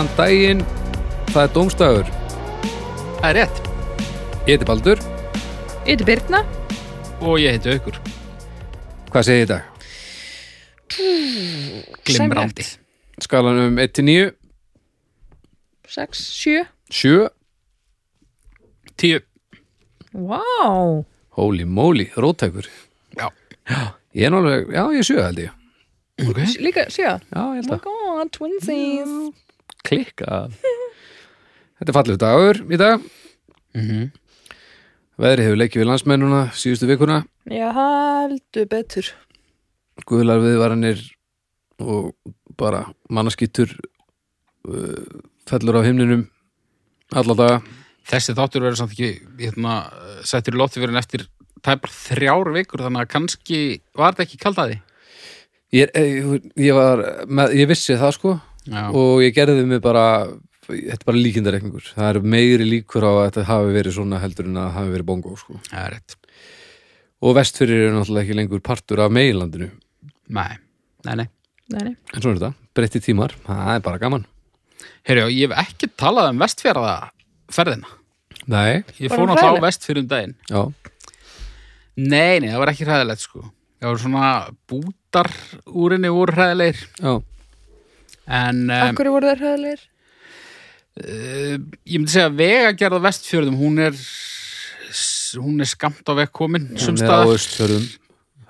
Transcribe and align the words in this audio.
Góðan 0.00 0.16
daginn, 0.16 0.60
það 1.28 1.42
er 1.42 1.50
dómstafur. 1.52 2.06
Það 3.20 3.26
er 3.28 3.34
rétt. 3.36 3.58
Ég 4.46 4.54
heiti 4.54 4.68
Baldur. 4.70 5.00
Ég 5.84 5.90
heiti 5.90 6.06
Birna 6.08 6.38
Og 7.20 7.34
ég 7.36 7.52
heiti 7.52 7.74
Aukur. 7.74 7.98
Hvað 9.12 9.26
segir 9.28 9.42
ég 9.42 9.44
í 9.44 9.50
dag? 9.50 9.66
Glimrandi. 12.08 12.64
Skalan 13.26 13.60
um 13.66 13.76
1 13.84 13.92
til 13.98 14.06
9, 14.08 14.30
6, 15.98 16.24
7 16.38 16.64
7. 17.02 17.28
Tíu. 18.96 19.20
Vá 20.16 20.40
Holy 21.36 21.68
moly, 21.68 22.08
róttækur. 22.16 22.72
Já. 23.20 23.28
Já, 23.68 23.92
ég 24.16 24.24
er 24.24 24.32
náttúrulega, 24.32 24.64
já, 24.72 24.82
ég 24.96 25.04
er 25.04 25.10
7 25.12 25.20
held 25.26 25.44
ég. 25.44 25.52
Ok. 26.24 26.42
Líka 26.56 26.88
7 26.88 27.04
Já, 27.04 27.12
ég 27.12 27.20
Oh 27.36 27.52
held 27.52 27.68
my 27.68 27.76
að 27.76 27.84
god, 27.90 28.32
twinsies 28.40 29.46
klikka. 29.86 30.46
Þetta 31.80 31.92
er 31.92 31.96
fallið 31.96 32.20
dagur 32.20 32.64
í 32.68 32.80
dag. 32.80 33.06
Mm 33.76 34.10
Veðri 35.20 35.44
hefur 35.44 35.58
leikið 35.60 35.82
við 35.82 35.88
landsmennuna 35.90 36.38
síðustu 36.56 36.86
vikuna. 36.88 37.18
Já, 37.44 37.66
heldur 37.76 38.68
betur 38.70 39.10
Guðlar 40.08 40.40
viðvaranir 40.40 41.02
og 41.84 42.14
bara 42.56 42.86
mannaskýttur 43.12 43.74
uh, 43.76 45.20
fellur 45.44 45.76
á 45.76 45.84
himninum 45.84 46.24
alla 47.12 47.36
daga. 47.36 47.58
Þessi 48.08 48.32
þáttur 48.38 48.64
verður 48.64 48.80
samt 48.80 48.96
ekki 48.96 49.10
hérna, 49.42 49.74
settur 50.24 50.56
í 50.56 50.60
lóttifyrin 50.62 50.96
eftir 50.96 51.26
tæpar 51.60 51.92
þrjár 51.92 52.54
vikur 52.56 52.86
þannig 52.86 53.04
að 53.04 53.12
kannski 53.12 53.60
var 53.92 54.14
þetta 54.14 54.24
ekki 54.24 54.40
kaldaði. 54.40 54.78
Ég, 55.76 55.92
ég, 55.92 56.48
ég 56.64 56.74
var, 56.74 57.04
með, 57.28 57.58
ég 57.60 57.68
vissi 57.70 57.98
það 58.00 58.16
sko 58.16 58.38
Já. 58.70 58.84
og 58.94 59.20
ég 59.24 59.34
gerði 59.34 59.64
mig 59.66 59.80
bara 59.82 60.04
þetta 60.70 60.94
er 61.00 61.06
bara 61.08 61.18
líkindareikningur 61.24 61.86
það 61.96 62.08
er 62.12 62.20
meiri 62.36 62.66
líkur 62.68 63.02
á 63.02 63.10
að 63.10 63.22
þetta 63.28 63.46
hafi 63.50 63.72
verið 63.74 63.96
svona 63.96 64.20
heldur 64.22 64.46
en 64.46 64.56
að 64.60 64.66
það 64.68 64.76
hafi 64.78 64.92
verið 64.94 65.08
bongo 65.10 65.36
sko. 65.40 65.58
Rétt. 65.74 66.14
og 67.20 67.34
vestfyrir 67.36 67.86
eru 67.88 67.96
náttúrulega 67.98 68.24
ekki 68.28 68.36
lengur 68.38 68.62
partur 68.64 69.02
af 69.02 69.10
meginlandinu 69.14 69.70
Nei. 70.30 70.52
Nei, 71.04 71.14
nei. 71.18 71.26
Nei, 71.74 71.82
nei 71.88 71.94
en 72.14 72.22
svona 72.22 72.36
er 72.36 72.38
þetta, 72.44 72.52
breytti 72.78 73.00
tímar, 73.02 73.34
það 73.46 73.72
er 73.74 73.82
bara 73.88 73.98
gaman 74.02 74.26
Herjá, 75.08 75.26
ég 75.32 75.50
hef 75.50 75.58
ekki 75.66 75.88
talað 75.98 76.30
um 76.32 76.38
vestfjörða 76.40 76.92
ferðina. 77.52 77.88
Nei, 78.48 78.82
Ég 79.00 79.10
Var 79.10 79.16
fór 79.18 79.24
hún 79.26 79.30
náttúrulega 79.34 79.60
á 79.60 79.66
vestfjörðum 79.66 80.06
daginn. 80.08 80.34
já, 80.48 80.62
Nei, 82.00 82.38
nei, 82.40 82.48
það 82.52 82.60
var 82.62 82.70
ekki 82.72 82.86
hræðilegt 82.88 83.24
sko. 83.24 83.42
Það 83.80 83.90
voru 83.90 84.02
svona 84.04 84.30
bútar 84.70 85.28
úr 85.68 85.94
henni 85.96 86.12
voru 86.14 86.32
hræðilegir. 86.36 86.80
já 87.00 87.12
En 88.30 88.68
Akkur 88.70 89.10
voru 89.10 89.30
þær 89.30 89.40
hræðilegir? 89.42 89.86
uh, 91.00 91.56
ég 91.86 91.96
myndi 91.98 92.12
segja 92.12 92.28
að 92.30 92.38
vegagerð 92.40 92.98
á 92.98 93.06
vestfjörðum, 93.08 93.58
hún 93.60 93.80
er 93.88 93.96
hún 95.40 95.62
er 95.62 95.68
skamt 95.70 96.06
á 96.10 96.12
veg 96.18 96.32
komin 96.34 96.68
hún 96.74 96.98
er 96.98 97.10
á 97.10 97.22
austfjörðum. 97.22 97.86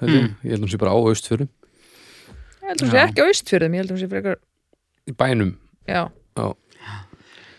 Mm. 0.01 0.31
ég 0.41 0.55
held 0.55 0.65
hún 0.65 0.71
sé 0.73 0.81
bara 0.81 0.95
á 0.97 0.99
austfjörðum. 0.99 1.51
Ég 1.51 2.71
held 2.71 2.85
hún 2.85 2.93
sé 2.95 3.03
ekki 3.03 3.21
á 3.21 3.29
austfjörðum 3.29 3.77
Ég 3.77 3.83
held 3.85 3.93
hún 3.95 4.01
sé 4.01 4.09
frekar 4.09 4.39
í 5.09 5.15
bænum. 5.17 5.55
Já, 5.89 6.09
já, 6.39 6.47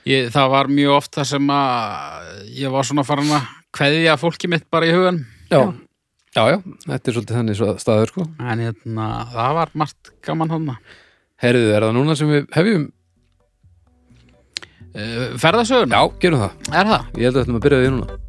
Ég, 0.10 0.32
það 0.34 0.48
var 0.56 0.70
mjög 0.72 0.96
oft 0.96 1.14
það 1.14 1.28
sem 1.30 1.50
að 1.54 2.30
ég 2.58 2.74
var 2.74 2.88
svona 2.90 3.06
farin 3.06 3.34
að 3.38 3.50
kveðja 3.78 4.18
fólki 4.18 4.50
mitt 4.50 4.66
bara 4.74 4.88
í 4.90 4.94
hugan 4.96 5.20
já, 5.52 5.60
já, 6.34 6.42
já 6.50 6.58
þetta 6.88 7.12
er 7.12 7.16
svolítið 7.16 7.38
þannig 7.38 7.60
svo 7.60 7.76
staður 7.82 8.14
sko. 8.14 8.26
En 8.42 8.64
hérna, 8.66 9.10
það 9.36 9.58
var 9.60 9.74
margt 9.78 10.12
gaman 10.26 10.54
hann 10.56 10.72
Herðu, 11.42 11.70
er 11.74 11.86
það 11.88 11.96
núna 11.98 12.16
sem 12.20 12.30
við 12.32 12.44
hefjum? 12.56 12.84
uh, 14.94 15.38
Ferðasöguna, 15.42 16.02
Já, 16.02 16.12
gerum 16.22 16.44
það 16.44 16.76
er 16.82 16.92
það? 16.92 17.08
Ég 17.18 17.24
held 17.28 17.36
að 17.36 17.42
þetta 17.42 17.56
maður 17.56 17.66
byrja 17.68 17.82
því 17.82 17.94
núna 17.96 18.20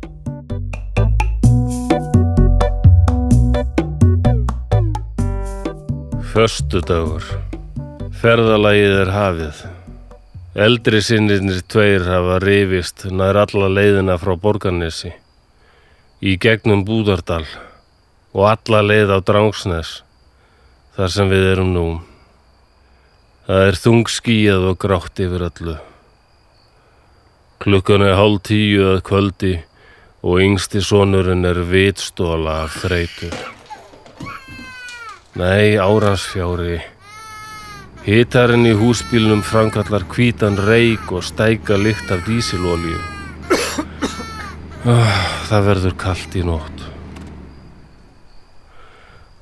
Föstudagur. 6.32 7.24
Ferðalagið 8.22 8.94
er 9.02 9.10
hafið. 9.12 9.58
Eldri 10.64 11.00
sinnirnir 11.04 11.60
tveir 11.72 12.04
hafa 12.06 12.38
rifist 12.44 13.04
nær 13.10 13.38
alla 13.42 13.68
leiðina 13.72 14.18
frá 14.20 14.34
Borgarnesi 14.40 15.12
í 16.22 16.36
gegnum 16.40 16.84
Búðardal 16.88 17.44
og 18.32 18.48
alla 18.50 18.82
leið 18.84 19.12
á 19.16 19.18
Drangsnes 19.24 19.92
þar 20.96 21.12
sem 21.16 21.32
við 21.32 21.48
erum 21.54 21.72
nú. 21.76 21.86
Það 23.42 23.64
er 23.68 23.78
þung 23.82 24.04
skíjað 24.06 24.68
og 24.70 24.76
grátt 24.78 25.18
yfir 25.18 25.42
öllu. 25.48 25.74
Klukkan 27.62 28.04
er 28.06 28.14
hálf 28.14 28.44
tíu 28.46 28.84
að 28.92 29.00
kvöldi 29.08 29.52
og 30.22 30.38
yngsti 30.44 30.82
sonurinn 30.86 31.46
er 31.48 31.58
vitstóla 31.66 32.60
af 32.68 32.76
þreytur. 32.84 33.34
Nei, 35.38 35.74
áransfjári. 35.80 36.78
Hitarinn 38.06 38.66
í 38.66 38.76
húsbílnum 38.78 39.42
framkallar 39.46 40.06
hvítan 40.10 40.58
reik 40.58 41.10
og 41.10 41.26
stæka 41.26 41.78
lykt 41.78 42.14
af 42.14 42.22
dísilolíu. 42.26 43.00
Oh, 44.82 45.18
það 45.50 45.68
verður 45.70 45.98
kalt 45.98 46.34
í 46.38 46.42
nótt. 46.46 46.86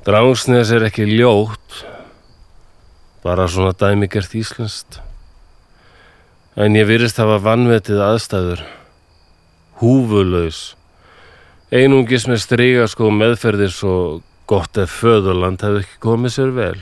Drangsnes 0.04 0.72
er 0.72 0.84
ekki 0.88 1.04
ljótt, 1.08 1.84
bara 3.24 3.48
svona 3.48 3.72
dæmigert 3.76 4.34
íslenskt. 4.34 5.00
En 6.56 6.76
ég 6.76 6.88
virðist 6.88 7.20
hafa 7.20 7.38
vannvetið 7.44 8.00
aðstæður. 8.04 8.64
Húfulaus. 9.80 10.74
Einungis 11.70 12.26
með 12.26 12.42
strygaskó 12.44 13.12
meðferðir 13.14 13.70
svo 13.70 13.94
gott 14.50 14.80
ef 14.82 14.96
föðurland 15.02 15.62
hefði 15.62 15.84
ekki 15.84 16.00
komið 16.02 16.34
sér 16.34 16.54
vel. 16.56 16.78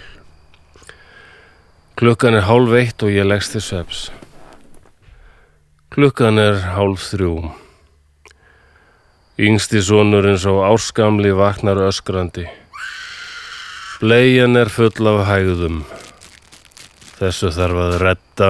Klukkan 1.98 2.38
er 2.38 2.46
hálf 2.46 2.72
eitt 2.78 3.02
og 3.04 3.12
ég 3.12 3.26
leggst 3.26 3.56
til 3.56 3.64
sveps. 3.64 4.06
Klukkan 5.92 6.38
er 6.40 6.62
hálf 6.76 7.04
þrjú. 7.10 7.34
Yngsti 9.38 9.82
sonur 9.84 10.26
eins 10.30 10.46
og 10.50 10.62
áskamli 10.66 11.34
vaknar 11.36 11.82
öskrandi. 11.88 12.46
Bleian 13.98 14.56
er 14.56 14.70
full 14.70 15.10
af 15.10 15.26
hægðum. 15.26 15.82
Þessu 17.18 17.48
þarf 17.50 17.78
að 17.82 17.94
redda. 17.98 18.48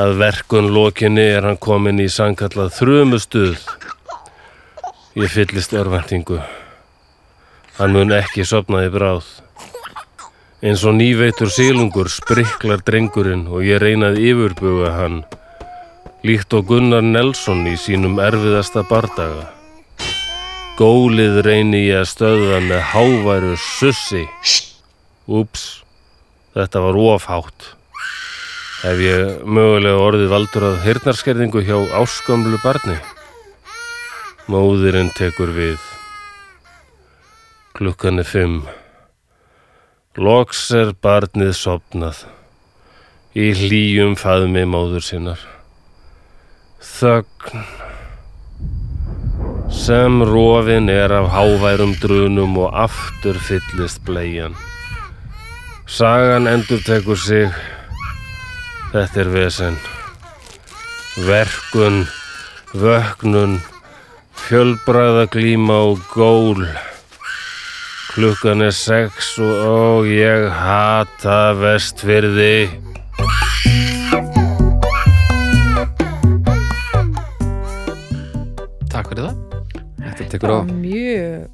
Að 0.00 0.14
verkun 0.22 0.70
lokinni 0.72 1.26
er 1.34 1.44
hann 1.44 1.58
komin 1.60 2.00
í 2.00 2.06
sannkallað 2.08 2.70
þrumustuð. 2.78 3.58
Ég 5.20 5.28
fyllist 5.28 5.76
örvæntingu. 5.76 6.38
Hann 7.76 7.92
mun 7.92 8.16
ekki 8.16 8.48
sopna 8.48 8.80
í 8.86 8.88
bráð. 8.94 9.28
Eins 10.64 10.86
og 10.88 10.96
nýveitur 10.96 11.52
sílungur 11.52 12.08
spriklar 12.08 12.80
drengurinn 12.80 13.44
og 13.52 13.60
ég 13.68 13.84
reynaði 13.84 14.30
yfirbuga 14.32 14.96
hann. 14.96 15.20
Líkt 16.24 16.56
og 16.56 16.64
Gunnar 16.72 17.04
Nelson 17.04 17.66
í 17.68 17.76
sínum 17.76 18.16
erfiðasta 18.24 18.88
bardaga. 18.88 19.50
Gólið 20.80 21.42
reyni 21.44 21.84
ég 21.90 22.06
að 22.06 22.12
stöða 22.16 22.64
með 22.64 22.86
háværu 22.94 23.56
sussi. 23.60 24.24
Úps, 25.28 25.83
þetta 26.54 26.82
var 26.84 26.98
ofhátt. 26.98 27.72
Hef 28.84 29.00
ég 29.00 29.42
mögulega 29.48 30.00
orðið 30.04 30.30
valdur 30.30 30.66
að 30.68 30.82
hyrnarskerðingu 30.84 31.62
hjá 31.64 31.76
áskamlu 31.98 32.58
barni? 32.62 32.98
Móðirinn 34.50 35.08
tekur 35.16 35.54
við. 35.56 35.78
Klukkan 37.74 38.20
er 38.20 38.28
fimm. 38.28 38.58
Loks 40.20 40.68
er 40.76 40.92
barnið 41.02 41.54
sopnað. 41.58 42.20
Í 43.34 43.48
hlýjum 43.56 44.14
faðmi 44.20 44.62
móður 44.68 45.02
sinnar. 45.02 45.40
Þögn. 46.78 47.64
Sem 49.74 50.20
rofin 50.28 50.92
er 50.92 51.16
af 51.16 51.32
háværum 51.32 51.96
drunum 52.04 52.60
og 52.62 52.78
aftur 52.84 53.40
fyllist 53.48 54.04
bleian. 54.06 54.54
Sagan 55.86 56.46
endur 56.48 56.80
tekur 56.80 57.16
sig. 57.16 57.50
Þetta 58.92 59.20
er 59.20 59.28
vesen. 59.34 59.76
Verkun, 61.26 62.06
vöknun, 62.72 63.58
fjölbræða 64.46 65.26
glíma 65.34 65.76
og 65.90 66.00
gól. 66.14 66.64
Klukkan 68.14 68.62
er 68.62 68.72
sex 68.72 69.34
og 69.42 69.54
ó, 69.60 70.06
ég 70.08 70.48
hata 70.48 71.52
vestfyrði. 71.58 72.70
Takk 78.94 79.10
fyrir 79.10 79.26
það 79.26 79.44
Þetta 80.04 80.30
tekur 80.30 80.54
á, 80.54 80.58
mjög 80.70 81.53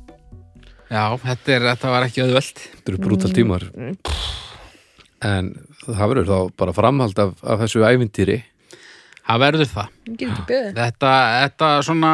Já, 0.91 1.05
þetta, 1.23 1.55
er, 1.55 1.67
þetta 1.71 1.95
var 1.95 2.07
ekki 2.09 2.25
auðvelt 2.25 2.63
þetta 2.67 2.93
eru 2.93 3.03
brútal 3.05 3.33
tímar 3.35 3.67
en 5.21 5.53
það 5.87 6.07
verður 6.11 6.31
þá 6.31 6.39
bara 6.59 6.75
framhald 6.75 7.21
af, 7.23 7.37
af 7.47 7.61
þessu 7.63 7.85
ævintýri 7.87 8.41
Það 9.31 9.43
verður 9.45 9.69
það. 9.71 9.91
Þetta, 10.75 11.11
þetta 11.45 11.67
svona, 11.87 12.13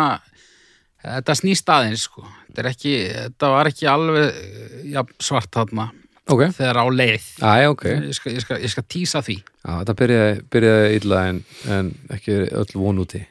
þetta 1.00 1.36
snýst 1.38 1.70
aðeins, 1.72 2.02
sko. 2.10 2.24
Þetta, 2.48 2.60
er 2.60 2.68
ekki, 2.72 2.92
þetta 3.14 3.52
var 3.54 3.70
ekki 3.70 3.88
alveg 3.88 4.90
ja, 4.92 5.04
svart 5.24 5.48
þarna 5.56 5.86
ok, 6.28 6.42
þegar 6.58 6.80
á 6.82 6.86
leið. 6.92 7.30
aðja, 7.40 7.70
ok 7.72 7.86
Ég, 7.88 8.12
skal, 8.18 8.34
ég, 8.34 8.44
skal, 8.44 8.60
ég 8.66 8.74
skal 8.74 8.84
tísa 8.92 9.22
því. 9.24 9.38
Já, 9.62 9.70
þetta 9.70 9.96
byrjaði, 10.02 10.36
byrjaði 10.52 11.00
illa 11.00 11.22
en, 11.30 11.40
en 11.78 11.90
ekki 12.18 12.38
öll 12.44 12.68
von 12.74 13.02
úti 13.06 13.22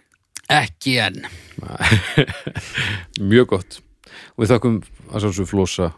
Ekki 0.55 0.97
enn. 1.01 1.23
mjög 3.31 3.51
gott 3.55 3.79
og 4.35 4.43
við 4.43 4.51
þakkum 4.55 4.81
að 5.11 5.25
sjálfsög 5.25 5.49
flosa 5.51 5.91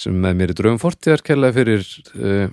sem 0.00 0.14
með 0.16 0.36
mér 0.40 0.52
í 0.54 0.56
draugum 0.58 0.80
fortíðar 0.80 1.22
kærlega 1.26 1.56
fyrir 1.58 1.86
uh, 2.16 2.52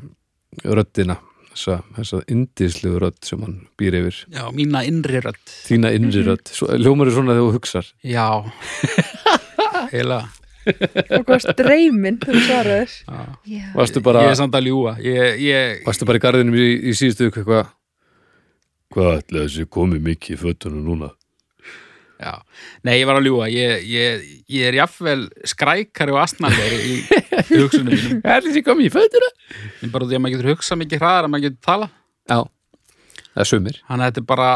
röddina 0.67 1.15
þessa, 1.53 1.77
þessa 1.97 2.19
indislegu 2.33 2.99
rödd 3.01 3.19
sem 3.25 3.41
hann 3.45 3.55
býr 3.79 3.95
yfir 4.01 4.17
Já, 4.35 4.43
mína 4.53 4.81
innri 4.87 5.21
rödd. 5.23 5.39
þína 5.69 5.93
innri 5.97 6.25
rödd, 6.27 6.51
Svo- 6.53 6.73
hljómar 6.75 7.07
er 7.11 7.15
svona 7.17 7.37
þegar 7.37 7.47
þú 7.47 7.55
hugsar 7.57 7.93
Já. 8.03 8.27
Heila. 9.93 10.19
Og 10.67 11.21
hvað 11.23 11.43
streymin 11.45 12.17
þú 12.19 12.33
svaraðir. 12.43 12.91
Já. 13.07 13.19
Já. 13.47 13.65
varstu 13.77 14.01
bara, 14.03 14.25
Ég 14.25 14.33
er 14.33 14.39
samt 14.41 14.55
að 14.57 14.65
ljúga. 14.67 14.97
Ég, 14.99 15.37
ég, 15.45 15.77
varstu 15.85 16.07
bara 16.09 16.19
í 16.19 16.23
garðinum 16.25 16.57
í, 16.59 16.65
í 16.91 16.95
síðustu 16.97 17.29
ykkur 17.29 17.45
eitthvað 17.45 17.69
hvað 18.91 19.13
ætla 19.21 19.45
þessi 19.45 19.67
komið 19.77 20.03
mikið 20.09 20.35
í 20.35 20.39
fötunum 20.41 20.83
núna 20.89 21.09
já. 22.21 22.33
Nei, 22.87 22.93
ég 22.99 23.07
var 23.09 23.19
að 23.19 23.27
ljúga. 23.29 23.47
Ég, 23.53 23.85
ég, 23.91 24.25
ég 24.57 24.67
er 24.69 24.77
jafnvel 24.79 25.27
skrækari 25.47 26.15
og 26.15 26.19
astnarlegri 26.23 26.79
í, 26.81 26.97
hugsunum 27.53 27.93
mínum. 27.93 28.19
hvað 28.23 28.35
er 28.35 28.47
þessi 28.47 28.63
komið 28.65 28.89
í 28.89 28.93
fötunum? 28.97 29.37
En 29.85 29.93
bara 29.93 30.09
því 30.09 30.17
að 30.19 30.23
maður 30.25 30.35
getur 30.37 30.51
hugsað 30.53 30.81
mikið 30.83 31.03
hraðar 31.03 31.29
að 31.29 31.33
maður 31.35 31.47
getur 31.47 31.63
tala. 31.69 31.89
Já, 32.27 32.39
það 33.31 33.43
er 33.45 33.51
sumir 33.53 33.79
Þannig 33.87 34.03
að 34.03 34.11
þetta 34.11 34.23
er 34.23 34.29
bara 34.33 34.51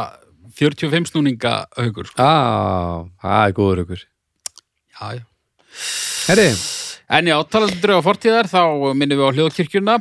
45 0.62 1.12
snúninga 1.14 1.56
haugur. 1.80 2.12
Sko. 2.12 2.22
Á, 2.22 2.34
það 3.24 3.42
er 3.46 3.58
góður 3.62 3.84
ykkur 3.86 4.06
Já, 4.92 5.06
já. 5.16 5.26
Herri, 6.28 6.48
En 7.12 7.28
já, 7.28 7.36
talandi 7.52 7.76
um 7.76 7.82
drauga 7.84 8.04
fortíðar, 8.06 8.48
þá 8.48 8.62
minnum 8.96 9.20
við 9.20 9.26
á 9.28 9.36
hljóðkirkjuna, 9.36 9.96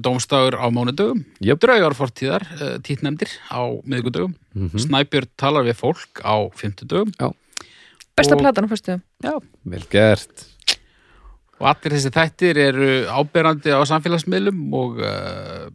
dómstagur 0.00 0.54
á 0.56 0.66
mánudögum, 0.72 1.24
Jöp. 1.44 1.60
draugar 1.60 1.94
fortíðar, 1.94 2.42
eh, 2.60 2.78
títnefndir 2.82 3.28
á 3.50 3.60
miðgudögum, 3.84 4.34
Mhm. 4.54 4.78
Snæbjörn 4.78 5.28
talar 5.36 5.64
við 5.64 5.76
fólk 5.78 6.22
á 6.24 6.34
fimmtudögum 6.56 7.12
Besta 8.16 8.34
Og- 8.34 8.40
platan 8.42 8.64
á 8.66 8.68
fyrstu. 8.68 9.00
vel 9.64 9.84
gert 9.90 10.46
og 11.60 11.66
allir 11.66 11.92
þessi 11.94 12.10
þættir 12.10 12.56
eru 12.56 13.06
áberandi 13.06 13.70
á 13.70 13.82
samfélagsmiðlum 13.86 14.72
og 14.74 14.98
uh, 14.98 15.68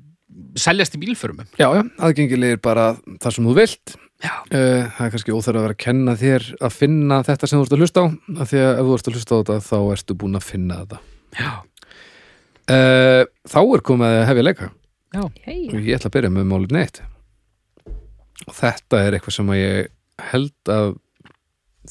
seljast 0.55 0.95
í 0.95 0.99
bílförumum. 0.99 1.45
Já, 1.59 1.67
já, 1.75 1.83
aðgengilegir 1.99 2.61
bara 2.61 2.95
þar 3.19 3.31
sem 3.35 3.45
þú 3.45 3.55
vilt 3.55 3.95
Já. 4.23 4.39
Uh, 4.55 4.87
það 4.95 5.01
er 5.05 5.11
kannski 5.11 5.33
óþarf 5.35 5.57
að 5.59 5.63
vera 5.67 5.73
að 5.75 5.81
kenna 5.83 6.13
þér 6.15 6.45
að 6.63 6.71
finna 6.71 7.23
þetta 7.27 7.47
sem 7.49 7.59
þú 7.59 7.63
ert 7.65 7.73
að 7.75 7.81
hlusta 7.83 7.99
á 7.99 8.05
af 8.39 8.47
því 8.53 8.59
að 8.63 8.71
ef 8.79 8.85
þú 8.87 8.93
ert 8.95 9.07
að 9.09 9.13
hlusta 9.17 9.33
á 9.35 9.39
þetta 9.43 9.57
þá 9.67 9.77
ertu 9.97 10.15
búin 10.15 10.35
að 10.39 10.43
finna 10.47 10.77
þetta 10.85 10.99
Já. 11.39 11.51
Uh, 12.71 13.23
Þá 13.49 13.59
er 13.63 13.83
komið 13.89 14.13
að 14.19 14.27
hefja 14.29 14.45
leika 14.47 14.69
Já. 15.13 15.23
Og 15.23 15.75
ég 15.77 15.93
ætla 15.97 16.09
að 16.09 16.15
byrja 16.15 16.33
með 16.33 16.47
málið 16.49 16.71
neitt 16.77 17.01
og 18.43 18.55
þetta 18.57 18.99
er 19.05 19.15
eitthvað 19.15 19.35
sem 19.37 19.51
að 19.53 19.59
ég 19.61 19.91
held 20.31 20.71
að 20.73 20.87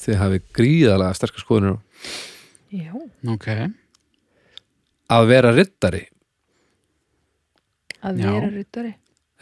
þið 0.03 0.17
hafi 0.21 0.41
gríðalega 0.59 1.17
sterkar 1.17 1.45
skoðunir 1.45 1.77
á 1.77 1.79
Já. 2.73 2.93
Ok. 3.33 3.47
að 5.13 5.29
vera 5.31 5.53
rittari 5.55 6.03
Að 8.03 8.19
Já. 8.19 8.31
vera 8.35 8.49
ryttari. 8.51 8.93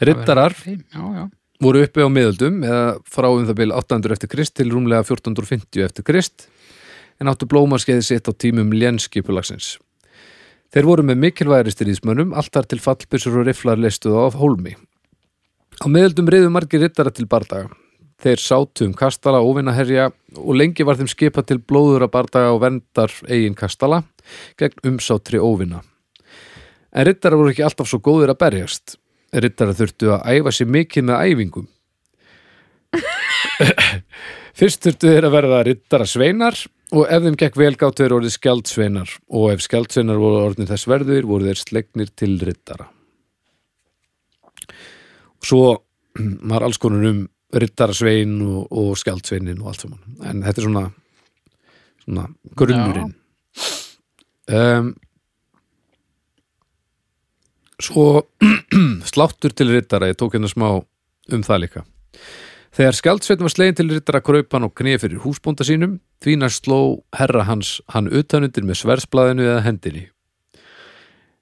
Rittarar 0.05 0.53
voru 1.61 1.81
uppi 1.85 2.01
á 2.05 2.09
miðöldum 2.13 2.61
eða 2.65 2.85
frá 3.09 3.27
um 3.33 3.45
það 3.49 3.57
byrja 3.59 3.79
800 3.81 4.15
eftir 4.17 4.29
Krist 4.35 4.55
til 4.57 4.69
rúmlega 4.73 5.01
1450 5.05 5.85
eftir 5.85 6.05
Krist 6.05 6.45
en 7.21 7.29
áttu 7.29 7.45
blómarskeiði 7.49 8.05
sitt 8.05 8.29
á 8.29 8.33
tímum 8.33 8.69
lénskipulagsins. 8.73 9.75
Þeir 10.71 10.87
voru 10.87 11.03
með 11.03 11.17
mikilvægri 11.19 11.73
styrðismönnum, 11.73 12.31
allt 12.31 12.53
þar 12.55 12.67
til 12.71 12.79
fallbyssur 12.79 13.41
og 13.41 13.47
riflar 13.49 13.79
leistuð 13.81 14.15
á 14.15 14.31
hólmi. 14.39 14.77
Á 15.83 15.85
miðöldum 15.91 16.29
reyðu 16.31 16.51
margir 16.53 16.79
rittara 16.79 17.11
til 17.11 17.27
bardaga. 17.27 17.67
Þeir 18.21 18.39
sátu 18.39 18.85
um 18.85 18.93
kastala, 18.95 19.41
óvinnaherja 19.43 20.11
og 20.37 20.55
lengi 20.55 20.85
var 20.87 20.95
þeim 20.99 21.09
skipað 21.11 21.49
til 21.49 21.59
blóður 21.59 22.05
að 22.05 22.13
bardaga 22.13 22.53
og 22.53 22.61
verndar 22.63 23.11
eigin 23.27 23.57
kastala 23.57 24.03
gegn 24.61 24.93
umsátri 24.93 25.41
óvinna. 25.41 25.81
En 26.93 27.07
rittara 27.07 27.39
voru 27.39 27.51
ekki 27.51 27.65
alltaf 27.65 27.89
svo 27.89 27.99
góðir 28.03 28.31
að 28.31 28.39
berjast. 28.45 28.95
Rittara 29.33 29.75
þurftu 29.75 30.13
að 30.15 30.37
æfa 30.37 30.53
sér 30.55 30.71
mikið 30.71 31.07
með 31.09 31.23
æfingum. 31.25 31.67
Fyrst 34.59 34.85
þurftu 34.85 35.11
þeir 35.11 35.27
að 35.27 35.35
verða 35.35 35.63
rittara 35.67 36.07
sveinar 36.07 36.59
og 36.91 37.05
ef 37.07 37.23
þeim 37.23 37.37
gekk 37.39 37.59
vel 37.59 37.75
gáttu 37.79 38.03
þeir 38.03 38.15
orðið 38.17 38.33
skjaldsveinar 38.35 39.13
og 39.31 39.51
ef 39.53 39.63
skjaldsveinar 39.63 40.19
voru 40.19 40.41
orðin 40.49 40.67
þess 40.69 40.89
verður 40.91 41.29
voru 41.29 41.47
þeir 41.47 41.61
slegnir 41.61 42.11
til 42.19 42.33
rittara. 42.43 42.89
Svo 45.41 45.63
var 46.51 46.65
alls 46.67 46.81
konar 46.81 47.07
um 47.11 47.23
rittarasvein 47.51 48.35
og, 48.45 48.67
og 48.71 48.91
skjaldsveinin 48.99 49.61
og 49.63 49.71
allt 49.71 49.85
saman. 49.85 50.03
En 50.27 50.43
þetta 50.43 50.61
er 50.61 50.67
svona, 50.67 50.83
svona 52.05 52.27
grunnurinn. 52.59 53.15
Um, 54.51 54.93
svo 57.81 58.05
sláttur 59.11 59.55
til 59.55 59.71
rittara, 59.71 60.11
ég 60.11 60.19
tók 60.19 60.35
hérna 60.35 60.51
smá 60.51 60.69
um 60.75 61.43
það 61.47 61.65
líka. 61.65 61.85
Þegar 62.71 62.95
skjaldsveitin 62.95 63.43
var 63.43 63.51
slegin 63.51 63.77
til 63.77 63.89
rittara 63.91 64.21
kraupan 64.23 64.63
og 64.63 64.73
knið 64.79 65.01
fyrir 65.03 65.23
húsbónda 65.25 65.65
sínum, 65.67 65.97
því 66.23 66.37
næst 66.39 66.63
sló 66.63 67.01
herra 67.19 67.43
hans 67.49 67.79
hann 67.91 68.07
utanundir 68.07 68.63
með 68.63 68.79
sversblaðinu 68.85 69.43
eða 69.43 69.65
hendinni. 69.65 70.05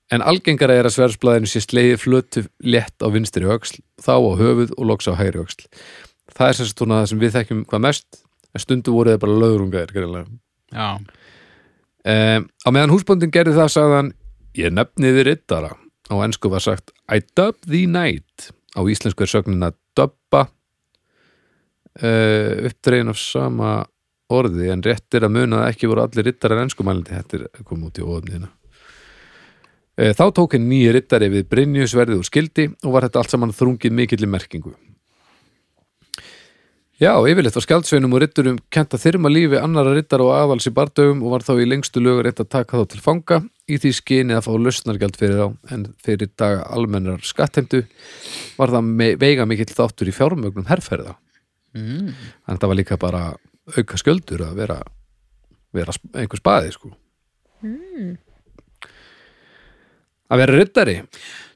En 0.09 0.25
algengara 0.25 0.73
er 0.73 0.89
að 0.89 0.95
sversblaðinu 0.95 1.51
sé 1.51 1.61
slegið 1.61 2.01
flötu 2.01 2.45
létt 2.65 2.97
á 3.05 3.07
vinstri 3.13 3.45
öxl, 3.45 3.77
þá 4.01 4.15
á 4.17 4.31
höfuð 4.41 4.73
og 4.73 4.89
loks 4.89 5.05
á 5.05 5.13
hægri 5.13 5.43
öxl. 5.43 5.67
Það 6.33 6.47
er 6.47 6.57
sérst 6.57 6.81
svona 6.81 7.03
það 7.03 7.11
sem 7.11 7.21
við 7.21 7.35
þekkjum 7.37 7.65
hvað 7.69 7.85
mest, 7.85 8.21
en 8.49 8.63
stundu 8.65 8.95
voru 8.95 9.13
þeir 9.13 9.21
bara 9.21 9.39
löðrungaðir, 9.43 9.93
greinlega. 9.93 10.39
Já. 10.73 10.89
Um, 12.09 12.49
á 12.65 12.69
meðan 12.73 12.93
húsbóndin 12.93 13.33
gerði 13.33 13.57
það 13.57 13.73
sagði 13.73 13.95
hann 13.99 14.11
ég 14.57 14.73
nefniði 14.73 15.25
rittara 15.27 15.73
á 16.09 16.15
ensku 16.23 16.49
var 16.49 16.63
sagt 16.63 16.93
I 17.11 17.21
dub 17.37 17.57
thee 17.67 17.89
knight 17.89 18.49
á 18.73 18.81
íslensku 18.87 19.25
er 19.25 19.31
sögnin 19.31 19.67
að 19.67 19.75
dubba 19.99 20.47
uh, 22.03 22.67
uppdregin 22.69 23.11
af 23.13 23.19
sama 23.21 23.73
orði 24.29 24.69
en 24.73 24.83
rétt 24.85 25.17
er 25.17 25.25
að 25.25 25.35
muna 25.39 25.63
að 25.63 25.73
ekki 25.73 25.89
voru 25.89 26.05
allir 26.05 26.29
rittarar 26.29 26.63
enskumælindi 26.63 27.15
þetta 27.17 27.39
er 27.39 27.65
komið 27.65 27.89
út 27.89 28.01
í 28.01 28.05
óöfniðina 28.05 28.49
uh, 28.49 30.11
þá 30.13 30.25
tók 30.37 30.57
henni 30.57 30.75
nýji 30.75 30.93
rittari 30.97 31.31
við 31.33 31.49
Brynjusverðið 31.53 32.21
og 32.21 32.29
skildi 32.29 32.69
og 32.83 32.93
var 32.93 33.07
þetta 33.07 33.23
allt 33.23 33.35
saman 33.35 33.55
þrungið 33.55 33.97
mikilli 34.01 34.29
merkingu 34.29 34.75
Já, 36.99 37.13
yfirleitt 37.23 37.55
var 37.55 37.63
skjaldsveinum 37.63 38.11
og 38.11 38.19
ritturum 38.19 38.57
kent 38.75 38.91
að 38.91 39.05
þyrma 39.05 39.29
lífi 39.31 39.55
annara 39.55 39.93
rittar 39.95 40.19
og 40.19 40.33
aðals 40.35 40.65
í 40.67 40.73
bardögum 40.75 41.21
og 41.23 41.31
var 41.31 41.45
þá 41.47 41.53
í 41.63 41.67
lengstu 41.69 42.01
lögur 42.03 42.27
eitt 42.27 42.41
að 42.43 42.49
taka 42.51 42.81
þá 42.81 42.89
til 42.91 42.99
fanga 43.05 43.37
í 43.71 43.77
því 43.79 43.91
skyni 43.95 44.35
að 44.35 44.49
fá 44.49 44.49
lausnargjald 44.65 45.15
fyrir 45.21 45.39
þá 45.39 45.71
en 45.77 45.85
fyrir 46.03 46.31
daga 46.35 46.65
almennar 46.75 47.23
skattheimtu 47.23 47.85
var 48.57 48.75
það 48.75 48.91
veiga 49.23 49.47
mikill 49.47 49.71
þáttur 49.71 50.11
í 50.11 50.15
fjármögnum 50.17 50.67
herrferða. 50.67 51.15
Mm. 51.77 52.13
Að 52.49 52.57
það 52.61 52.71
var 52.71 52.79
líka 52.79 52.97
bara 53.01 53.23
auka 53.77 53.99
sköldur 54.01 54.41
að 54.47 54.55
vera, 54.63 54.79
vera 55.75 55.93
sp- 55.93 56.15
einhver 56.17 56.41
spaði 56.41 56.73
sko. 56.73 56.91
Að 60.29 60.41
vera 60.43 60.57
rittari. 60.59 60.97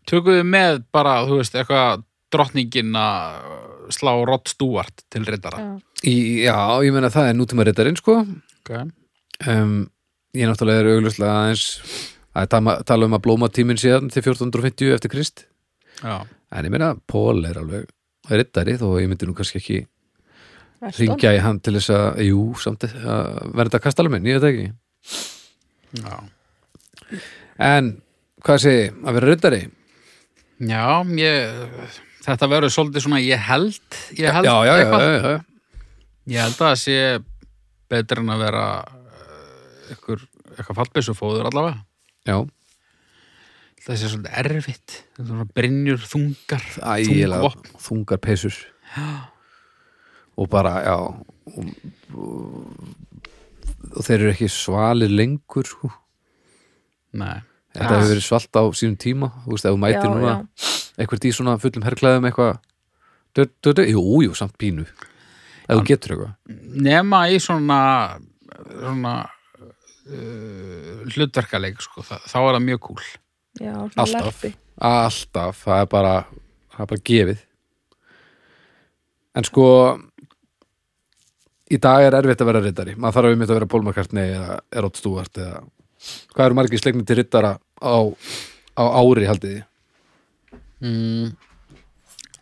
Tökum 0.09 0.35
við 0.39 0.47
með 0.49 0.81
bara, 0.93 1.19
þú 1.27 1.39
veist, 1.39 1.55
eitthvað 1.57 2.03
drottningin 2.33 2.95
að 2.97 3.93
slá 3.93 4.11
Rod 4.25 4.49
Stewart 4.49 5.03
til 5.13 5.23
reyndara. 5.27 5.61
Já. 5.61 5.73
Í, 6.09 6.15
já, 6.43 6.55
ég 6.83 6.91
meina 6.95 7.11
það 7.13 7.29
er 7.29 7.37
nútíma 7.37 7.65
rittarinn 7.67 7.99
sko. 7.99 8.17
Okay. 8.63 8.87
um, 9.51 9.83
ég 10.35 10.47
náttúrulega 10.47 10.81
er 10.85 10.89
auglustlega 10.93 11.33
aðeins 11.43 11.63
að 12.33 12.45
tala, 12.53 12.75
tala 12.87 13.07
um 13.09 13.15
að 13.17 13.23
blóma 13.25 13.49
tíminn 13.51 13.79
síðan 13.79 14.07
til 14.11 14.21
1450 14.23 14.93
eftir 14.95 15.11
Krist 15.11 15.43
Já. 15.99 16.23
en 16.23 16.65
ég 16.69 16.71
meina, 16.71 16.93
Pól 17.11 17.43
er 17.45 17.59
alveg 17.59 17.89
rittari 18.31 18.77
þó 18.79 18.87
ég 19.01 19.09
myndi 19.11 19.27
nú 19.27 19.35
kannski 19.35 19.59
ekki. 19.59 19.81
Ringja 20.99 21.33
í 21.35 21.41
hann 21.43 21.59
til 21.63 21.75
þess 21.77 21.89
að, 21.95 22.21
jú, 22.27 22.41
samt 22.61 22.83
að 22.89 23.41
verða 23.59 23.79
kastaluminn, 23.83 24.25
ég 24.29 24.39
veit 24.41 24.49
ekki 24.49 24.67
Já. 26.03 26.15
en, 27.61 27.91
hvað 28.43 28.61
segi, 28.65 28.87
að 29.03 29.17
vera 29.19 29.29
rittari 29.31 29.61
Já, 30.63 30.85
ég, 31.19 31.67
þetta 32.23 32.47
verður 32.51 32.71
svolítið 32.73 33.05
svona, 33.05 33.19
ég 33.23 33.41
held, 33.49 33.79
ég 34.19 34.31
held 34.37 34.47
já, 34.47 34.53
já, 34.53 34.73
já, 34.73 34.73
eitthvað. 34.83 35.03
já, 35.03 35.33
já, 35.33 35.41
Ég 36.33 36.39
held 36.39 36.53
að 36.55 36.67
það 36.69 36.77
sé 36.79 36.97
betur 37.91 38.21
en 38.23 38.29
að 38.31 38.43
vera 38.45 38.65
uh, 38.79 39.93
ykkur, 39.93 40.21
eitthvað 40.55 40.77
fallbyssufóður 40.79 41.49
allavega. 41.51 41.81
já. 42.29 42.37
það 43.83 43.97
sé 43.99 44.11
svolítið 44.13 44.37
erfitt 44.39 44.93
þetta 45.03 45.23
er 45.25 45.29
svona 45.33 45.47
brynjur, 45.59 46.05
þungar 46.07 46.63
ægilega 46.95 47.41
þungvopn. 47.43 47.73
þungar 47.89 48.21
peysur 48.23 48.59
og 50.37 50.49
bara, 50.49 50.73
já 50.85 50.95
og, 50.97 51.17
og, 52.17 52.93
og 53.93 54.05
þeir 54.05 54.19
eru 54.19 54.33
ekki 54.33 54.49
svalir 54.51 55.11
lengur 55.11 55.67
sko. 55.69 55.91
Nei. 57.13 57.41
þetta 57.73 57.97
hefur 57.97 58.09
verið 58.09 58.25
svalt 58.25 58.57
á 58.57 58.63
sínum 58.73 58.97
tíma 58.97 59.29
þú 59.43 59.53
veist, 59.53 59.65
ef 59.67 59.75
þú 59.75 59.81
mætir 59.81 60.07
Já, 60.07 60.13
núna 60.13 60.35
eitthvað 60.97 61.27
í 61.29 61.33
svona 61.33 61.57
fullum 61.61 61.85
herrklæðum 61.87 62.29
eitthvað. 62.29 62.61
Jú, 63.89 64.03
jú, 64.21 64.33
samt 64.37 64.53
pínu. 64.61 64.85
Ef 65.65 65.79
þú 65.79 65.85
getur 65.89 66.13
eitthvað. 66.15 66.33
Nema 66.85 67.23
í 67.33 67.39
svona 67.41 67.79
svona 68.69 69.13
uh, 70.09 71.03
hlutverkaleik 71.09 71.81
sko, 71.83 72.03
þá, 72.05 72.17
þá 72.27 72.37
er 72.41 72.57
það 72.57 72.65
mjög 72.67 72.83
kúl. 72.89 73.03
Já, 73.61 73.73
Alltaf. 73.73 74.13
lerpi. 74.13 74.53
Alltaf, 74.83 75.63
það 75.65 75.83
er 75.83 75.89
bara 75.91 76.13
það 76.73 76.85
er 76.85 76.91
bara 76.93 77.05
gefið. 77.09 77.43
En 79.33 79.47
sko 79.47 79.65
í 81.73 81.79
dag 81.81 82.05
er 82.05 82.17
erfitt 82.19 82.43
að 82.43 82.49
vera 82.51 82.61
rittari. 82.63 82.95
Maður 82.97 83.17
þarf 83.17 83.33
einmitt 83.33 83.51
að 83.51 83.59
vera 83.59 83.81
McCartney 83.81 84.35
eða 84.37 84.57
Erot 84.79 84.99
Stewart 84.99 85.41
eða 85.41 85.61
hvað 86.35 86.45
eru 86.45 86.57
margir 86.59 86.81
slegnir 86.81 87.07
til 87.07 87.19
rittara 87.19 87.53
á, 87.79 87.97
á 88.77 88.83
ári 88.99 89.27
haldið 89.29 89.57
þið? 89.57 89.63
mm, 90.83 91.29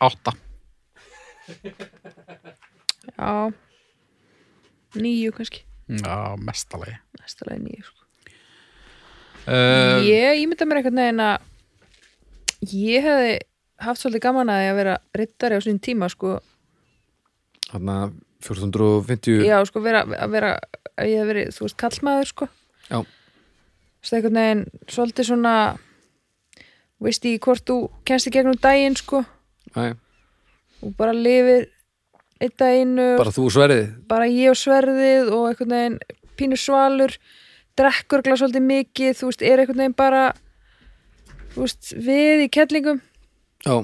átta. 0.01 0.33
Já, 3.11 3.51
nýju 4.97 5.35
kannski. 5.35 5.65
Já, 5.91 6.37
mestalagi 6.39 6.97
næsta 7.19 7.45
lagi 7.47 7.63
nýju 7.65 7.83
sko. 7.83 8.05
uh, 9.47 9.99
ég 10.05 10.41
ímynda 10.43 10.65
mér 10.65 10.79
einhvern 10.79 11.01
veginn 11.01 11.23
að 11.25 12.71
ég 12.71 13.05
hefði 13.05 13.33
haft 13.81 14.01
svolítið 14.01 14.23
gaman 14.25 14.51
að 14.53 14.61
því 14.61 14.69
að 14.71 14.79
vera 14.79 14.97
rittari 15.17 15.57
á 15.57 15.61
sín 15.65 15.81
tíma 15.83 16.09
sko, 16.11 16.39
Þarna 17.71 17.97
1450 18.41 19.45
já 19.47 19.57
sko 19.69 19.81
vera, 19.83 20.03
að 20.05 20.35
vera 20.35 20.51
að 20.97 21.11
ég 21.11 21.21
hef 21.21 21.29
verið, 21.31 21.51
þú 21.55 21.65
veist, 21.65 21.77
kallmaður 21.81 22.31
sko. 22.31 22.47
Já. 22.91 22.99
það 24.01 24.11
er 24.11 24.17
einhvern 24.17 24.39
veginn 24.41 24.63
svolítið 24.91 25.29
svona 25.29 25.55
veist 27.01 27.25
í 27.25 27.35
hvort 27.41 27.65
þú 27.65 27.77
kennst 28.05 28.29
í 28.29 28.33
gegnum 28.35 28.57
daginn 28.61 28.97
sko. 28.99 29.23
Æ, 29.77 29.93
og 30.81 30.95
bara 30.97 31.13
lifir 31.15 31.69
einn 32.41 32.55
daginn 32.57 32.97
bara 33.19 33.33
þú 33.33 33.47
og 33.47 33.55
sverið 33.55 33.83
bara 34.09 34.27
ég 34.29 34.51
og 34.51 34.59
sverðið 34.59 35.31
og 35.31 35.47
einhvern 35.51 35.75
veginn 35.75 35.99
pínu 36.39 36.57
svalur 36.59 37.13
drekkur 37.79 38.23
glas 38.25 38.41
svolítið 38.41 38.65
mikið 38.67 39.19
þú 39.19 39.29
veist, 39.29 39.45
er 39.45 39.61
einhvern 39.61 39.83
veginn 39.83 39.97
bara 39.97 40.23
þú 41.53 41.65
veist, 41.65 41.93
við 41.95 42.47
í 42.47 42.49
kettlingum 42.51 43.01
Já, 43.61 43.75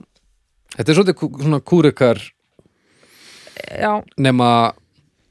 þetta 0.74 0.90
er 0.92 0.98
svolítið 0.98 1.44
svona 1.46 1.62
kúrekar 1.62 2.22
já, 3.78 3.92
nema 4.18 4.50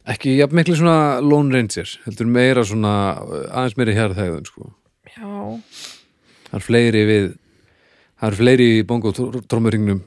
ekki 0.06 0.36
jafn 0.38 0.58
miklu 0.58 0.76
svona 0.78 1.20
Lone 1.24 1.54
Ranger 1.54 1.90
heldur 2.06 2.28
meira 2.30 2.64
svona 2.66 2.92
aðeins 3.50 3.76
meiri 3.78 3.96
hér 3.96 4.14
þegðun 4.16 4.48
sko. 4.48 4.70
Já. 5.16 5.30
Það 6.46 6.58
er 6.58 6.66
fleiri 6.66 7.02
við 7.08 7.26
það 8.16 8.28
er 8.28 8.38
fleiri 8.40 8.68
í 8.76 8.84
bongo 8.86 9.12
trómuringnum 9.16 10.04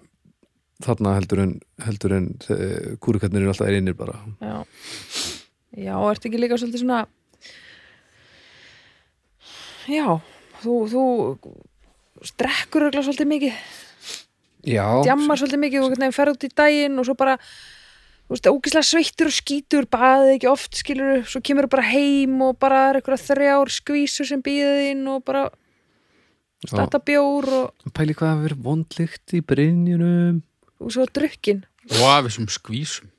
þarna 0.84 1.16
heldur 1.18 1.44
en 1.44 1.56
heldur 1.84 2.16
en 2.16 2.30
uh, 2.48 2.96
kúrikarnir 3.04 3.44
eru 3.44 3.52
alltaf 3.52 3.68
einir 3.68 3.98
bara. 4.00 4.16
Já, 4.40 4.64
já, 5.76 5.96
ertu 5.98 6.30
ekki 6.30 6.40
líka 6.40 6.60
svolítið 6.60 6.86
svona 6.86 7.04
já 9.90 10.06
þú, 10.62 10.76
þú 10.92 11.04
glas 12.40 13.06
svolítið 13.08 13.30
mikið. 13.34 13.60
Já, 14.68 14.86
djammar 15.08 15.40
svolítið 15.40 15.62
mikið 15.66 15.82
og 15.82 15.86
einhvern 15.90 16.04
veginn 16.04 16.16
fer 16.16 16.32
út 16.34 16.44
í 16.46 16.52
daginn 16.52 17.00
og 17.00 17.08
svo 17.08 17.16
bara 17.20 17.38
þú 18.30 18.36
veist, 18.36 18.50
ógislega 18.52 18.86
sveittur 18.86 19.30
og 19.32 19.34
skítur 19.34 19.88
baðið 19.90 20.36
ekki 20.36 20.50
oft, 20.52 20.78
skilur 20.78 21.24
svo 21.26 21.42
kemur 21.42 21.66
bara 21.72 21.88
heim 21.90 22.36
og 22.46 22.60
bara 22.62 22.84
er 22.92 23.00
eitthvað 23.00 23.24
þrjár 23.26 23.74
skvísur 23.74 24.30
sem 24.30 24.44
býðið 24.46 24.92
inn 24.92 25.02
og 25.10 25.24
bara 25.26 25.48
starta 26.68 27.02
bjór 27.02 27.50
og, 27.64 27.88
pæli 27.96 28.14
hvað 28.14 28.36
að 28.36 28.46
vera 28.46 28.60
vondlikt 28.68 29.34
í 29.34 29.42
brynjunum. 29.42 30.44
Og 30.80 30.94
svo 30.94 31.08
drukkin 31.10 31.66
og 31.90 32.06
af 32.06 32.28
þessum 32.28 32.46
skvísum. 32.54 33.10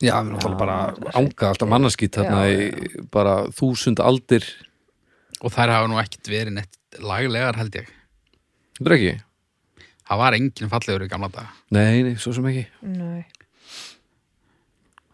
Já, 0.00 0.16
við 0.24 0.32
erum 0.32 0.42
Já, 0.42 0.58
bara 0.58 0.76
þetta 0.96 1.10
er 1.12 1.16
ánga 1.20 1.48
alltaf 1.52 1.70
mannaskýt 1.70 2.16
þarna 2.18 2.42
Já, 2.48 2.52
í 2.58 3.06
bara 3.12 3.38
þúsund 3.54 4.02
aldir. 4.02 4.46
Og 5.40 5.52
þær 5.54 5.76
hafa 5.76 5.88
nú 5.92 6.00
ekkit 6.00 6.30
verið 6.32 6.56
neitt 6.56 7.02
laglegar 7.04 7.56
held 7.60 7.76
ég. 7.78 7.90
Ekki? 8.80 9.18
það 10.10 10.18
var 10.24 10.36
enginn 10.36 10.70
fallegur 10.72 11.04
í 11.06 11.10
gamla 11.10 11.30
daga. 11.30 11.52
Nei, 11.76 12.02
nei, 12.02 12.14
svo 12.18 12.32
sem 12.34 12.48
ekki. 12.50 12.64
Nei. 12.82 13.22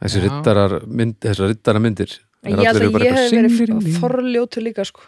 Þessi 0.02 0.22
rittara 0.24 1.82
myndir 1.82 2.16
ég 2.46 2.62
held 2.62 2.82
að 2.82 3.06
ég 3.06 3.16
hef 3.16 3.36
verið 3.58 4.00
forljótu 4.00 4.62
líka 4.62 4.86
sko. 4.86 5.04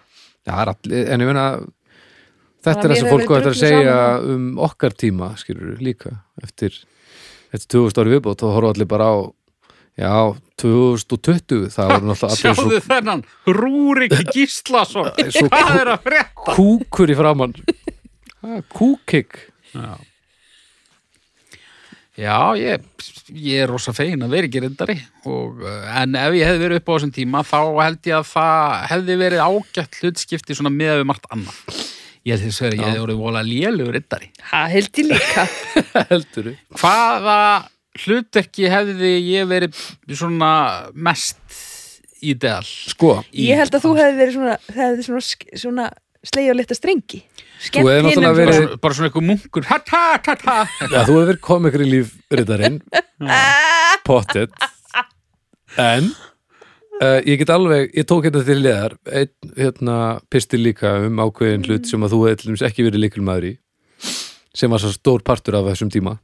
Já, 0.48 0.54
allir, 0.64 1.10
en 1.12 1.22
ég 1.22 1.28
meina 1.28 1.46
þetta 2.64 2.74
er 2.74 2.78
að 2.78 2.94
það 2.94 3.00
sem 3.00 3.10
fólk 3.12 3.34
eftir 3.38 3.50
að 3.50 3.58
segja 3.60 3.96
saman. 3.96 4.30
um 4.34 4.62
okkar 4.68 4.96
tíma, 4.98 5.32
skilur 5.40 5.82
líka. 5.82 6.14
Eftir, 6.42 6.78
eftir 7.52 7.68
2000 7.76 8.02
ári 8.02 8.14
viðbót 8.16 8.42
þá 8.42 8.48
horfa 8.54 8.72
allir 8.74 8.90
bara 8.90 9.10
á 9.12 9.16
já, 9.98 10.14
2020, 10.62 11.68
það 11.74 11.92
voru 11.92 12.10
náttúrulega 12.10 12.32
allir 12.32 12.58
svo 12.58 12.64
sjáðu 12.64 12.82
þennan 12.86 13.24
Rúrik 13.58 14.16
Gíslason. 14.32 15.12
Svo 15.34 15.46
hvað 15.52 15.80
er 15.82 15.92
að 15.94 16.08
frétta? 16.08 16.56
kúkur 16.56 17.12
í 17.12 17.18
framann 17.18 17.56
kúkik. 18.72 19.40
Já, 19.74 19.98
já 22.18 22.38
ég, 22.58 22.82
ég 23.30 23.62
er 23.62 23.70
rosa 23.70 23.94
fegin 23.96 24.24
að 24.26 24.34
vera 24.34 24.48
ekki 24.48 24.62
reyndari 24.64 24.98
og, 25.24 25.62
uh, 25.62 25.86
en 26.02 26.18
ef 26.18 26.34
ég 26.38 26.50
hefði 26.50 26.64
verið 26.64 26.80
upp 26.80 26.90
á 26.90 26.94
þessum 26.96 27.14
tíma 27.14 27.44
þá 27.46 27.60
held 27.78 28.10
ég 28.10 28.18
að 28.18 28.28
það 28.32 28.76
hefði 28.92 29.18
verið 29.22 29.44
ágætt 29.46 30.00
hlutskipti 30.02 30.58
svona 30.58 30.74
með 30.74 31.00
við 31.00 31.08
margt 31.12 31.30
annað. 31.34 31.80
Ég 32.26 32.34
held 32.34 32.48
þess 32.48 32.64
að 32.66 32.76
ég 32.76 32.84
hefði 32.84 33.04
verið 33.06 33.22
vola 33.22 33.44
lélugur 33.46 33.96
reyndari 33.96 34.30
það 34.50 34.74
held 34.74 35.02
ég 35.02 35.10
líka. 35.12 35.46
Heldur 36.10 36.52
hvaða 36.82 37.40
hlutverki 37.98 38.68
hefði 38.70 39.14
ég 39.30 39.48
verið 39.50 39.80
svona 40.10 40.52
mest 40.94 41.40
ídeal 42.18 42.64
sko, 42.66 43.20
ég 43.30 43.58
held 43.60 43.74
að 43.78 43.84
þú 43.84 43.94
hefði 43.98 44.18
verið 44.18 44.36
svona, 44.36 44.56
svona, 45.06 45.48
svona 45.62 45.88
sleið 46.28 46.52
á 46.52 46.54
lita 46.60 46.76
strengi. 46.78 47.20
Þú 47.58 47.84
hefði 47.88 48.02
náttúrulega 48.06 48.22
bara, 48.22 48.38
verið- 48.38 48.58
svona, 48.62 48.80
bara 48.84 48.94
svona 48.98 49.08
eitthvað 49.10 49.26
munkur. 49.32 49.68
Ha 49.68 49.78
ta 49.88 50.02
ta 50.22 50.34
ta 50.38 50.56
já, 50.86 51.00
þú 51.02 51.14
hefur 51.16 51.28
verið 51.32 51.40
komikri 51.48 51.88
lífritarinn 51.90 52.80
pottet. 54.06 54.52
En 55.78 56.08
uh, 57.02 57.18
ég 57.26 57.38
get 57.42 57.50
alveg, 57.54 57.90
ég 57.98 58.06
tók 58.08 58.24
þetta 58.28 58.44
til 58.46 58.58
leðar 58.62 58.94
einn 59.10 59.52
hérna, 59.58 59.96
pistil 60.32 60.62
líka 60.64 60.94
um 61.06 61.18
ákveðin 61.26 61.66
hlut 61.68 61.90
sem 61.90 62.02
að 62.06 62.14
þú 62.14 62.20
hefði 62.28 62.40
til 62.44 62.50
dæmis 62.52 62.64
ekki 62.70 62.86
verið 62.86 63.04
líkilmaður 63.04 63.48
í 63.50 63.52
sem 64.58 64.72
var 64.72 64.80
svo 64.82 64.90
stór 64.94 65.22
partur 65.26 65.58
af 65.58 65.68
þessum 65.68 65.90
tíma. 65.92 66.16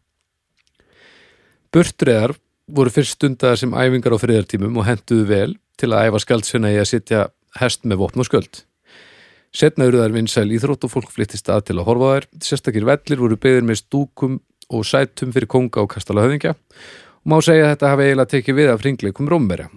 Burtreðar 1.74 2.34
voru 2.74 2.90
fyrst 2.94 3.18
stundaðar 3.18 3.60
sem 3.60 3.74
æfingar 3.76 4.14
á 4.14 4.18
friðartímum 4.22 4.78
og 4.80 4.86
hentuðu 4.88 5.26
vel 5.28 5.50
til 5.78 5.90
að 5.92 6.08
æfa 6.08 6.22
skaldsfinna 6.22 6.70
í 6.72 6.78
að 6.80 6.88
sitja 6.94 7.24
hest 7.60 7.84
með 7.86 8.00
vopn 8.04 8.22
og 8.22 8.28
sköld. 8.30 8.62
Setna 9.54 9.86
eru 9.86 10.00
þær 10.02 10.16
vinsæl 10.16 10.50
íþrótt 10.50 10.84
og 10.88 10.90
fólk 10.90 11.12
flyttist 11.14 11.46
að 11.52 11.68
til 11.68 11.78
að 11.78 11.86
horfa 11.86 12.10
þær. 12.10 12.24
Sérstakir 12.42 12.86
vellir 12.88 13.20
voru 13.22 13.38
beðir 13.38 13.62
með 13.66 13.84
stúkum 13.84 14.40
og 14.74 14.82
sætum 14.88 15.30
fyrir 15.34 15.50
konga 15.50 15.84
og 15.84 15.92
kastala 15.92 16.24
höfðingja 16.24 16.56
og 16.56 17.30
má 17.30 17.36
segja 17.44 17.68
að 17.68 17.74
þetta 17.74 17.92
hafi 17.92 18.08
eiginlega 18.08 18.32
tekið 18.32 18.58
við 18.58 18.72
af 18.72 18.84
ringleikum 18.84 19.30
rómverja. 19.30 19.70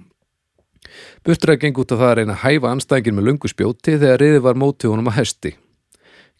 Burtreðar 1.21 1.61
geng 1.61 1.77
út 1.77 1.93
af 1.93 2.01
það 2.01 2.09
að 2.09 2.17
reyna 2.19 2.33
að 2.33 2.43
hæfa 2.43 2.73
anstæðingin 2.73 3.17
með 3.17 3.27
löngu 3.27 3.51
spjóti 3.51 3.97
þegar 4.01 4.21
riðið 4.23 4.45
var 4.47 4.59
mótið 4.63 4.93
honum 4.93 5.11
að 5.11 5.19
hesti. 5.19 5.53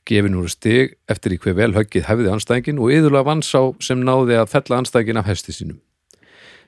Gefin 0.08 0.38
úr 0.40 0.50
stig 0.50 0.96
eftir 1.12 1.36
í 1.36 1.42
hver 1.44 1.58
vel 1.58 1.74
höggið 1.76 2.08
hefði 2.08 2.32
anstæðingin 2.34 2.80
og 2.82 2.94
yðurlega 2.96 3.28
vann 3.28 3.44
sá 3.46 3.60
sem 3.84 4.02
náði 4.02 4.40
að 4.40 4.50
fella 4.56 4.82
anstæðingin 4.82 5.22
af 5.22 5.30
hesti 5.30 5.54
sínum. 5.54 5.82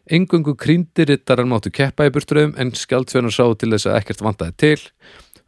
Engungu 0.09 0.55
krýndirittarar 0.57 1.45
máttu 1.45 1.69
keppa 1.69 2.07
í 2.07 2.11
burtröðum 2.13 2.55
en 2.57 2.71
skjaldfjönar 2.73 3.33
sá 3.33 3.45
til 3.53 3.69
þess 3.75 3.89
að 3.89 3.97
ekkert 3.99 4.23
vantaði 4.25 4.55
til, 4.57 4.79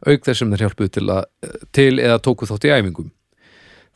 auk 0.06 0.24
þess 0.26 0.38
sem 0.42 0.50
þeir 0.52 0.64
hjálpuðu 0.66 0.92
til, 0.96 1.06
að, 1.14 1.24
til 1.76 1.92
eða 2.02 2.18
tóku 2.24 2.48
þátt 2.50 2.66
í 2.68 2.72
æfingum. 2.74 3.10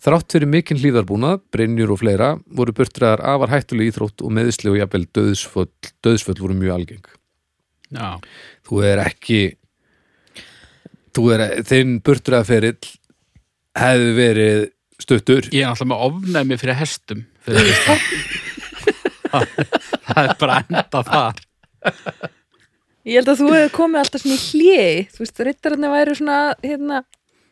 Þrátt 0.06 0.34
fyrir 0.36 0.50
mikinn 0.52 0.78
hlýðarbúnað, 0.82 1.40
brennjur 1.54 1.94
og 1.94 2.00
fleira, 2.02 2.28
voru 2.52 2.74
burtröðar 2.76 3.22
afar 3.24 3.48
hættuleg 3.54 3.88
íþrótt 3.94 4.20
og 4.26 4.34
meðisli 4.36 4.68
og 4.70 4.76
jafnvel 4.82 5.06
döðsföll, 5.16 5.70
döðsföll 6.04 6.36
voru 6.42 6.54
mjög 6.58 6.74
algeng. 6.76 7.06
já, 7.96 8.20
Þú 8.68 8.82
er 8.84 9.00
ekki, 9.06 9.40
þú 11.16 11.24
er, 11.32 11.44
þinn 11.64 11.96
burtröðaferill 12.04 12.92
hefði 13.76 14.12
verið 14.20 14.62
stuttur. 15.00 15.48
ég 15.52 15.62
er 15.64 15.72
alltaf 15.72 15.88
með 15.88 16.04
ofnæmi 16.10 16.56
fyrir 16.60 16.78
hestum 16.80 17.24
fyrir 17.44 17.72
það 19.32 20.22
er 20.22 20.34
bara 20.40 20.60
enda 20.64 21.02
þar 21.08 21.42
Ég 23.06 23.20
held 23.20 23.30
að 23.30 23.38
þú 23.38 23.48
hefði 23.54 23.70
komið 23.76 24.00
alltaf 24.02 24.22
svona 24.24 24.36
í 24.36 24.42
hljegi 24.42 25.02
þú 25.14 25.22
veist, 25.22 25.40
rittararnir 25.46 25.92
væri 25.94 26.14
svona 26.18 26.38
hérna, 26.64 27.00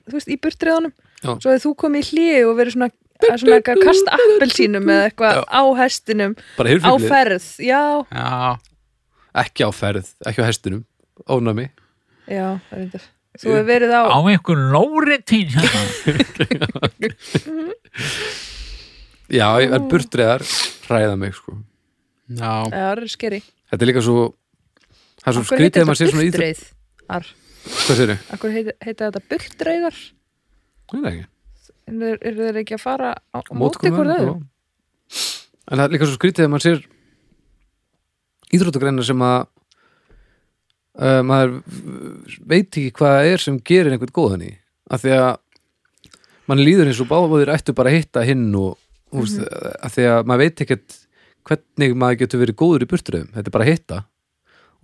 þú 0.09 0.17
veist, 0.17 0.31
í 0.35 0.39
burtriðunum 0.43 0.95
Já. 1.25 1.31
svo 1.39 1.53
hefur 1.53 1.63
þú 1.63 1.73
komið 1.85 2.01
í 2.03 2.09
hlið 2.11 2.49
og 2.49 2.57
verið 2.59 2.75
svona 2.75 2.89
að 2.91 3.39
svona 3.41 3.59
eitthvað 3.61 3.79
að 3.79 3.87
kasta 3.87 4.19
appelsínum 4.19 4.91
eða 4.91 5.07
eitthvað 5.09 5.41
á 5.47 5.63
hestinum 5.79 6.35
á 6.59 6.93
ferð, 7.07 7.47
já, 7.63 7.83
Já, 8.11 8.59
ekki 9.45 9.65
á 9.65 9.71
ferð 9.75 10.11
ekki 10.27 10.43
á 10.43 10.49
hestinum, 10.51 10.83
ónami 11.31 11.69
já, 12.27 12.59
það 12.69 12.79
er 12.81 12.85
þetta 12.85 13.05
þú 13.41 13.55
hefur 13.55 13.67
verið 13.71 13.95
á, 13.95 14.03
á 14.11 14.19
einhver 14.35 14.61
lóritín 14.75 15.49
hérna. 15.55 16.91
já, 19.39 19.49
en 19.63 19.89
burtreðar 19.91 20.45
hræða 20.89 21.17
mig 21.19 21.35
sko. 21.39 21.57
Já, 22.29 22.43
já, 22.43 22.75
það 22.75 22.91
er 22.93 23.07
skeri 23.15 23.41
þetta 23.43 23.81
er 23.83 23.91
líka 23.91 24.05
svo 24.05 24.33
það 25.25 25.31
er 25.31 25.37
svo 25.39 25.45
skrítið 25.49 25.83
að 25.83 25.89
maður 25.89 26.01
sé 26.01 26.11
svona 26.11 26.27
íþrótt 26.29 26.65
hvað 27.75 28.01
sér 28.01 28.13
þau? 28.13 28.19
akkur 28.37 28.55
heita, 28.55 28.77
heita 28.85 29.09
þetta 29.09 29.25
burtreiðar 29.31 30.03
Það 30.85 31.07
er 31.09 31.15
ekki 31.15 31.31
eru 31.85 32.13
er 32.21 32.37
þeir 32.39 32.61
ekki 32.63 32.77
að 32.77 32.83
fara 32.85 33.13
á, 33.13 33.39
móti 33.57 33.91
já. 33.91 33.97
öðrum 33.97 34.43
en 35.65 35.79
það 35.79 35.85
er 35.85 35.95
líka 35.95 36.09
svo 36.09 36.19
skrítið 36.19 36.47
að 36.47 36.53
maður 36.53 36.67
sér 36.67 36.83
íþróttagreinar 38.55 39.09
sem 39.09 39.25
að 39.25 39.39
uh, 41.01 41.23
maður 41.27 41.57
veit 42.45 42.69
ekki 42.69 42.93
hvað 42.99 43.33
er 43.33 43.45
sem 43.45 43.61
gerir 43.61 43.95
einhvern 43.95 44.17
góðan 44.17 44.47
í 44.49 44.53
af 44.93 45.05
því 45.05 45.17
að 45.19 45.31
mann 46.51 46.65
líður 46.65 46.91
eins 46.91 47.01
og 47.01 47.09
báðir 47.09 47.53
ættu 47.55 47.77
bara 47.77 47.93
að 47.93 48.03
hitta 48.03 48.25
hinn 48.29 48.51
og 48.53 48.77
mm. 49.13 49.25
-hmm. 49.25 49.77
af 49.81 49.97
því 49.97 50.09
að 50.13 50.27
maður 50.29 50.45
veit 50.45 50.65
ekkert 50.65 50.99
hvernig 51.45 51.97
maður 51.97 52.21
getur 52.25 52.43
verið 52.43 52.61
góður 52.61 52.85
í 52.85 52.91
burtröðum 52.91 53.33
þetta 53.33 53.49
er 53.49 53.57
bara 53.57 53.65
að 53.65 53.73
hitta 53.73 54.05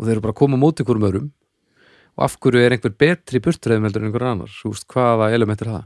og 0.00 0.07
þeir 0.07 0.16
eru 0.16 0.25
bara 0.25 0.33
að 0.33 0.40
koma 0.40 0.59
móti 0.61 0.80
einhverjum 0.80 1.09
öðrum. 1.11 1.30
Og 2.16 2.25
af 2.25 2.37
hverju 2.40 2.62
er 2.64 2.75
einhver 2.75 2.95
betri 2.97 3.38
í 3.38 3.45
burtröðum 3.45 3.85
heldur 3.87 4.02
en 4.02 4.09
einhver 4.09 4.26
annars, 4.30 4.54
þú 4.62 4.73
veist, 4.73 4.87
hvaða 4.90 5.28
element 5.37 5.64
er 5.64 5.73
það? 5.75 5.83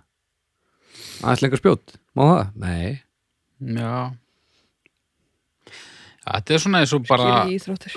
Aðeins 1.24 1.42
lengur 1.42 1.60
spjót, 1.60 1.96
má 2.14 2.22
það? 2.28 2.44
Nei, 2.62 2.86
já. 3.74 3.96
Þetta 6.24 6.54
er 6.54 6.62
svona 6.62 6.80
eins 6.80 6.94
og 6.96 7.04
bara 7.04 7.32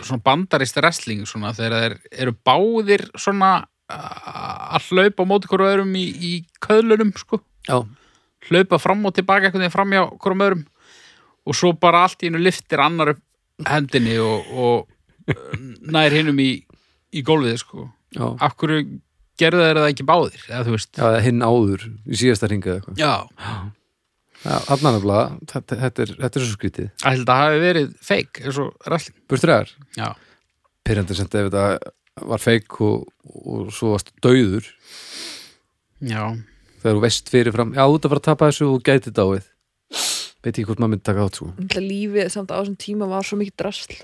svona 0.02 0.24
bandarist 0.26 0.80
wrestling 0.82 1.28
svona 1.30 1.54
þegar 1.56 1.78
þeir 1.78 1.96
eru 2.26 2.34
báðir 2.50 3.06
svona 3.16 3.52
að 3.88 4.90
hlaupa 4.90 5.24
á 5.24 5.30
móti 5.30 5.48
hverju 5.48 5.70
öðrum 5.70 5.94
í, 5.96 6.04
í 6.04 6.34
köðlunum 6.66 7.14
sko. 7.16 7.40
Já, 7.70 7.86
hlaupa 8.50 8.82
fram 8.82 9.06
og 9.08 9.16
tilbaka 9.16 9.48
einhvern 9.48 9.64
veginn 9.64 9.78
fram 9.78 9.96
hjá 9.96 10.04
hverjum 10.18 10.46
öðrum. 10.50 10.68
Og 11.48 11.56
svo 11.56 11.72
bara 11.80 12.04
allt 12.04 12.26
í 12.26 12.28
einu 12.28 12.42
liftir 12.42 12.84
annar 12.84 13.14
upp 13.14 13.24
hendinni 13.72 14.18
og, 14.20 14.52
og 14.52 14.97
nær 15.96 16.16
hinnum 16.16 16.40
í, 16.44 16.52
í 17.14 17.24
gólfið 17.26 17.60
sko. 17.64 17.90
já 18.16 18.26
af 18.40 18.56
hverju 18.60 18.86
gerðu 19.38 19.66
þeir 19.66 19.80
það 19.80 19.90
ekki 19.92 20.06
báðir 20.08 20.46
eða 20.48 20.62
þú 20.66 20.78
Já, 20.78 21.02
eða 21.08 21.26
hinn 21.26 21.44
áður 21.46 21.84
í 21.88 22.20
síðasta 22.22 22.50
ringa 22.52 22.72
eða 22.72 22.80
eitthvað. 22.80 23.02
Já. 23.02 23.14
Já, 24.48 24.54
hann 24.70 24.84
nefnilega, 24.86 25.26
þetta, 25.52 25.78
þetta, 25.82 26.04
er, 26.04 26.12
þetta 26.22 26.40
er 26.40 26.44
svo 26.46 26.56
skrítið. 26.56 26.88
Ég 26.88 27.06
að 27.08 27.24
það 27.28 27.42
hafi 27.44 27.62
verið 27.64 27.88
fake 28.06 28.44
eins 28.46 28.60
og 28.62 28.88
wrestling 28.88 29.18
Burtræðar, 29.28 29.72
Já, 29.98 30.08
pyrrandi 30.88 31.18
sem 31.18 31.28
ef 31.28 31.34
þetta 31.38 31.64
var 32.32 32.42
feik 32.42 32.78
og, 32.86 33.08
og 33.44 33.72
svo 33.76 33.96
varst 33.96 34.14
döður 34.24 34.70
já, 36.06 36.22
þegar 36.82 37.00
þú 37.00 37.04
veist 37.04 37.34
fyrirfram, 37.34 37.74
já, 37.78 37.84
út 37.86 38.06
að 38.06 38.14
fara 38.14 38.24
að 38.24 38.30
tapa 38.30 38.52
þessu 38.52 38.70
og 38.72 38.86
gæti 38.86 39.14
dáið. 39.14 39.50
Veit 40.46 40.54
ekki 40.54 40.68
hvort 40.70 40.80
maður 40.82 40.94
myndi 40.94 41.08
taka 41.10 41.26
átt. 41.26 41.42
Náttúrulega 41.42 41.84
lífið 41.84 42.30
samt 42.32 42.54
á 42.54 42.58
þessum 42.62 42.78
tíma 42.80 43.10
var 43.10 43.26
svo 43.26 43.40
mikið 43.42 43.58
drasl 43.58 43.98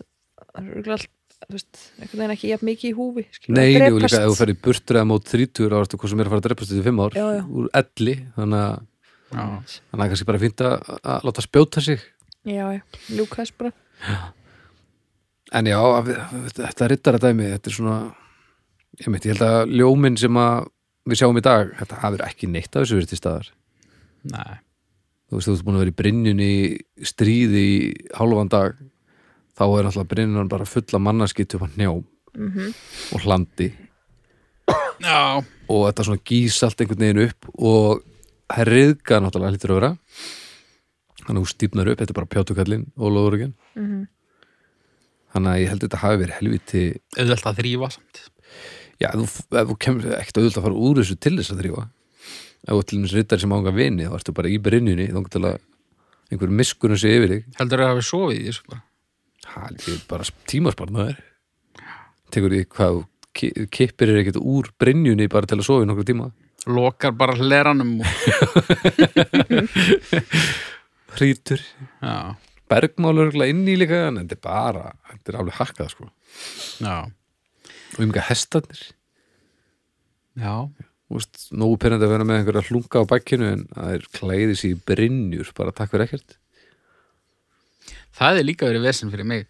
það 0.54 0.64
er 0.64 0.72
örugglega 0.78 0.98
allt 1.00 1.10
þú 1.44 1.58
veist, 1.58 1.80
einhvern 2.00 2.22
veginn 2.22 2.34
ekki 2.38 2.50
jafn 2.54 2.68
mikið 2.70 2.90
í 2.90 2.96
húfi 2.96 3.24
skilur, 3.36 3.58
Nei, 3.58 3.66
og 3.90 3.98
líka 4.00 4.20
ef 4.22 4.30
þú 4.32 4.36
ferð 4.40 4.54
í 4.54 4.60
burtræða 4.64 5.08
mót 5.10 5.26
30 5.28 5.66
ára, 5.74 5.82
hvað 5.92 6.14
sem 6.14 6.22
er 6.24 6.30
að 6.30 6.34
fara 6.34 6.42
að 6.44 6.46
dreipast 6.48 6.72
þetta 6.72 6.84
í 6.84 6.88
5 6.88 7.02
ár, 7.04 7.18
Já, 7.18 7.26
já. 7.36 7.42
úr 7.52 7.68
elli, 7.82 8.16
þannig 8.38 8.64
að 8.64 8.86
þannig 9.34 10.04
að 10.06 10.12
kannski 10.14 10.28
bara 10.30 10.42
fínt 10.44 10.64
að, 10.64 10.76
að 11.02 11.28
láta 11.28 11.44
spjóta 11.44 11.82
sig. 11.84 12.04
já, 12.48 12.64
já, 12.78 12.82
ljúka 13.18 13.42
þess 13.42 13.56
bara. 13.58 13.74
En 15.54 15.68
já, 15.70 15.80
þetta 16.58 16.88
rittar 16.90 17.18
að 17.18 17.26
dæmi, 17.28 17.50
þetta 17.54 17.70
er 17.72 17.76
svona, 17.78 17.98
ég 19.02 19.10
meit, 19.14 19.26
ég 19.28 19.36
held 19.36 19.44
að 19.48 19.74
ljóminn 19.82 20.18
sem 20.22 20.40
að 20.42 20.70
við 21.12 21.20
sjáum 21.20 21.38
í 21.42 21.44
dag, 21.46 21.74
þetta 21.82 22.00
hafur 22.06 22.24
ekki 22.26 22.50
neitt 22.50 22.72
af 22.74 22.86
þessu 22.86 22.98
verið 23.02 23.12
til 23.12 23.20
staðar. 23.20 23.50
Nei, 24.32 24.56
þú 25.28 25.38
veist, 25.38 25.50
þú 25.50 25.56
ert 25.58 25.66
búin 25.68 25.78
að 25.78 25.84
vera 25.84 25.94
í 25.94 25.98
brynjunni 26.00 26.50
í 26.64 27.10
stríði 27.10 27.64
í 27.74 27.78
hálfan 28.18 28.54
dag 28.54 28.78
þá 29.54 29.64
er 29.66 29.86
náttúrulega 29.86 30.12
brynjunan 30.14 30.52
bara 30.52 30.68
fulla 30.70 31.02
mannaskitt 31.02 31.56
upp 31.58 31.66
á 31.66 31.70
njám 31.78 32.04
mm 32.34 32.74
og 33.14 33.22
hlandi. 33.22 33.70
Já, 35.04 35.44
og 35.70 35.82
þetta 35.90 36.06
svona 36.08 36.24
gís 36.26 36.58
allt 36.64 36.82
einhvern 36.82 37.04
veginn 37.04 37.28
upp 37.28 37.50
og 37.54 38.04
það 38.48 38.62
er 38.64 38.72
riðga 38.72 39.20
náttúrulega 39.22 39.54
hlýtur 39.54 39.74
að 39.74 39.80
vera 39.80 39.92
þannig 41.24 41.40
að 41.40 41.42
þú 41.42 41.52
stífnar 41.52 41.90
upp, 41.92 42.00
þetta 42.00 42.14
er 42.14 42.20
bara 42.20 42.32
pjátukallinn 42.34 42.86
og 42.98 43.12
lóðurugin 43.16 43.54
-hmm. 43.76 44.06
þannig 45.34 45.52
að 45.52 45.60
ég 45.62 45.70
held 45.70 45.84
að 45.84 45.88
þetta 45.88 46.04
hafi 46.04 46.22
verið 46.22 46.40
helviti 46.40 46.84
auðvelt 47.18 47.46
að 47.46 47.60
þrýfa 47.60 47.90
samt. 47.92 48.24
Já, 49.00 49.08
ef 49.10 49.20
þú, 49.20 49.58
ef 49.60 49.68
þú 49.68 49.78
kemur 49.80 50.06
ekkert 50.18 50.38
auðvitað 50.38 50.58
að 50.58 50.66
fara 50.68 50.82
úr 50.88 50.98
þessu 51.02 51.16
til 51.20 51.36
þess 51.38 51.52
að 51.52 51.62
þrýfa 51.62 51.84
ef 52.64 52.74
þú 52.74 52.84
til 52.88 53.02
þess 53.04 53.14
rittari 53.14 53.42
sem 53.42 53.54
ánga 53.54 53.76
vini 53.76 54.08
þá 54.08 54.16
ertu 54.16 54.34
bara 54.34 54.50
í 54.50 54.58
brynjunni 54.58 55.12
þá 55.12 55.30
til 55.30 55.44
að 55.44 55.60
einhver 56.32 56.50
miskunum 56.50 56.98
sé 56.98 57.12
yfir 57.12 57.30
þig. 57.30 57.44
Heldur 57.60 57.84
að 57.84 57.92
hafi 57.92 58.04
sofið 58.08 58.40
í 58.40 58.48
þessu 58.48 58.64
bara 58.70 58.82
Er 59.44 60.00
bara 60.10 60.26
tímasparnaður 60.50 61.20
Tekur 62.34 62.54
því 62.54 62.64
hvað 62.74 63.02
kippir 63.34 64.12
er 64.12 64.22
ekkert 64.22 64.40
úr 64.42 64.70
brynjunni 64.82 65.28
bara 65.32 65.50
til 65.50 65.60
að 65.60 65.68
sofa 65.68 65.86
í 65.86 65.90
nokkru 65.90 66.06
tíma? 66.08 66.30
Lokar 66.70 67.12
bara 67.18 67.36
hleranum. 67.36 67.98
Hrítur 71.18 71.62
Bergmálur 72.72 73.34
inn 73.46 73.66
í 73.70 73.76
líka 73.78 74.06
en 74.08 74.22
þetta 74.22 74.38
er 74.38 74.44
bara, 74.46 74.94
þetta 75.12 75.34
er 75.34 75.40
alveg 75.42 75.60
hakkað 75.60 75.92
sko. 75.92 76.08
Já, 76.82 76.96
og 77.04 78.02
um 78.02 78.14
ekki 78.14 78.26
hestarnir? 78.30 78.86
Já. 80.40 80.56
Nógu 81.54 81.76
pyrrandi 81.82 82.08
að 82.08 82.14
vera 82.16 82.26
með 82.26 82.40
einhverja 82.40 82.70
hlunga 82.72 83.04
á 83.06 83.12
bakkinu 83.12 83.50
en 83.52 83.68
það 83.76 83.98
er 83.98 84.08
klæði 84.16 84.56
sér 84.58 84.72
í 84.72 84.80
brynjur 84.88 85.52
bara 85.58 85.76
takk 85.76 85.92
fyrir 85.92 86.08
ekkert 86.08 86.40
Það 88.14 88.40
er 88.40 88.48
líka 88.48 88.70
verið 88.70 88.86
vesinn 88.86 89.12
fyrir 89.14 89.28
mig. 89.28 89.48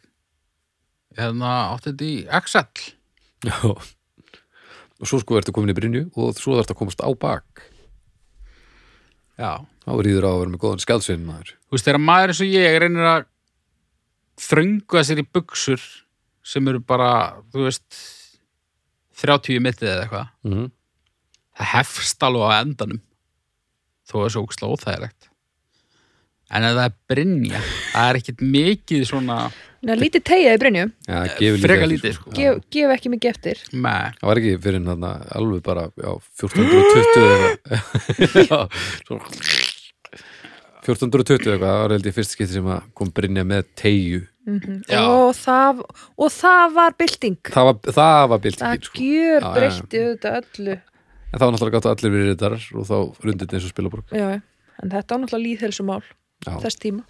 Hérna 1.18 1.52
átti 1.74 1.92
þetta 1.92 2.08
í 2.08 2.16
Excel? 2.40 2.88
Já. 3.44 3.58
Og 5.04 5.10
svo 5.10 5.20
sko 5.20 5.36
ertu 5.36 5.54
komin 5.56 5.74
í 5.74 5.76
brynju 5.76 6.06
og 6.16 6.38
svo 6.40 6.56
þarfst 6.56 6.72
að 6.72 6.80
komast 6.80 7.04
á 7.04 7.10
bak. 7.12 7.66
Já. 9.36 9.60
Þá 9.84 9.92
ríður 10.00 10.30
á 10.30 10.32
að 10.32 10.40
vera 10.40 10.54
með 10.54 10.62
góðan 10.64 10.84
skjálsvein 10.84 11.26
maður. 11.28 11.50
Þú 11.68 11.76
veist, 11.76 11.88
þegar 11.90 12.04
maður 12.08 12.32
eins 12.32 12.42
og 12.46 12.54
ég 12.54 12.78
reynir 12.80 13.10
að 13.10 13.26
þrönga 14.44 15.04
sér 15.04 15.22
í 15.22 15.26
buksur 15.28 15.84
sem 16.44 16.70
eru 16.72 16.80
bara, 16.88 17.10
þú 17.52 17.68
veist 17.68 18.00
30 19.20 19.60
mittið 19.64 19.90
eða 19.92 20.06
eitthvað 20.06 20.30
mm 20.44 20.54
-hmm. 20.54 20.72
það 21.60 21.72
hefst 21.74 22.24
alveg 22.24 22.48
á 22.48 22.52
endanum. 22.62 23.02
Þó 24.08 24.16
er 24.24 24.32
svo 24.32 24.44
óksla 24.48 24.72
óþægilegt 24.72 25.23
en 26.54 26.66
ef 26.70 26.76
það 26.78 26.88
er 26.88 26.98
brynja 27.12 27.62
það 27.66 28.10
er 28.10 28.20
ekkit 28.22 28.44
mikið 28.56 29.06
svona 29.10 29.38
Nei, 29.84 29.98
lítið 30.00 30.22
tegja 30.24 30.52
í 30.56 30.60
brynju, 30.62 30.84
Já, 31.10 31.18
gefur 31.36 31.60
freka 31.66 31.88
lítið 31.92 32.14
sko. 32.16 32.30
gef, 32.38 32.60
gef 32.72 32.92
ekki 32.94 33.10
mikið 33.12 33.32
eftir. 33.34 33.64
Með, 33.76 34.14
Það 34.22 34.30
var 34.30 34.40
ekki 34.40 34.54
fyrir 34.64 34.86
þarna 34.88 35.10
alveg 35.36 35.66
bara 35.66 35.84
já, 36.00 36.12
1420 36.40 37.26
eða 37.26 37.50
eitthvað. 37.52 38.48
Já, 38.48 38.60
svo 39.04 39.18
1420 40.84 41.52
eitthvað, 41.52 41.68
það 41.68 41.82
var 41.82 41.96
held 41.96 42.08
ég 42.10 42.16
fyrst 42.16 42.36
skipti 42.36 42.56
sem 42.58 42.72
að 42.78 42.88
kom 42.96 43.12
Brynja 43.16 43.44
með 43.48 43.68
tegju 43.80 44.24
Já. 44.92 45.04
og 45.04 45.30
það, 45.40 45.84
og 46.20 46.34
það 46.36 46.74
var 46.80 46.98
bylting. 47.00 47.38
Það 47.52 47.70
var, 47.70 47.78
það 48.00 48.16
var 48.16 48.34
það 48.34 48.42
byltingin 48.48 48.88
sko. 48.88 49.04
gjör 49.04 49.38
Já, 49.38 49.44
já, 49.44 49.54
breytti 49.60 50.02
auðvitað 50.08 50.42
öllu. 50.42 50.80
En 51.34 51.38
það 51.38 51.46
var 51.46 51.56
náttúrulega 51.56 51.76
gátt 51.78 51.88
að 51.88 51.96
allir 51.98 52.16
verið 52.18 52.34
þetta 52.34 52.80
og 52.80 52.90
þá 52.90 53.24
rundið 53.28 53.56
eins 53.56 53.68
og 53.68 53.72
spilaborg. 53.76 54.12
Já, 54.16 54.28
já. 54.36 54.42
en 54.84 54.92
þetta 54.96 55.16
var 55.16 55.24
náttúrulega 55.24 55.48
líðhelsumál 55.48 56.04
Já, 56.44 56.54
þess 56.66 56.80
tíma, 56.84 57.04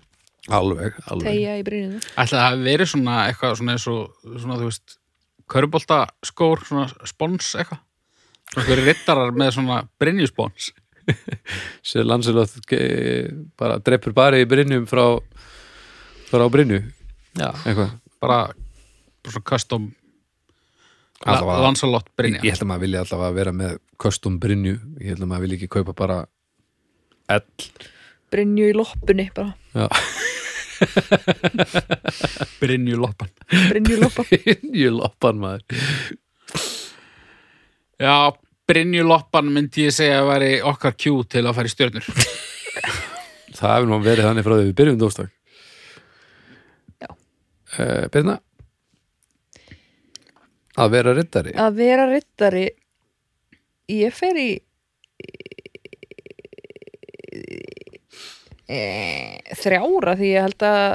alveg, 0.53 0.97
alveg. 1.09 1.27
Tegja 1.31 1.55
í 1.59 1.63
brynjunu 1.67 2.01
ætla 2.03 2.27
það 2.37 2.45
hafi 2.47 2.65
verið 2.67 2.91
svona 2.93 3.15
eitthvað 3.29 3.55
svona 3.59 3.75
eins 3.77 3.87
og 3.89 4.29
svona 4.43 4.59
þú 4.61 4.67
veist 4.69 4.97
körubolta 5.53 5.97
skór, 6.25 6.61
svona 6.67 6.85
spons 7.09 7.49
eitthvað? 7.59 7.81
Svona 8.53 8.67
hverju 8.69 8.85
rittarar 8.87 9.31
með 9.33 9.51
svona 9.57 9.79
brynjuspons. 9.99 10.69
Sér 11.89 12.05
Lancelot 12.07 12.53
ge- 12.69 13.31
bara 13.59 13.79
dreppur 13.83 14.13
bara 14.15 14.37
í 14.39 14.45
Brynjum 14.47 14.85
frá 14.87 15.03
frá 16.29 16.45
Brynju. 16.53 16.79
Já, 17.35 17.49
eitthvað. 17.65 17.97
Bara, 18.23 18.37
bara 18.53 19.33
svona 19.33 19.47
custom 19.49 19.89
Allavega- 21.23 21.63
Lansalot 21.63 22.07
Ég, 22.19 22.39
held 22.53 22.63
að 22.63 22.69
maður 22.71 22.83
vilja 22.85 23.01
allavega 23.03 23.35
vera 23.37 23.51
með 23.55 23.75
custom 24.01 24.37
Brynju, 24.43 24.73
ég 24.99 25.13
held 25.13 25.23
að 25.25 25.29
maður 25.31 25.45
vilja 25.47 25.57
ekki 25.59 25.69
kaupa 25.75 25.93
bara 25.95 26.17
L 27.31 27.43
brynju 28.33 28.69
í 28.71 28.75
loppunni 28.75 29.27
bara, 29.35 29.53
Já, 29.77 29.87
brynjuloppan 32.59 33.29
brynju 33.71 33.99
loppa 34.01 34.25
Brynju 34.31 34.89
loppan 34.97 35.39
maður. 35.41 35.63
Já, 38.01 38.15
Brynjuloppan 38.67 39.49
myndi 39.53 39.85
ég 39.89 39.93
segja 39.95 40.21
að 40.21 40.29
væri 40.31 40.51
okkar 40.65 40.95
kjú 40.95 41.17
til 41.29 41.43
að 41.43 41.55
fara 41.57 41.69
í 41.69 41.73
stjörnur. 41.73 42.05
Það 43.57 43.73
hefur 43.75 43.89
nú 43.91 43.99
verið 44.03 44.27
þannig 44.27 44.45
frá 44.47 44.55
því 44.55 44.65
við 44.65 44.75
byrjum 44.79 44.99
dóstak 45.01 45.29
Já. 47.03 47.09
uh, 47.11 48.05
Birna? 48.11 48.37
Að 50.73 50.95
vera 50.95 51.13
riddari. 51.13 51.53
Að 51.53 51.75
vera 51.77 52.07
rittari 52.09 52.63
ég 53.93 54.15
fer 54.17 54.39
í 54.41 54.47
þrjára 59.59 60.15
því 60.19 60.29
ég 60.33 60.45
held 60.47 60.65
að 60.67 60.88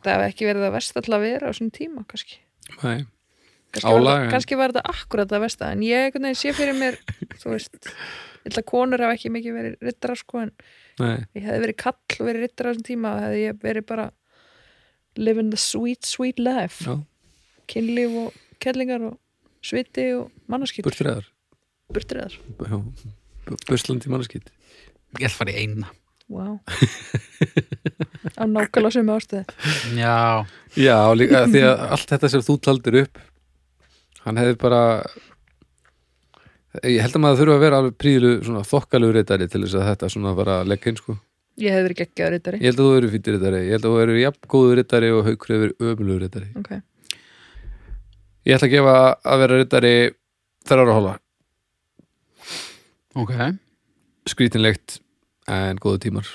það 0.00 0.12
hef 0.14 0.24
ekki 0.30 0.48
verið 0.48 0.66
að 0.68 0.74
versta 0.78 1.02
að 1.04 1.24
vera 1.26 1.50
á 1.50 1.56
svona 1.56 1.74
tíma 1.76 2.04
kannski. 2.08 2.38
Nei. 2.82 3.06
en- 3.76 4.30
kannski 4.32 4.56
var 4.58 4.72
þetta 4.72 4.90
akkurat 4.90 5.30
að 5.36 5.44
versta 5.44 5.68
en 5.72 5.82
ég 5.86 6.14
veginn 6.16 6.34
sé 6.38 6.50
fyrir 6.56 6.74
mér 6.74 6.96
þú 7.38 7.52
veist, 7.52 7.76
ég 7.86 8.48
held 8.48 8.58
að 8.58 8.66
konur 8.70 8.98
hafa 9.04 9.14
ekki 9.14 9.30
mikið 9.30 9.54
verið 9.58 9.76
rittara 9.86 10.16
sko 10.18 10.40
en 10.42 10.50
Nei. 10.98 11.18
ég 11.36 11.44
hefði 11.46 11.60
verið 11.66 11.76
kall 11.84 12.16
og 12.18 12.26
verið 12.26 12.42
rittara 12.46 12.70
á 12.70 12.72
þessum 12.72 12.86
tíma 12.88 13.12
þá 13.14 13.20
hefði 13.28 13.44
ég 13.44 13.60
verið 13.62 13.86
bara 13.86 14.06
living 15.16 15.50
the 15.50 15.56
sweet 15.60 16.04
sweet 16.06 16.38
life. 16.42 16.82
Já. 16.86 16.96
kynlíf 17.70 18.16
og 18.24 18.34
kellingar 18.58 19.04
og 19.12 19.18
sviti 19.62 20.08
og 20.16 20.30
mannaskýtur 20.50 20.88
Burtriðar 20.90 21.28
burtriðar 21.92 22.34
Buslandi 23.68 24.10
mannskitt 24.10 24.50
Ég 25.18 25.26
ætla 25.26 25.30
að 25.30 25.38
fara 25.38 25.54
í 25.54 25.62
eina 25.66 25.88
Wow. 26.30 26.60
á 28.40 28.44
nákvæmlega 28.46 28.92
sömu 28.94 29.16
ástöðu 29.16 29.42
Já, 29.98 30.46
Já, 30.78 30.96
líka 31.18 31.42
því 31.50 31.64
að 31.66 31.80
allt 31.96 32.12
þetta 32.12 32.30
sem 32.30 32.44
þú 32.46 32.54
taldir 32.62 32.98
upp 33.00 33.18
hann 34.26 34.38
hefði 34.38 34.58
bara 34.60 34.82
ég 36.86 37.00
held 37.02 37.16
að 37.18 37.24
maður 37.24 37.40
þurfa 37.42 37.56
að 37.56 37.64
vera 37.64 37.80
alveg 37.82 37.96
prílu 37.98 38.30
svona 38.46 38.62
þokkalegu 38.68 39.16
reytari 39.16 39.48
til 39.50 39.64
þess 39.64 39.78
að 39.80 39.88
þetta 39.90 40.10
svona 40.14 40.34
bara 40.38 40.60
leggja 40.68 40.92
inn 40.92 41.00
sko. 41.00 41.16
Ég 41.60 41.74
hef 41.74 41.82
verið 41.88 41.98
geggjaður 42.04 42.34
rittari 42.36 42.60
Ég 42.60 42.68
held 42.70 42.78
að 42.80 42.86
þú 42.86 42.92
eru 43.00 43.10
fýttir 43.16 43.34
reytari, 43.36 43.62
ég 43.66 43.74
held 43.74 43.88
að 43.88 43.90
þú 43.96 44.02
eru 44.04 44.20
jafn 44.20 44.50
góðu 44.54 44.76
reytari 44.78 45.10
og 45.16 45.26
haukur 45.26 45.54
hefur 45.56 45.74
ömulugur 45.90 46.22
reytari 46.28 46.52
ok, 46.60 46.70
Ég 48.46 48.54
ætla 48.56 48.68
að 48.70 48.74
gefa 48.76 48.94
að 49.34 49.42
vera 49.42 49.58
reytari 49.60 49.94
þar 50.70 50.84
ára 50.84 50.94
hóla, 51.00 51.12
ok. 53.18 53.34
Skrítinlegt 54.30 55.00
en 55.50 55.80
góðu 55.82 56.04
tímar. 56.06 56.30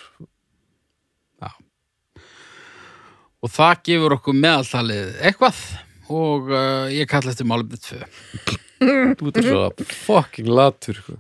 Og 3.46 3.52
það 3.54 3.82
gefur 3.86 4.16
okkur 4.16 4.38
meðaltalið 4.42 5.20
eitthvað. 5.22 5.58
Og 6.10 6.50
uh, 6.50 6.88
ég 6.90 7.10
kalla 7.10 7.30
eftir 7.30 7.46
málumni 7.50 7.78
tvö. 7.78 8.00
Þú 8.82 9.30
ert 9.30 9.46
svo 9.46 9.62
fucking 10.06 10.50
latur 10.50 10.98
sko. 11.02 11.20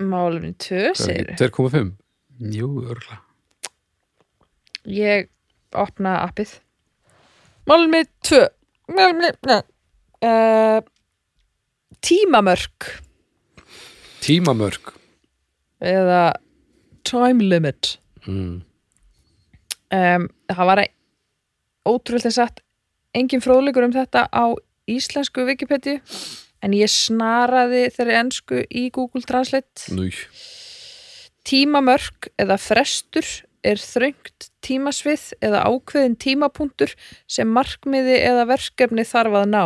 málumni 0.00 0.54
2 0.56 0.94
segir 0.96 1.34
2,5 1.36 1.90
Jú, 2.54 2.68
örgulega 2.88 3.20
ég 4.88 5.28
opna 5.76 6.20
appið. 6.24 6.54
Málumni 7.68 8.04
2 8.24 8.40
málumni 8.96 9.30
uh, 10.24 10.80
tímamörk. 12.00 12.88
Tímamörk 14.20 14.99
eða 15.80 16.22
time 17.08 17.46
limit 17.50 17.96
mm. 18.26 18.60
um, 19.96 20.28
það 20.52 20.70
var 20.72 20.84
ótrúlega 21.88 22.34
satt 22.34 22.62
engin 23.16 23.42
fróðleikur 23.42 23.88
um 23.88 23.96
þetta 23.96 24.28
á 24.30 24.44
íslensku 24.90 25.44
Wikipedia 25.48 26.02
en 26.60 26.74
ég 26.76 26.92
snaraði 26.92 27.86
þeirri 27.94 28.18
ensku 28.20 28.64
í 28.68 28.88
Google 28.92 29.24
Translate 29.26 29.94
Núj 29.96 30.26
tímamörk 31.46 32.30
eða 32.40 32.58
frestur 32.60 33.26
er 33.66 33.80
þröngt 33.80 34.48
tímasvið 34.64 35.24
eða 35.44 35.64
ákveðin 35.68 36.16
tímapunktur 36.20 36.94
sem 37.28 37.48
markmiði 37.52 38.16
eða 38.24 38.46
verkefni 38.48 39.04
þarf 39.08 39.40
að 39.42 39.50
ná. 39.52 39.64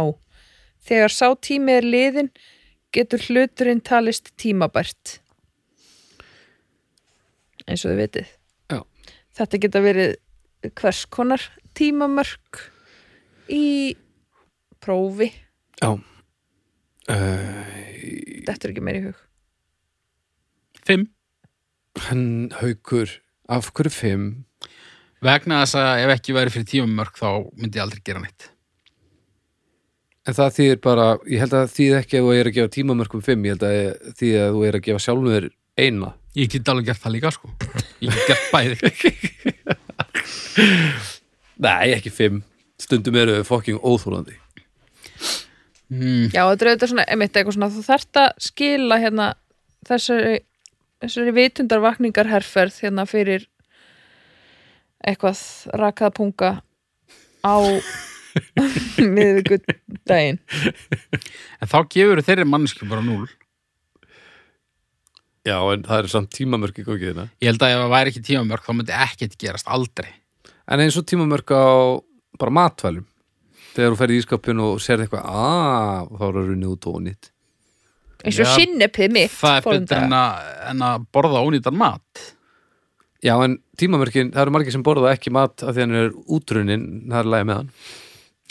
Þegar 0.84 1.14
sá 1.14 1.28
tími 1.40 1.78
er 1.78 1.86
liðin 1.86 2.30
getur 2.94 3.22
hluturinn 3.28 3.82
talist 3.82 4.32
tímabært. 4.40 5.20
Eins 7.68 7.84
og 7.84 7.92
þið 7.92 8.00
vitið. 8.02 8.30
Já. 8.72 8.78
Þetta 9.38 9.60
geta 9.64 9.82
verið 9.84 10.14
hvers 10.80 11.04
konar 11.12 11.44
tímamörk 11.76 12.62
í 13.52 13.96
prófi. 14.84 15.30
Já 15.82 15.90
Þetta 17.04 18.54
er 18.54 18.70
ekki 18.70 18.84
meir 18.84 18.96
í 18.96 19.04
hug. 19.08 19.18
Fimm 20.84 21.08
Hann 22.06 22.52
haukur 22.60 23.10
Af 23.52 23.70
hverju 23.76 23.92
5 23.92 24.24
Vegna 25.24 25.60
þess 25.62 25.78
að 25.80 26.04
ef 26.04 26.14
ekki 26.18 26.36
væri 26.36 26.52
fyrir 26.52 26.68
tímamörk 26.70 27.20
þá 27.20 27.28
myndi 27.58 27.80
ég 27.80 27.84
aldrei 27.84 28.04
gera 28.04 28.22
neitt 28.24 28.50
En 30.24 30.36
það 30.36 30.54
þýðir 30.56 30.78
bara, 30.84 31.06
ég 31.28 31.42
held 31.42 31.54
að 31.58 31.72
þýð 31.74 31.94
ekki 31.98 32.16
að 32.16 32.26
þú 32.26 32.34
er 32.34 32.48
að 32.48 32.54
gefa 32.56 32.72
tímamörkum 32.72 33.22
5, 33.24 33.42
ég 33.44 33.52
held 33.54 33.64
að 33.68 34.12
þýð 34.20 34.36
að 34.40 34.54
þú 34.54 34.62
er 34.64 34.78
að 34.78 34.84
gefa 34.86 35.02
sjálfum 35.04 35.32
þér 35.34 35.46
eina. 35.84 36.08
Ég 36.34 36.50
get 36.50 36.68
alveg 36.72 36.88
gert 36.90 37.02
það 37.04 37.12
líka 37.14 37.30
sko 37.34 37.50
Ég 38.02 38.10
get 38.10 38.26
gert 38.26 38.46
bæði 38.54 38.74
Nei, 41.64 41.92
ekki 41.94 42.10
5. 42.10 42.40
Stundum 42.82 43.16
eru 43.20 43.36
þau 43.38 43.46
fucking 43.52 43.78
óþúlandi. 43.86 44.34
mm, 45.92 46.32
Já, 46.34 46.42
þetta 46.50 46.64
er 46.64 46.70
auðvitað 46.72 46.90
svona, 46.90 47.04
emitt 47.14 47.36
eitthvað 47.38 47.54
svona, 47.56 47.68
þú 47.70 47.84
þarft 47.86 48.20
að 48.24 48.30
skila 48.48 48.98
hérna 49.02 49.28
þessari, 49.86 50.40
þessari 51.04 51.34
vitundarvakningarherferð 51.38 52.80
hérna 52.82 53.04
fyrir 53.06 53.46
eitthvað 55.06 55.44
rakaða 55.78 56.14
punga 56.18 56.50
á 57.46 57.54
miðvikudaginn. 59.14 60.40
En 61.62 61.70
þá 61.70 61.78
gefur 61.94 62.24
þeirri 62.26 62.48
manneski 62.50 62.88
bara 62.90 63.04
núl 63.06 63.28
Já, 65.44 65.58
en 65.74 65.82
það 65.84 65.98
er 65.98 66.10
samt 66.12 66.30
tímamörk 66.32 66.78
í 66.80 66.86
gókiðina. 66.86 67.26
Ég 67.44 67.52
held 67.52 67.64
að 67.64 67.74
ef 67.74 67.82
það 67.82 67.94
væri 67.94 68.12
ekki 68.12 68.22
tímamörk 68.30 68.64
þá 68.64 68.72
myndi 68.78 68.94
ekkert 68.96 69.34
gerast 69.40 69.68
aldrei 69.68 70.08
En 70.64 70.80
eins 70.80 70.96
og 70.96 71.04
tímamörk 71.04 71.52
á 71.52 72.00
bara 72.40 72.54
matvælum. 72.56 73.04
Þegar 73.74 73.92
þú 73.92 73.98
ferð 74.00 74.14
í 74.14 74.20
ískapin 74.22 74.62
og 74.64 74.78
sérð 74.80 75.04
eitthvað, 75.04 75.26
aaa, 75.28 76.06
þá 76.08 76.22
er 76.24 76.36
það 76.38 76.48
runnið 76.48 76.70
út 76.70 76.88
og 76.88 77.02
nýtt. 77.04 77.28
Eins 78.24 78.38
og 78.40 78.48
sinnepið 78.54 79.12
mitt. 79.12 79.34
Það 79.36 79.58
er 79.58 79.66
betur 79.68 79.98
en 79.98 80.16
að, 80.16 80.48
en 80.70 80.86
að 80.88 81.04
borða 81.12 81.42
ónýtan 81.44 81.76
mat 81.76 82.22
Já, 83.24 83.38
en 83.40 83.56
tímamörkin, 83.80 84.34
það 84.34 84.42
eru 84.42 84.52
margir 84.52 84.74
sem 84.74 84.82
borða 84.84 85.14
ekki 85.14 85.30
mat 85.32 85.62
af 85.64 85.72
því 85.72 85.80
hann 85.80 85.96
er 85.96 86.10
útrunnin, 86.36 86.82
það 87.08 87.20
er 87.22 87.28
lægi 87.32 87.46
með 87.48 87.56
hann. 87.56 87.70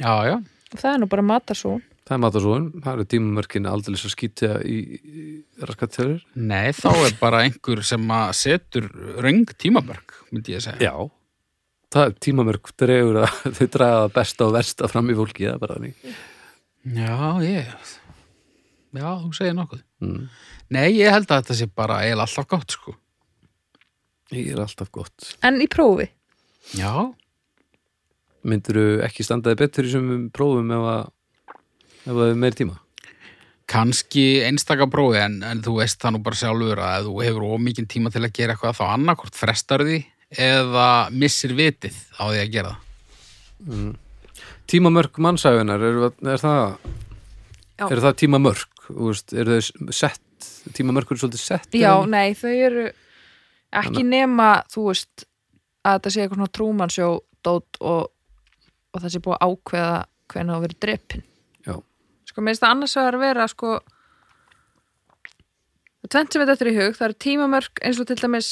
Já, 0.02 0.14
já 0.26 0.36
Það 0.74 0.88
er 0.90 1.02
nú 1.04 1.08
bara 1.12 1.26
matarsón. 1.30 1.84
Það 2.04 2.16
er 2.18 2.22
matasóðun, 2.26 2.66
það 2.84 2.94
eru 2.98 3.06
tímamörkin 3.14 3.68
aldrei 3.72 3.96
svo 3.96 4.10
skýtja 4.12 4.58
í, 4.68 4.78
í 5.00 5.24
raskatörur. 5.64 6.20
Nei, 6.36 6.74
þá 6.76 6.90
er 7.08 7.14
bara 7.22 7.44
einhver 7.46 7.80
sem 7.88 8.10
að 8.12 8.34
setur 8.42 8.90
röng 9.24 9.46
tímamörk 9.56 10.18
myndi 10.34 10.56
ég 10.58 10.66
segja 10.66 10.90
Já, 10.92 11.08
það 11.96 12.10
er 12.10 12.18
tímamörk 12.28 12.74
dregur 12.84 13.22
að 13.24 13.38
þau 13.60 13.68
draga 13.78 14.02
það 14.02 14.14
besta 14.18 14.48
og 14.50 14.56
versta 14.58 14.90
fram 14.92 15.14
í 15.14 15.18
fólki, 15.22 15.48
það 15.48 15.56
er 15.56 15.62
bara 15.64 15.78
þannig. 15.80 16.14
Já, 17.00 17.18
ég 17.48 17.72
Já, 18.94 19.08
þú 19.24 19.34
segir 19.40 19.58
nokkuð 19.62 19.84
Mm. 20.04 20.26
Nei, 20.76 20.90
ég 20.98 21.14
held 21.16 21.30
að 21.32 21.38
þetta 21.46 21.56
sé 21.56 21.66
bara 21.72 22.02
eiginlega 22.04 22.26
alltaf 22.28 22.48
gott 22.52 22.74
sko 22.76 22.92
Ég 24.36 24.50
er 24.52 24.60
alltaf 24.60 24.90
gott. 24.92 25.30
En 25.48 25.62
í 25.64 25.68
prófi. 25.72 26.10
Já, 26.76 26.92
Myndirðu 28.44 28.98
ekki 29.06 29.24
standaði 29.24 29.60
betur 29.62 29.88
í 29.88 29.92
sem 29.94 30.08
prófum 30.36 30.74
ef 30.76 30.88
að 30.92 31.04
ef 32.04 32.12
það 32.12 32.30
er 32.30 32.40
meir 32.46 32.58
tíma? 32.58 32.80
kannski 33.74 34.44
einstaka 34.44 34.86
prófi 34.92 35.22
en, 35.24 35.40
en 35.48 35.62
þú 35.64 35.78
veist 35.80 36.02
það 36.04 36.18
nú 36.18 36.24
bara 36.26 36.38
sjálfur 36.38 36.82
að 36.84 36.98
ef 37.00 37.06
þú 37.08 37.14
hefur 37.24 37.46
ómikinn 37.56 37.88
tíma 37.90 38.12
til 38.14 38.22
að 38.26 38.34
gera 38.36 38.54
eitthvað 38.56 38.76
þá 38.78 38.84
annarkort 38.92 39.38
frestar 39.40 39.86
því 39.88 40.02
eða 40.44 40.88
missir 41.16 41.54
vitið 41.58 41.96
á 42.20 42.24
því 42.28 42.42
að 42.42 42.52
gera 42.54 42.74
það 42.74 43.94
Tímamörk 44.68 45.20
mannsæfinar, 45.20 45.82
er, 45.84 45.98
er 46.34 46.40
það 46.40 46.62
Já. 47.80 47.86
er 47.90 48.02
það 48.04 48.16
tímamörk? 48.22 48.70
Er 49.36 49.50
þau 49.50 49.92
sett, 49.96 50.48
tímamörkur 50.76 51.18
er 51.18 51.22
svolítið 51.22 51.44
sett? 51.44 51.68
Já, 51.76 51.92
eða? 51.92 52.08
nei, 52.12 52.34
þau 52.38 52.52
eru 52.54 52.86
ekki 53.74 54.04
nema, 54.08 54.50
þú 54.72 54.88
veist, 54.90 55.26
að 55.84 55.98
þetta 55.98 56.14
sé 56.14 56.24
eitthvað 56.24 56.40
svona 56.40 56.56
trúmannsjó 56.60 57.10
dót 57.44 57.80
og, 57.82 58.12
og 58.94 59.04
það 59.04 59.14
sé 59.14 59.24
búið 59.26 59.38
að 59.38 59.54
ákveða 59.54 59.96
hvernig 60.34 60.56
það 60.56 60.66
verið 60.66 60.82
drepin. 60.86 61.26
Já. 61.68 61.76
Sko, 62.34 62.42
mér 62.42 62.54
finnst 62.56 62.64
það 62.66 62.72
annars 62.74 62.96
að 62.98 63.18
vera, 63.22 63.48
sko, 63.52 63.74
tvent 66.10 66.34
sem 66.34 66.42
þetta 66.44 66.56
eftir 66.58 66.72
í 66.72 66.76
hug, 66.78 66.96
það 66.98 67.08
eru 67.10 67.18
tímamörk 67.26 67.82
eins 67.86 68.00
og 68.02 68.08
til 68.10 68.18
dæmis, 68.22 68.50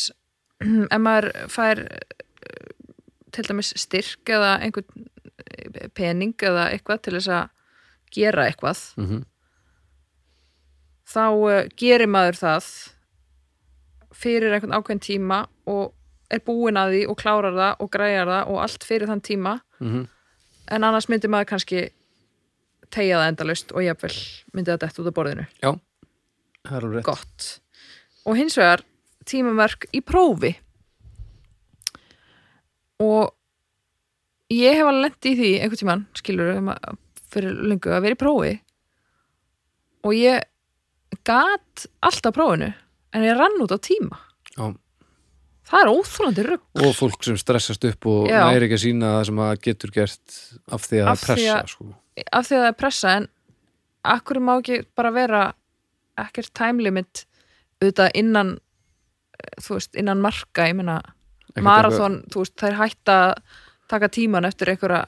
ef 0.94 1.02
maður 1.02 1.30
fær 1.52 1.82
eh, 1.88 2.86
til 3.34 3.48
dæmis 3.50 3.74
styrk 3.82 4.32
eða 4.38 4.54
einhvern 4.64 5.08
eh, 5.42 5.90
pening 5.98 6.34
eða 6.46 6.70
eitthvað 6.76 7.02
til 7.08 7.16
þess 7.18 7.32
að 7.40 7.50
gera 8.12 8.48
eitthvað 8.52 8.82
Mhm. 9.02 9.22
þá 11.12 11.24
uh, 11.32 11.66
gerir 11.80 12.08
maður 12.08 12.38
það 12.40 12.68
fyrir 14.16 14.54
einhvern 14.56 14.76
ákveðin 14.78 15.02
tíma 15.04 15.38
og 15.68 15.94
er 16.32 16.40
búin 16.48 16.78
að 16.80 16.94
því 16.94 17.02
og 17.12 17.18
klárar 17.20 17.56
það 17.58 17.82
og 17.84 17.90
græjar 17.92 18.30
það 18.32 18.52
og 18.54 18.60
allt 18.64 18.86
fyrir 18.88 19.10
þann 19.12 19.24
tíma 19.28 19.54
Mhm. 19.82 20.06
en 20.72 20.84
annars 20.88 21.08
myndi 21.12 21.28
maður 21.32 21.50
kannski 21.52 21.82
tegja 22.94 23.20
það 23.22 23.30
endalaust 23.32 23.72
og 23.76 23.84
jafnvel 23.86 24.16
myndi 24.54 24.72
það 24.74 24.82
dett 24.86 25.00
út 25.02 25.10
af 25.12 25.16
borðinu. 25.18 25.46
Já, 25.64 25.72
það 26.68 26.78
er 26.78 26.88
alveg 26.88 26.98
rétt. 27.02 27.08
Gott. 27.10 27.48
Og 28.28 28.38
hins 28.38 28.58
vegar 28.60 28.84
tímamörk 29.26 29.88
í 29.96 30.02
prófi. 30.06 30.54
Og 33.02 33.32
ég 34.54 34.76
hef 34.78 34.86
alveg 34.92 35.06
lent 35.08 35.30
í 35.32 35.34
því 35.40 35.52
einhvern 35.62 35.82
tímann, 35.82 36.04
skilur 36.20 36.52
fyrir 37.32 37.56
lengu 37.72 37.94
að 37.96 38.04
vera 38.06 38.18
í 38.18 38.20
prófi. 38.22 38.54
Og 40.06 40.16
ég 40.18 40.44
gat 41.28 41.86
alltaf 42.04 42.34
prófinu 42.36 42.72
en 43.14 43.26
ég 43.26 43.38
rann 43.38 43.60
út 43.64 43.74
á 43.74 43.80
tíma. 43.82 44.18
Já. 44.58 44.72
það 45.72 45.82
er 45.86 45.90
óþólandi 45.94 46.44
rugg 46.44 46.82
Og 46.84 46.92
fólk 46.98 47.24
sem 47.24 47.38
stressast 47.40 47.86
upp 47.88 48.06
og 48.12 48.26
Já. 48.28 48.42
næri 48.52 48.66
ekki 48.68 48.76
að 48.76 48.82
sína 48.84 49.12
það 49.14 49.22
sem 49.30 49.38
það 49.40 49.62
getur 49.68 49.92
gert 49.96 50.34
af 50.76 50.82
því 50.90 50.98
að 51.00 51.12
Af 51.12 51.22
það 51.22 51.22
því 51.22 51.46
pressa 51.46 51.54
að- 51.62 51.70
sko. 51.72 51.86
Af 52.32 52.48
því 52.48 52.58
að 52.58 52.64
það 52.64 52.70
er 52.70 52.78
pressa 52.80 53.16
en 53.20 53.28
akkur 54.12 54.42
má 54.44 54.54
ekki 54.58 54.82
bara 54.98 55.14
vera 55.16 55.42
ekkert 56.22 56.54
time 56.58 56.84
limit 56.84 57.26
auðvitað 57.82 58.16
innan 58.20 58.54
eh, 58.58 59.58
þú 59.64 59.78
veist, 59.78 59.96
innan 59.98 60.24
marka, 60.24 60.68
ég 60.70 60.78
meina 60.78 61.00
Ekkert 61.52 61.66
marathon, 61.68 62.22
þú 62.32 62.46
veist, 62.46 62.56
það 62.60 62.70
er 62.70 62.78
hægt 62.80 63.12
að 63.12 63.32
taka 63.92 64.08
tíman 64.08 64.48
eftir 64.48 64.72
einhverja 64.72 65.02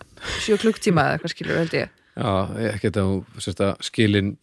sjö 0.43 0.57
klukktíma 0.59 1.05
eða 1.05 1.17
eitthvað 1.17 1.31
skilur, 1.31 1.59
held 1.61 1.77
ég. 1.77 1.93
Já, 2.13 2.31
ekki 2.73 2.89
þetta 2.89 3.05
þú 3.07 3.45
sérst 3.45 3.63
að 3.63 3.85
skilin 3.87 4.33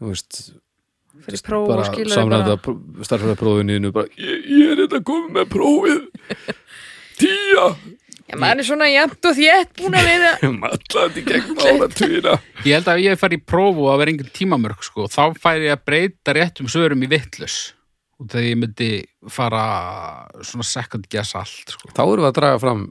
þú 0.00 0.10
veist 0.10 0.40
fyrir 1.20 1.44
próf 1.46 1.70
og 1.76 1.84
skilur 1.88 2.16
samræða 2.16 2.56
starfræðaprófinu 3.06 3.92
bara, 3.94 4.10
ég, 4.18 4.50
ég 4.50 4.74
er 4.74 4.82
þetta 4.82 5.02
komið 5.06 5.36
með 5.36 5.48
prófið. 5.54 6.02
Tíja 7.20 7.64
Já, 8.30 8.36
maður 8.38 8.62
er 8.62 8.68
svona 8.68 8.86
jæmt 8.90 9.26
og 9.26 9.36
þétt 9.40 9.72
búin 9.80 9.96
að 9.98 10.08
vera 10.10 10.30
Mallandi 10.62 11.24
gegn 11.26 11.58
áratugina. 11.64 12.36
Ég 12.62 12.76
held 12.76 12.90
að 12.92 13.00
ef 13.00 13.04
ég 13.08 13.20
fær 13.20 13.34
í 13.34 13.40
prófu 13.42 13.84
og 13.86 13.92
að 13.94 14.00
vera 14.04 14.14
engin 14.14 14.32
tímamörk 14.36 14.86
sko, 14.86 15.08
þá 15.10 15.22
færi 15.40 15.66
ég 15.66 15.74
að 15.76 15.84
breyta 15.90 16.36
réttum 16.36 16.70
svörum 16.70 17.02
í 17.06 17.10
vittlus 17.10 17.58
og 18.20 18.28
þegar 18.28 18.46
ég 18.46 18.58
myndi 18.60 18.90
fara 19.32 19.64
svona 20.44 20.66
second 20.68 21.06
guess 21.10 21.34
allt 21.38 21.74
sko. 21.74 21.90
Þá 21.96 22.02
erum 22.04 22.24
við 22.26 22.30
að 22.30 22.38
draga 22.38 22.62
fram 22.62 22.86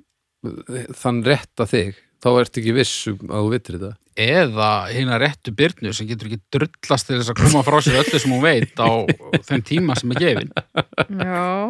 þann 0.99 1.23
rétta 1.28 1.67
þig. 1.69 1.97
Þá 2.19 2.30
ertu 2.41 2.60
ekki 2.60 2.73
viss 2.75 2.95
um 3.08 3.30
að 3.30 3.45
þú 3.45 3.52
vitir 3.54 3.75
þetta. 3.78 3.91
Eða 4.19 4.69
hérna 4.91 5.19
réttu 5.21 5.54
byrnu 5.56 5.93
sem 5.95 6.08
getur 6.10 6.28
ekki 6.28 6.41
drullast 6.52 7.08
til 7.08 7.19
þess 7.21 7.32
að 7.32 7.39
koma 7.45 7.62
frá 7.63 7.78
sér 7.86 8.02
öllu 8.02 8.19
sem 8.19 8.34
hún 8.34 8.43
veit 8.43 8.82
á 8.82 8.91
þeim 9.47 9.63
tíma 9.69 9.95
sem 9.95 10.12
er 10.12 10.19
gefin 10.25 10.49
Já, 11.21 11.69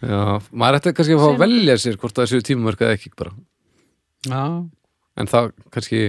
Já, 0.00 0.40
maður 0.50 0.78
ætti 0.80 0.94
kannski 0.96 1.16
að 1.16 1.22
fá 1.22 1.28
að 1.30 1.42
velja 1.44 1.76
sér 1.82 2.00
hvort 2.00 2.16
það 2.16 2.30
séu 2.30 2.44
tímamörk 2.48 2.84
eða 2.86 2.96
ekki 2.96 3.12
bara. 3.20 3.34
Já, 4.28 4.44
en 5.20 5.30
það 5.30 5.50
kannski 5.74 6.02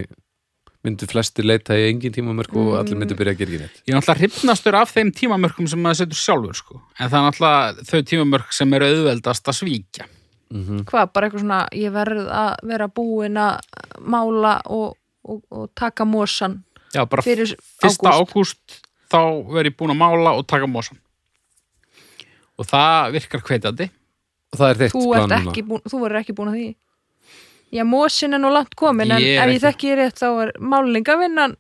myndu 0.81 1.05
flestir 1.09 1.45
leita 1.45 1.75
í 1.77 1.89
engin 1.91 2.13
tímamörk 2.15 2.55
og 2.57 2.71
allir 2.79 2.97
myndu 2.97 3.17
byrja 3.19 3.35
að 3.35 3.41
gera 3.43 3.51
ekki 3.51 3.61
neitt. 3.61 3.83
Ég 3.85 3.91
er 3.93 3.99
náttúrulega 3.99 4.21
hrifnastur 4.23 4.77
af 4.79 4.93
þeim 4.95 5.11
tímamörkum 5.17 5.67
sem 5.69 5.83
maður 5.83 5.99
setur 6.01 6.21
sjálfur 6.21 6.57
sko. 6.57 6.79
en 6.97 7.11
það 7.11 7.19
er 7.19 7.27
náttúrulega 7.27 7.85
þau 7.91 8.07
tímamörk 8.13 8.55
sem 8.57 8.73
eru 8.77 8.89
auðveldast 8.89 9.51
að 9.51 9.59
svíkja. 9.59 10.07
Mm 10.51 10.81
hvað, 10.87 11.11
bara 11.13 11.27
eitthvað 11.27 11.43
svona 11.45 11.59
ég 11.79 11.93
verð 11.95 12.25
að 12.27 12.49
vera 12.71 12.87
búin 12.91 13.37
að 13.39 13.59
mála 14.03 14.57
og, 14.67 14.97
og, 15.23 15.43
og 15.51 15.69
taka 15.77 16.05
mosan 16.05 16.63
Já, 16.91 17.05
bara 17.07 17.23
fyrsta 17.23 18.11
ágúst. 18.11 18.81
þá 19.07 19.21
verð 19.47 19.71
ég 19.71 19.77
búin 19.79 19.93
að 19.93 20.01
mála 20.01 20.33
og 20.35 20.43
taka 20.47 20.67
mosan 20.67 20.99
og 22.61 22.69
það 22.69 23.11
virkar 23.17 23.43
hvetjandi. 23.49 23.89
Og 24.51 24.59
það 24.61 24.69
er 24.73 24.79
þitt 24.83 24.95
þú, 24.95 25.03
plan 25.09 25.21
ert 25.25 25.31
núna. 25.31 25.51
ekki 25.51 25.65
búin, 25.71 25.83
þú 25.89 25.99
verður 26.05 26.21
ekki 26.21 26.37
búin 26.37 26.53
að 26.53 26.57
því. 26.61 26.69
Já, 27.71 27.83
mosin 27.87 28.35
er 28.35 28.41
nú 28.43 28.49
langt 28.51 28.73
komin 28.75 29.13
en 29.15 29.21
Ég 29.23 29.37
er 29.39 29.45
ef 29.47 29.53
ég 29.53 29.61
ekki- 29.61 29.67
þekki 29.69 29.93
rétt 30.01 30.17
þá 30.19 30.27
er 30.43 30.49
málingavinnan 30.59 31.53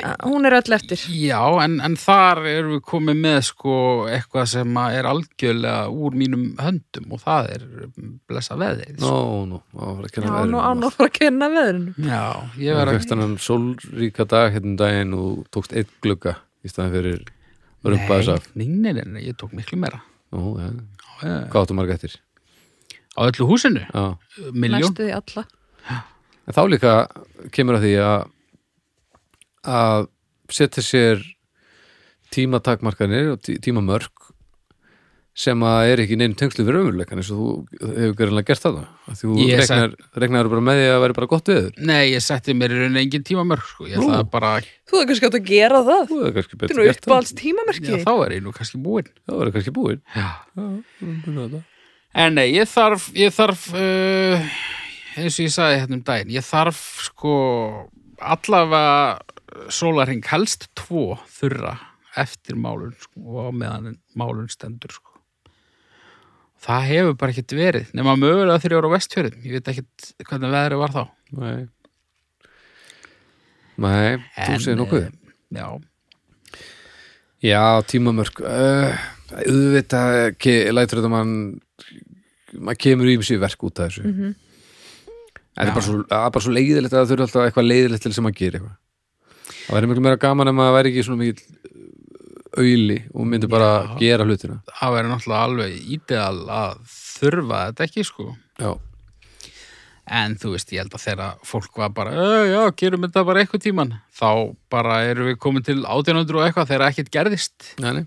eh, 0.00 0.14
hún 0.24 0.46
er 0.48 0.54
öll 0.56 0.72
eftir. 0.72 0.96
Já, 1.12 1.40
en, 1.64 1.74
en 1.84 1.96
þar 2.00 2.40
erum 2.48 2.76
við 2.78 2.82
komið 2.88 3.18
með 3.20 3.40
sko 3.50 3.74
eitthvað 4.08 4.46
sem 4.54 4.78
að 4.80 4.94
er 5.00 5.08
algjörlega 5.10 5.82
úr 5.92 6.16
mínum 6.16 6.46
höndum 6.62 7.12
og 7.16 7.20
það 7.24 7.50
er 7.56 7.66
blessa 8.30 8.56
veðið 8.60 9.02
Nó, 9.04 9.12
nú, 9.50 9.60
á 9.76 9.84
að 9.84 9.98
fara 9.98 10.06
að 10.06 10.08
já, 10.08 10.14
kenna 10.14 10.30
nú 10.30 10.36
veðrinu 10.38 10.62
án 10.70 10.86
að 10.88 10.94
fara 10.96 11.10
að 11.10 11.18
kenna 11.18 11.50
veðrinu. 11.56 11.94
Já, 12.06 12.22
ég 12.62 12.70
Það 12.72 12.80
verð 12.80 12.96
fegst 12.96 13.14
hann 13.16 13.36
sólríka 13.48 14.28
dag 14.32 14.54
hérna 14.56 14.72
um 14.72 14.78
daginn 14.80 15.18
og 15.20 15.44
tókst 15.52 15.76
einn 15.76 15.92
glugga 16.00 16.38
í 16.64 16.72
staðan 16.72 16.96
fyrir 16.96 17.20
að 17.84 17.94
rumpa 17.94 18.18
þess 18.20 18.32
af? 18.34 18.48
Nei, 18.54 18.66
nei, 18.68 18.92
nei, 18.96 19.04
nei, 19.06 19.22
ég 19.28 19.36
tók 19.40 19.54
miklu 19.56 19.78
meira. 19.80 20.02
Nú, 20.34 20.54
ja. 20.60 20.70
Já, 21.20 21.32
Hvað 21.52 21.64
áttu 21.64 21.76
marga 21.76 21.96
eftir? 21.96 22.14
Á 23.18 23.20
öllu 23.26 23.46
húsinu, 23.48 23.82
Já. 23.90 24.04
miljón 24.54 24.86
næstu 24.92 25.04
því 25.08 25.14
alla. 25.16 25.44
En 26.48 26.54
þá 26.56 26.62
líka 26.70 26.92
kemur 27.52 27.76
að 27.78 27.84
því 27.86 27.94
að 28.04 28.28
að 29.70 30.06
setja 30.50 30.82
sér 30.82 31.20
tímatakmarkanir 32.32 33.34
og 33.34 33.42
tí 33.44 33.58
tímamörk 33.62 34.19
sem 35.40 35.62
að 35.62 35.92
er 35.92 36.00
ekki 36.02 36.16
neinn 36.18 36.34
tengslu 36.36 36.64
við 36.66 36.74
raunveruleikan 36.74 37.20
eins 37.22 37.30
og 37.30 37.38
þú 37.40 37.90
hefur 37.94 38.14
gerðanlega 38.18 38.48
gert 38.50 38.64
það 38.64 38.78
að 38.82 39.20
þú 39.20 39.34
Ég 39.46 39.60
regnar, 39.62 39.92
regnar 40.24 40.50
bara 40.50 40.64
með 40.66 40.80
því 40.80 40.88
að 40.90 41.02
vera 41.04 41.16
bara 41.20 41.28
gott 41.30 41.50
viður 41.52 41.68
Nei, 41.90 42.02
ég 42.10 42.24
setti 42.24 42.56
mér 42.58 42.74
í 42.74 42.80
rauninni 42.80 43.04
engin 43.04 43.26
tímamörk 43.30 43.68
sko. 43.70 43.86
ég 43.88 44.10
bara, 44.32 44.52
þú 44.90 45.00
er 45.00 45.08
kannski 45.10 45.30
átt 45.30 45.38
að 45.38 45.46
gera 45.52 45.82
það 45.86 46.02
þú 46.10 46.18
hefur 46.24 46.36
kannski 46.40 46.58
er 46.58 46.74
nú 46.74 46.88
gert 46.90 47.00
það 47.00 47.06
uppáhalds 47.06 47.34
já, 47.80 48.00
þá 48.04 48.12
er 48.26 48.34
ég 48.36 48.44
nú 48.44 48.54
kannski 48.58 48.82
búinn 48.82 49.12
það 49.14 49.40
var 49.40 49.52
kannski 49.54 49.76
búin 49.78 50.02
Já. 50.16 50.28
Já. 50.58 51.62
En 52.20 52.34
nei, 52.34 52.48
ég 52.56 52.66
þarf, 52.66 53.06
ég 53.14 53.30
þarf 53.30 53.68
uh, 53.70 54.48
eins 55.14 55.36
og 55.38 55.44
ég 55.46 55.52
sagði 55.54 55.76
hérna 55.84 55.94
um 56.00 56.02
daginn, 56.08 56.32
ég 56.34 56.42
þarf 56.42 56.80
sko 57.06 57.34
allavega 58.20 59.20
sólarhing 59.72 60.24
helst 60.30 60.68
tvo 60.78 61.14
þurra 61.30 61.76
eftir 62.18 62.58
málun 62.58 62.96
sko, 62.98 63.22
og 63.46 63.54
meðan 63.54 64.00
málun 64.18 64.50
stendur 64.50 64.90
sko. 64.94 65.19
Það 66.60 66.82
hefur 66.90 67.14
bara 67.16 67.32
ekkert 67.32 67.52
verið, 67.56 67.86
nema 67.96 68.16
mögulega 68.20 68.58
þegar 68.60 68.72
ég 68.74 68.80
voru 68.82 68.90
á 68.92 68.96
vestfjörðum, 68.98 69.44
ég 69.46 69.52
veit 69.56 69.68
ekkert 69.72 70.10
hvernig 70.28 70.50
veðrið 70.52 70.80
var 70.82 70.92
þá. 70.92 71.02
Nei. 71.40 71.68
Nei, 73.80 74.18
þú 74.36 74.52
En, 74.54 74.60
segir 74.60 74.76
nokkuð. 74.80 75.06
eh, 75.06 75.10
Já, 75.56 75.68
Já, 77.40 77.62
tímamörk. 77.88 78.40
Uh, 78.44 78.92
auðvitað 79.32 80.36
lætur 80.76 81.00
þetta 81.00 81.08
mann 81.08 81.32
maður 82.52 82.78
kemur 82.84 83.08
í 83.08 83.16
mjög 83.16 83.40
verk 83.40 83.62
út 83.64 83.80
af 83.80 83.88
þessu. 83.88 84.04
Mm 84.04 84.12
Mhm. 84.12 84.34
en 85.56 85.66
það 85.66 85.70
er 85.70 85.74
bara 85.74 85.86
svo, 85.86 85.96
að 86.04 86.32
bara 86.32 86.44
svo 86.44 86.52
leiðilegt 86.52 86.92
að 86.92 87.00
það 87.00 87.08
þurfa 87.10 87.24
alltaf 87.26 87.46
eitthvað 87.48 87.68
leiðilegt 87.70 88.02
til 88.02 88.12
sem 88.12 88.24
að 88.26 88.34
gera 88.36 88.58
eitthvað. 88.58 88.76
Það 89.66 89.74
væri 89.76 89.88
miklu 89.90 90.02
meira 90.02 90.16
gaman 90.20 90.48
ef 90.48 90.54
maður 90.54 90.76
væri 90.76 90.90
ekki 90.92 91.04
svona 91.04 91.18
mikil 91.18 91.44
auðli 92.60 92.98
og 93.14 93.26
myndi 93.26 93.48
bara 93.50 93.70
Já. 93.86 93.96
gera 94.02 94.26
hlutina 94.28 94.60
það 94.78 94.94
væri 94.96 95.10
náttúrulega 95.12 95.48
alveg 95.48 95.74
ídeal 95.96 96.38
að 96.60 96.78
þurfa 97.20 97.58
þetta 97.70 97.86
ekki 97.88 98.04
sko. 98.06 98.28
Já, 98.60 98.72
En 100.10 100.32
þú 100.34 100.56
veist, 100.56 100.72
ég 100.74 100.80
held 100.82 100.94
að 100.96 101.02
þegar 101.04 101.34
fólk 101.46 101.76
var 101.78 101.90
bara, 101.94 102.10
"Eh, 102.10 102.48
já, 102.50 102.70
gerum 102.74 103.02
þetta 103.04 103.22
bara 103.24 103.40
eitthvað 103.44 103.62
tíman, 103.62 103.92
þá 104.10 104.56
bara 104.68 104.96
erum 105.06 105.28
við 105.28 105.36
komin 105.38 105.62
til 105.62 105.84
1800 105.86 106.34
og 106.34 106.42
eitthvað 106.48 106.66
þegar 106.66 106.88
ekkert 106.90 107.10
gerðist. 107.14 107.78
nei, 107.78 107.92
nei 107.92 108.06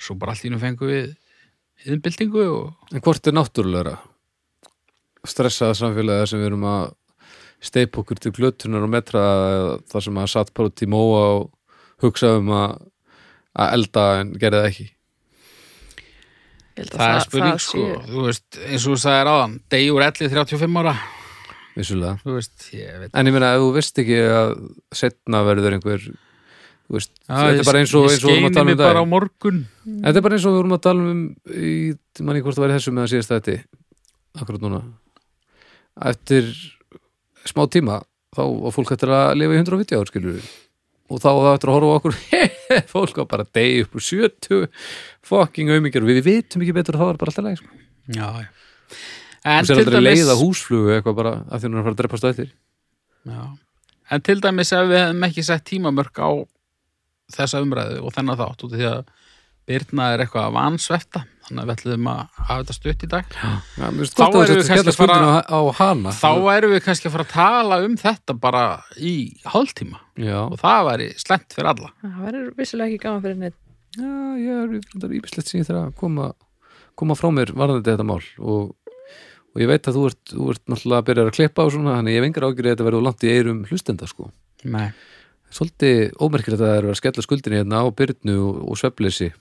Svo 0.00 0.18
bara 0.18 0.32
allt 0.32 0.44
í 0.44 0.50
nú 0.50 0.58
fengum 0.58 0.88
við 0.88 1.14
yðnbyltingu 1.86 2.42
og 2.50 2.74
En 2.92 3.00
hvort 3.00 3.26
er 3.28 3.32
náttúrulegra 3.32 3.98
stressaða 5.26 5.76
samfélagi 5.76 6.22
þar 6.22 6.28
sem 6.28 6.40
við 6.40 6.46
erum 6.50 6.64
að 6.64 6.92
steipa 7.60 8.00
okkur 8.02 8.18
til 8.18 8.32
glötunar 8.32 8.82
og 8.86 8.90
metra 8.90 9.24
þar 9.92 10.02
sem 10.06 10.14
að 10.22 10.30
satt 10.32 10.52
bara 10.56 10.70
út 10.70 10.82
í 10.82 10.88
móa 10.88 11.22
og 11.36 11.50
hugsa 12.02 12.38
um 12.38 12.48
að, 12.48 12.78
að 13.58 13.76
elda 13.76 14.06
en 14.20 14.32
gerði 14.40 14.60
það 14.60 14.68
ekki. 14.70 14.86
Ég 16.70 16.82
held 16.84 16.92
að 16.94 17.00
það, 17.00 17.14
er 17.14 17.24
spurning 17.26 17.54
það 17.56 17.62
sko, 17.66 17.86
þú 18.08 18.24
veist, 18.26 18.58
eins 18.64 18.84
og 18.86 18.94
þú 18.94 19.00
sagðir 19.02 19.30
áðan, 19.34 19.56
degjur 19.74 20.04
11 20.06 20.32
35 20.34 20.80
ára, 20.80 20.94
veist, 22.36 22.66
ég 22.76 22.98
veit. 23.02 23.12
En 23.14 23.30
ég 23.30 23.36
meina, 23.36 23.52
ef 23.56 23.64
þú 23.64 23.70
veist 23.76 24.02
ekki 24.02 24.18
að 24.24 24.52
setna 25.00 25.42
verður 25.46 25.76
einhver 25.76 26.06
þú 26.06 26.96
veist, 26.96 27.12
Já, 27.26 27.34
þetta 27.34 27.64
er 27.64 27.68
bara 27.70 27.82
eins 27.82 27.94
og, 27.94 28.06
ég 28.06 28.16
eins 28.16 28.24
og 28.24 28.30
við 28.30 28.36
vorum 28.36 28.48
að 28.48 28.56
tala 28.56 28.64
skeini 28.64 28.64
um 28.64 28.70
mig 28.70 28.80
bara 28.80 28.90
á 28.90 29.02
það 29.02 29.10
morgun. 29.12 29.60
Þetta 29.90 30.20
er 30.20 30.26
bara 30.26 30.38
eins 30.38 30.46
og 30.46 30.54
við 30.54 30.60
vorum 30.60 30.76
að 30.76 30.84
tala 30.86 31.10
um 31.10 31.22
í, 31.50 31.74
manni 32.26 32.44
hvort 32.44 32.58
það 32.58 32.66
væri 32.66 32.78
þessu 32.78 32.94
með 32.96 33.06
að 33.06 33.12
síðast 33.14 33.34
þetta 33.34 33.58
akkurat 34.40 34.64
núna. 34.64 34.80
Eftir 36.10 36.50
smá 37.50 37.64
tíma 37.70 38.00
þá 38.36 38.42
var 38.62 38.74
fólk 38.74 38.92
eftir 38.94 39.12
að 39.14 39.36
lifa 39.40 39.56
í 39.56 39.60
150 39.62 39.98
ár 39.98 40.10
skilur 40.10 40.36
við 40.38 40.50
og 41.10 41.18
þá 41.22 41.30
var 41.30 41.46
það 41.46 41.54
eftir 41.56 41.70
að 41.70 41.76
horfa 41.76 41.90
á 41.90 41.98
okkur 41.98 42.18
fólk 42.92 43.22
var 43.22 43.28
bara 43.30 43.46
deyja 43.54 43.86
upp 43.86 43.96
úr 43.98 44.06
70 44.06 44.66
fucking 45.26 45.72
auðmingjar 45.74 46.06
og 46.06 46.12
við 46.12 46.22
vitum 46.26 46.64
ekki 46.64 46.76
betur 46.76 46.98
að 46.98 47.02
það 47.02 47.10
var 47.10 47.20
bara 47.22 47.34
alltaf 47.34 47.46
leið 47.46 47.60
sko. 47.62 47.80
Já, 48.10 48.28
já. 48.40 48.48
En 49.40 49.64
sér 49.64 49.78
til 49.78 49.84
aldrei 49.86 49.96
dæmis, 49.96 50.20
leiða 50.20 50.36
húsflugu 50.36 50.94
eitthvað 50.94 51.16
bara 51.16 51.34
að 51.48 51.62
því 51.62 51.68
hún 51.68 51.76
er 51.76 51.80
að 51.80 51.86
fara 51.86 51.94
að 51.94 52.00
drepa 52.02 52.20
stöðtir 52.20 52.50
já. 53.30 53.42
en 54.10 54.24
til 54.26 54.40
dæmis 54.44 54.72
ef 54.76 54.90
við 54.90 55.00
hefum 55.00 55.26
ekki 55.30 55.44
sett 55.46 55.64
tímamörk 55.70 56.20
á 56.20 56.30
þessa 57.32 57.62
umræðu 57.64 58.02
og 58.04 58.14
þennan 58.16 58.40
þátt 58.40 58.64
út 58.66 58.74
af 58.74 58.76
því 58.76 58.90
að 58.90 59.16
Birna 59.70 60.10
er 60.12 60.24
eitthvað 60.24 60.48
að 60.48 60.56
vansvefta 60.56 61.22
þannig 61.50 61.60
að 61.64 61.68
við 61.68 61.74
ætlum 61.76 62.06
að 62.10 62.20
hafa 62.38 62.56
þetta 62.60 62.76
stutt 62.76 63.02
í 63.04 63.08
dag. 63.10 63.32
Já, 63.34 63.50
Þá 63.74 64.24
erum 64.30 64.60
við 64.60 64.68
kannski 64.70 64.92
að 64.92 64.98
fara- 65.00 65.30
á, 65.42 65.50
á 65.50 65.60
hana. 65.80 66.12
Þá 66.14 66.30
erum 66.54 66.74
við 66.76 66.82
kannski 66.86 67.08
að 67.10 67.14
fara 67.16 67.26
að 67.26 67.32
tala 67.34 67.78
um 67.84 67.96
þetta 68.00 68.36
bara 68.40 68.62
í 68.96 69.14
hálftíma. 69.50 69.98
Já, 70.22 70.38
og 70.46 70.56
það 70.62 70.86
væri 70.90 71.08
slengt 71.20 71.56
fyrir 71.58 71.70
alla. 71.74 71.90
Það 72.04 72.22
verður 72.28 72.48
vissulega 72.60 72.88
ekki 72.94 73.02
gaman 73.04 73.24
fyrir 73.26 73.40
neitt. 73.42 73.58
já 73.98 74.10
ég 74.38 74.60
er 74.62 74.68
reyndar 74.70 75.14
ímislegt 75.18 75.48
sem 75.50 75.60
ég 75.60 75.66
þarf 75.66 75.88
að 75.90 75.94
koma, 75.98 76.28
koma 76.94 77.16
frá 77.18 77.30
mér 77.34 77.50
varðandi 77.58 77.90
þetta 77.90 78.06
mál. 78.06 78.22
Og, 78.38 78.70
og 79.50 79.60
ég 79.64 79.66
veit 79.66 79.82
að 79.90 79.96
þú 79.98 80.04
ert, 80.06 80.20
þú 80.30 80.50
ert 80.54 80.62
náttúrulega 80.70 81.02
að 81.02 81.08
byrja 81.10 81.24
að 81.26 81.34
klippa 81.34 81.64
og 81.66 81.72
svona, 81.74 81.96
þannig 81.98 82.14
ég 82.14 82.20
hef 82.22 82.28
engar 82.30 82.46
ágjörði 82.46 82.70
að 82.70 82.76
þetta 82.76 82.86
verður 82.86 83.06
langt 83.08 83.24
í 83.26 83.32
eirum 83.34 83.64
hlustenda 83.66 84.06
sko. 84.06 84.30
Nei. 84.70 84.92
Svolítið 85.50 86.12
ómerkir 86.22 86.54
að 86.54 86.60
það 86.62 86.76
er 86.78 86.84
að 86.92 86.98
skella 87.00 87.22
skuldinni 87.26 87.58
hérna 87.58 87.80
á 87.82 87.86
byrnu 87.90 88.36
og, 88.38 88.58
og 88.70 88.78
svefleysi 88.78 89.32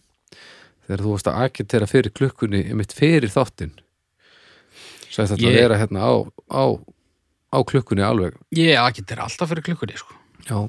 þegar 0.89 1.03
þú 1.05 1.11
varst 1.13 1.29
að 1.29 1.37
agitera 1.45 1.87
fyrir 1.89 2.13
klukkunni 2.17 2.63
mitt 2.73 2.95
fyrir 2.97 3.29
þáttinn 3.29 3.75
Sæði 5.09 5.31
þetta 5.35 5.45
Ég- 5.45 5.53
að 5.55 5.61
vera 5.63 5.77
hérna 5.81 6.01
á, 6.05 6.13
á, 6.53 6.63
á 7.49 7.57
klukkunni 7.65 8.03
alveg. 8.05 8.35
Ég 8.53 8.77
þetta 8.77 9.15
er 9.15 9.21
alltaf 9.25 9.49
fyrir 9.49 9.65
klukkunni 9.65 9.97
sko. 9.97 10.13
Já. 10.45 10.59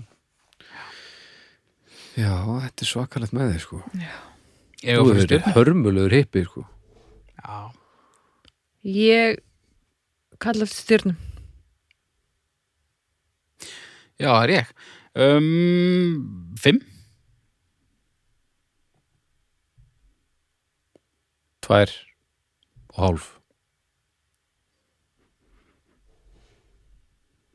Já, 2.17 2.33
þetta 2.65 2.85
er 2.85 2.89
svakalegt 2.89 3.35
með 3.37 3.53
þig 3.53 3.65
sko. 3.67 3.83
Þú 4.81 5.13
stjórn 5.27 5.53
hörmulegur 5.57 6.15
hippi 6.17 6.45
sko. 6.49 6.65
Já, 7.37 7.59
Ég 8.89 9.43
kalla 10.41 10.65
eftir 10.65 10.81
stjörnum. 10.87 11.19
Já, 14.21 14.31
það 14.33 14.43
er 14.47 14.53
ég. 14.55 14.73
Um, 15.21 16.55
Fimm 16.61 16.81
Tvær 21.71 21.91
og 22.91 22.97
hálf. 22.99 23.27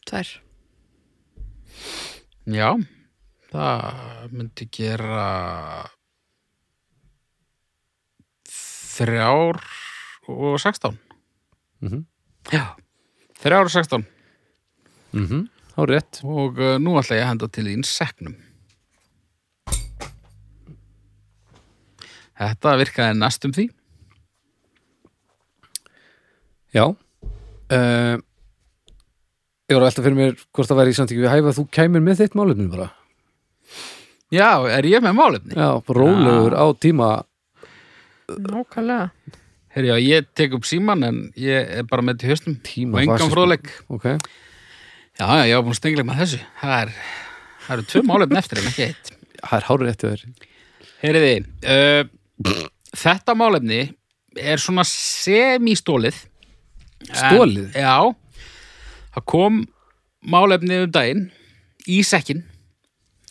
Tvær. 0.07 0.29
Já, 2.55 2.69
það 3.51 4.31
myndi 4.31 4.69
gera 4.71 5.27
þrjár 8.47 9.59
og 10.31 10.63
sextán. 10.63 10.95
Mm 11.83 12.07
Já, 12.55 12.79
þrjár 13.43 13.67
og 13.67 13.75
sextán. 13.75 14.07
-hmm. 15.11 15.49
Há 15.75 15.85
rétt. 15.85 16.23
Og 16.23 16.55
uh, 16.57 16.79
nú 16.79 16.95
ætla 16.99 17.15
ég 17.19 17.23
að 17.23 17.27
henda 17.27 17.47
til 17.47 17.65
þín 17.65 17.83
seknum 17.83 18.35
Þetta 22.39 22.77
virkaði 22.77 23.19
næstum 23.19 23.51
því 23.51 23.69
Já. 26.75 26.85
Uh, 27.71 28.17
Ég 29.65 29.73
var 29.79 29.87
alltaf 29.87 30.05
fyrir 30.05 30.13
mér 30.19 30.35
hvort 30.53 30.69
það 30.69 30.77
væri 30.77 30.91
í 30.93 30.95
samtíki 30.99 31.23
við 31.23 31.31
hæfa 31.33 31.49
að 31.49 31.55
þú 31.57 31.63
kæmir 31.73 32.03
með 32.05 32.19
þitt 32.19 32.35
málefni 32.37 32.65
bara. 32.69 32.85
Já, 34.35 34.49
er 34.69 34.85
ég 34.85 35.01
með 35.01 35.15
málefni? 35.17 35.55
Já, 35.57 35.69
rólegur 35.97 36.53
á 36.53 36.65
tíma. 36.77 37.07
Nákvæmlega. 38.29 39.07
Herri, 39.75 39.89
já, 39.89 39.95
ég 40.05 40.27
tek 40.37 40.53
upp 40.55 40.67
síman 40.69 41.01
en 41.07 41.17
ég 41.39 41.71
er 41.79 41.87
bara 41.89 42.05
með 42.05 42.19
til 42.21 42.29
höstum 42.35 42.59
Tíma 42.63 42.99
og 42.99 43.01
engan 43.01 43.17
fasisma. 43.17 43.33
fróðleik. 43.33 43.71
Ok, 43.91 44.05
Já, 45.15 45.25
já, 45.31 45.43
ég 45.49 45.55
var 45.57 45.63
búin 45.65 45.73
að 45.73 45.79
stengla 45.79 46.03
með 46.05 46.21
þessu. 46.21 46.39
Það 46.61 46.75
er, 46.83 46.93
það 47.65 47.73
eru 47.79 47.87
tvö 47.89 48.01
málefni 48.11 48.39
eftir 48.43 48.59
en 48.61 48.69
ekki 48.69 48.85
eitt. 48.89 49.11
Það 49.41 49.57
er 49.57 49.67
hárið 49.71 49.89
hjá 49.89 49.97
þér. 50.05 50.23
Heyriði, 51.01 51.35
uh, 51.73 52.63
þetta 53.01 53.35
málefni 53.41 53.81
er 54.53 54.61
svona 54.61 54.83
semistólið 54.89 56.21
Stolið? 57.13 57.69
En, 57.75 57.81
já, 57.81 58.15
það 59.15 59.25
kom 59.31 59.61
málefni 60.25 60.81
um 60.85 60.91
daginn 60.91 61.27
í 61.91 61.99
sekkin 62.05 62.43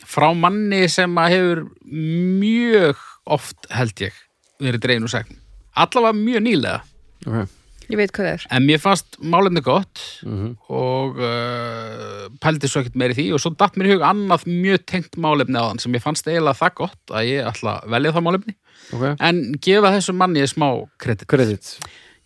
frá 0.05 0.29
manni 0.37 0.85
sem 0.93 1.15
að 1.19 1.33
hefur 1.35 1.65
mjög 1.89 3.01
oft 3.35 3.67
held 3.75 4.05
ég 4.05 4.17
verið 4.63 4.83
dregin 4.85 5.07
úr 5.09 5.13
sekkin 5.15 5.41
allavega 5.75 6.15
mjög 6.15 6.43
nýlega. 6.45 6.81
Ok, 7.27 7.49
Ég 7.91 7.99
veit 8.01 8.13
hvað 8.17 8.25
það 8.25 8.35
er. 8.37 8.45
en 8.57 8.63
mér 8.69 8.79
fannst 8.81 9.17
málefni 9.21 9.61
gott 9.65 10.01
Mhm. 10.25 10.53
og 10.71 11.19
uh, 11.19 12.29
pældi 12.41 12.69
svo 12.71 12.81
ekkert 12.81 12.95
meir 12.97 13.11
í 13.13 13.17
því 13.19 13.27
og 13.35 13.41
svo 13.43 13.51
datt 13.59 13.75
mér 13.77 13.89
í 13.91 13.93
hug 13.97 14.05
annað 14.07 14.47
mjög 14.47 14.87
tengt 14.87 15.19
málefni 15.21 15.59
á 15.59 15.67
þann 15.69 15.81
sem 15.83 15.93
ég 15.99 16.01
fannst 16.05 16.25
eiginlega 16.31 16.57
það 16.63 16.75
gott 16.79 17.11
að 17.13 17.27
ég 17.29 17.45
ætla 17.51 17.75
að 17.83 17.91
velja 17.97 18.13
það 18.15 18.25
málefni. 18.29 18.55
Ok. 18.95 19.05
En 19.21 19.43
gefa 19.61 19.91
þessum 19.99 20.17
manni 20.23 20.47
smá 20.49 20.69
kredit. 20.99 21.27
Kredit 21.29 21.75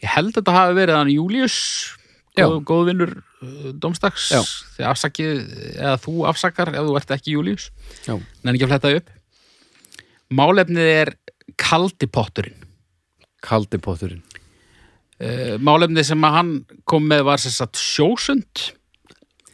ég 0.05 0.13
held 0.15 0.31
að 0.33 0.39
þetta 0.41 0.55
hafi 0.59 0.77
verið 0.79 0.99
hann 1.01 1.11
Július 1.13 1.57
góð, 2.39 2.59
góðvinnur 2.71 3.13
uh, 3.19 3.71
domstags 3.83 4.29
þegar 4.77 4.93
afsakið 4.93 5.41
eða 5.75 5.97
þú 6.05 6.17
afsakar 6.31 6.71
ef 6.75 6.87
þú 6.87 6.97
ert 7.01 7.15
ekki 7.17 7.35
Július 7.37 7.69
en 8.09 8.53
ekki 8.55 8.67
að 8.69 8.73
fletta 8.75 8.93
upp 9.01 9.15
málefnið 10.39 10.91
er 10.95 11.15
kaldi 11.59 12.07
potturinn 12.13 12.65
Kaldi 13.43 13.79
potturinn 13.83 14.23
uh, 15.23 15.55
málefnið 15.63 16.09
sem 16.13 16.25
að 16.27 16.35
hann 16.39 16.51
kom 16.91 17.07
með 17.11 17.25
var 17.31 17.43
sagt 17.43 17.79
sjósund 17.81 18.73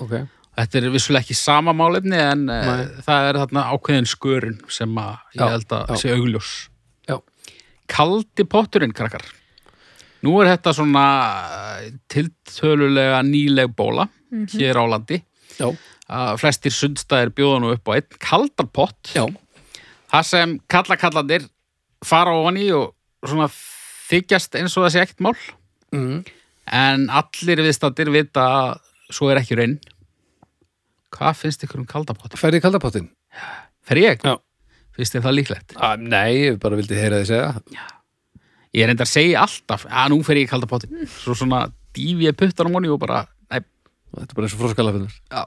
Ok, 0.02 0.16
Þetta 0.54 0.78
er 0.80 0.84
vissulega 0.94 1.22
ekki 1.24 1.34
sama 1.38 1.72
málefni 1.74 2.18
en 2.18 2.44
Nei. 2.48 2.58
uh, 2.62 3.00
það 3.06 3.28
er 3.28 3.38
þarna 3.42 3.62
ákveðin 3.74 4.08
skörun 4.10 4.56
sem 4.70 4.96
að 4.98 5.12
ég 5.34 5.40
Já, 5.40 5.46
held 5.54 5.74
að 5.76 5.84
já. 5.92 5.96
sé 6.02 6.12
augljós. 6.14 6.50
Já. 7.10 7.16
Kaldi 7.94 8.46
potturinn, 8.50 8.94
krakkar. 8.94 9.22
Nú 10.24 10.34
er 10.40 10.52
þetta 10.54 10.72
svona 10.76 11.04
uh, 11.44 11.88
tiltölulega 12.12 13.20
nýleg 13.26 13.74
bóla 13.76 14.06
hér 14.54 14.80
á 14.80 14.84
landi. 14.88 15.20
já, 15.60 15.68
Að 16.10 16.38
flestir 16.42 16.72
sundstæðir 16.74 17.30
bjóða 17.36 17.60
nú 17.62 17.72
upp 17.74 17.88
á 17.88 17.92
einn 17.96 18.18
kaldan 18.20 18.68
pott. 18.72 19.12
já 19.16 19.24
Það 20.14 20.26
sem 20.28 20.50
kallakallandir 20.70 21.46
fara 22.04 22.34
ofan 22.38 22.58
í 22.60 22.68
og 22.76 22.92
svona 23.26 23.48
þykjast 24.10 24.54
eins 24.60 24.76
og 24.76 24.84
það 24.86 24.92
sé 24.94 25.02
ekkert 25.04 25.22
mál. 25.26 25.36
mm. 25.94 26.18
En 26.74 27.08
allir 27.12 27.60
viðstættir 27.64 28.08
vita 28.14 28.44
að 28.48 28.70
svo 29.12 29.28
er 29.32 29.40
ekki 29.42 29.56
raun. 29.58 29.74
Hvað 31.14 31.36
finnst 31.42 31.64
ykkur 31.66 31.82
um 31.82 31.86
kaldapottin? 31.88 32.40
Færði 32.40 32.60
kalda 32.64 32.80
pottin? 32.82 33.10
Fer 33.84 34.00
ég? 34.00 34.22
Já. 34.24 34.38
Finnst 34.96 35.14
þér 35.16 35.24
það 35.26 35.36
líklegt? 35.38 35.74
Ah, 35.76 35.96
nei, 36.00 36.48
ég 36.48 36.56
bara 36.62 36.78
vildi 36.78 36.96
heyra 36.98 37.20
þið 37.22 37.30
segja 37.32 37.84
Ég 38.74 38.82
er 38.84 38.90
enda 38.90 39.04
að 39.06 39.12
segja 39.12 39.42
alltaf, 39.44 39.84
að 39.86 40.08
nú 40.10 40.18
fer 40.26 40.40
ég 40.40 40.48
í 40.48 40.50
kaldapottin. 40.50 41.04
Svo 41.06 41.36
svona 41.38 41.60
dýfi 41.94 42.26
ég 42.26 42.34
puttan 42.38 42.66
á 42.66 42.74
moni 42.74 42.90
og 42.90 42.98
bara, 43.02 43.20
nei, 43.52 43.60
Þetta 44.14 44.32
er 44.32 44.38
bara 44.38 44.48
eins 44.48 44.56
og 44.56 44.60
froskalafinnar 44.64 45.14
já, 45.14 45.44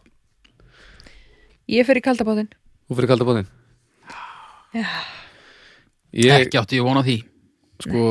Ég 1.68 1.88
fer 1.88 2.00
í 2.00 2.04
kaldabátinn. 2.06 2.50
Þú 2.88 2.96
fyrir 3.02 3.10
kalda 3.12 3.28
pottin 3.28 3.48
Já. 4.78 4.88
Ég, 6.16 6.34
ekki 6.48 6.60
átti 6.60 6.80
ég 6.80 6.86
vona 6.88 7.04
því. 7.04 7.18
sko 7.84 8.02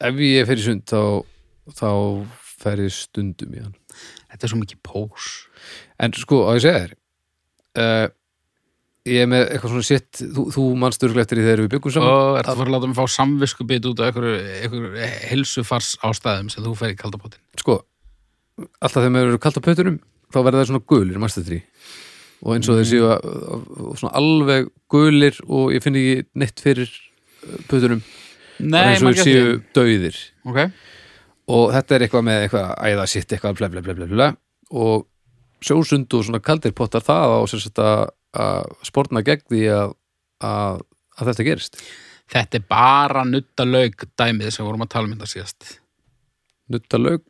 Ef 0.00 0.20
ég 0.20 0.46
fer 0.48 0.60
í 0.60 0.64
sund 0.64 0.84
þá 0.90 1.24
þá 1.78 1.90
fer 2.60 2.82
ég 2.84 2.92
stundum 2.92 3.54
í 3.56 3.62
hann 3.62 3.76
Þetta 4.30 4.46
er 4.46 4.50
svo 4.52 4.58
mikið 4.60 4.80
pós. 4.86 5.28
En 6.00 6.12
sko, 6.14 6.44
á 6.46 6.54
ég 6.58 6.62
segja 6.64 6.82
þér 6.84 6.92
uh, 7.80 8.06
Ég 9.08 9.22
er 9.24 9.28
með 9.32 9.46
eitthvað 9.46 9.72
svona 9.72 9.86
sitt 9.88 10.18
Þú, 10.20 10.42
þú 10.52 10.62
manst 10.76 11.04
örgulega 11.06 11.24
eftir 11.24 11.38
því 11.40 11.44
þegar 11.46 11.62
við 11.64 11.70
byggum 11.72 11.94
saman. 11.94 12.10
Og 12.10 12.38
ertu 12.40 12.52
að 12.52 12.58
fara 12.60 12.68
að 12.68 12.74
láta 12.74 12.90
mig 12.90 12.98
fá 12.98 13.14
samvisku 13.14 13.66
bit 13.68 13.88
út 13.88 14.02
af 14.02 14.10
einhverju, 14.10 15.06
helsufars 15.30 15.94
ástæðum 16.04 16.50
sem 16.52 16.66
þú 16.66 16.74
fer 16.76 16.92
í 16.92 16.98
kaldapottin. 17.00 17.40
Sko, 17.62 17.78
alltaf 18.68 18.98
þegar 18.98 19.14
maður 19.14 19.32
eru 19.32 19.42
kalda 19.46 19.64
pötunum 19.64 19.98
þá 20.30 20.38
verða 20.44 20.60
það 20.60 20.70
svona 20.70 20.84
gulir, 20.92 21.24
því? 21.48 21.60
Og 22.40 22.54
eins 22.56 22.70
og 22.72 22.78
þeir 22.78 22.88
séu 22.88 23.08
að, 23.12 23.26
svona 24.00 24.12
alveg 24.16 24.70
gulir 24.92 25.40
og 25.48 25.74
ég 25.74 25.84
finn 25.84 25.98
ekki 26.00 26.28
neitt 26.40 26.62
fyrir 26.64 26.92
pötunum. 27.68 28.00
Nei, 28.60 28.94
eins 28.94 29.04
og 29.04 29.16
þeir 29.16 29.28
séu 29.28 29.58
dauðir. 29.76 30.20
Ok, 30.48 30.62
og 31.52 31.66
þetta 31.74 31.96
er 31.96 32.06
eitthvað 32.06 32.26
með 32.28 32.46
eitthvað 32.46 32.70
æða 32.88 33.06
sitt 33.12 33.34
eitthvað 33.34 33.60
bla 33.60 33.68
bla 33.72 33.84
bla 33.84 33.96
bla 33.98 34.08
bla. 34.12 34.30
Og 34.70 35.04
sjósund 35.64 36.08
og 36.16 36.24
svona 36.24 36.40
kaldir 36.44 36.72
pottar 36.76 37.04
það 37.04 37.36
á 37.36 37.40
sagt 37.50 37.80
að, 38.36 38.64
sportna 38.86 39.22
gegn 39.26 39.42
því 39.50 39.62
að, 39.74 39.92
að, 40.46 40.76
að 41.18 41.26
þetta 41.30 41.46
gerist 41.48 41.74
þetta 42.30 42.54
er 42.60 42.64
bara 42.70 43.22
nutta 43.26 43.64
lauk 43.66 43.98
dæmið 44.18 44.50
sem 44.54 44.66
vorum 44.66 44.84
að 44.86 44.92
tala 44.94 45.06
um 45.08 45.14
þetta 45.16 45.30
síðast. 45.32 45.60
nutta 46.70 46.96
lauk 47.00 47.28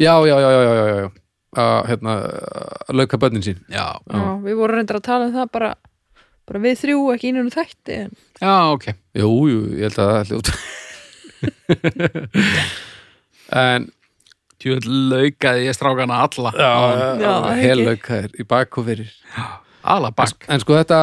já, 0.00 0.14
já, 0.24 0.36
já, 0.40 0.48
já, 0.48 0.60
já, 0.64 0.72
já, 0.72 0.84
já. 1.02 1.08
að 1.62 1.78
hérna, 1.90 2.12
að 2.88 2.94
lauka 3.02 3.16
bönnin 3.20 3.44
sín 3.44 3.60
Já, 3.68 3.86
Já, 4.08 4.22
við 4.44 4.54
vorum 4.60 4.76
reyndar 4.80 5.00
að 5.02 5.08
tala 5.10 5.24
um 5.28 5.34
það 5.36 5.48
bara, 5.52 5.70
bara 6.48 6.58
við 6.64 6.74
þrjú, 6.84 6.98
ekki 7.14 7.26
innan 7.32 7.48
um 7.50 7.52
þætti. 7.52 7.94
En... 8.06 8.12
já, 8.40 8.54
ok. 8.72 8.84
jú, 9.20 9.30
jú, 9.52 9.60
ég 9.76 9.82
held 9.90 9.98
að 10.00 10.08
það 10.12 10.20
er 10.20 10.26
hljótt 10.32 10.48
en 13.62 13.82
Tjóð 14.62 14.84
laukaði 14.86 15.64
ég 15.66 15.74
strákana 15.74 16.20
alla 16.22 16.52
Já, 16.54 16.70
Já, 17.18 17.32
ekki. 17.50 17.64
helaukaðir 17.66 18.30
í 18.38 18.44
bak 18.46 18.70
og 18.78 18.84
Alla 19.82 20.12
bakk 20.14 20.46
En 20.48 20.62
sko 20.62 20.78
þetta 20.78 21.00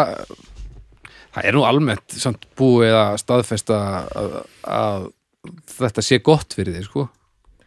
það 1.36 1.46
er 1.46 1.56
nú 1.56 1.64
almennt 1.68 2.16
samt 2.20 2.46
búið 2.60 2.96
að 2.98 3.18
staðfesta 3.22 3.78
að, 4.18 4.36
að 4.66 5.08
þetta 5.78 6.02
sé 6.06 6.20
gott 6.26 6.56
fyrir 6.58 6.76
þig 6.78 6.86
sko. 6.90 7.08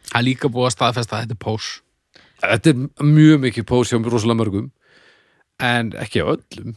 Það 0.09 0.19
er 0.19 0.27
líka 0.27 0.51
búið 0.51 0.69
að 0.69 0.75
staðfesta 0.77 1.17
að 1.17 1.25
þetta 1.25 1.37
er 1.37 1.43
pós. 1.45 1.69
Þetta 2.43 2.73
er 2.73 2.77
mjög 3.07 3.37
mikið 3.45 3.67
pós 3.69 3.93
hjá 3.93 3.99
rosalega 4.01 4.41
mörgum 4.41 4.67
en 5.63 5.93
ekki 6.01 6.25
á 6.25 6.27
öllum. 6.33 6.75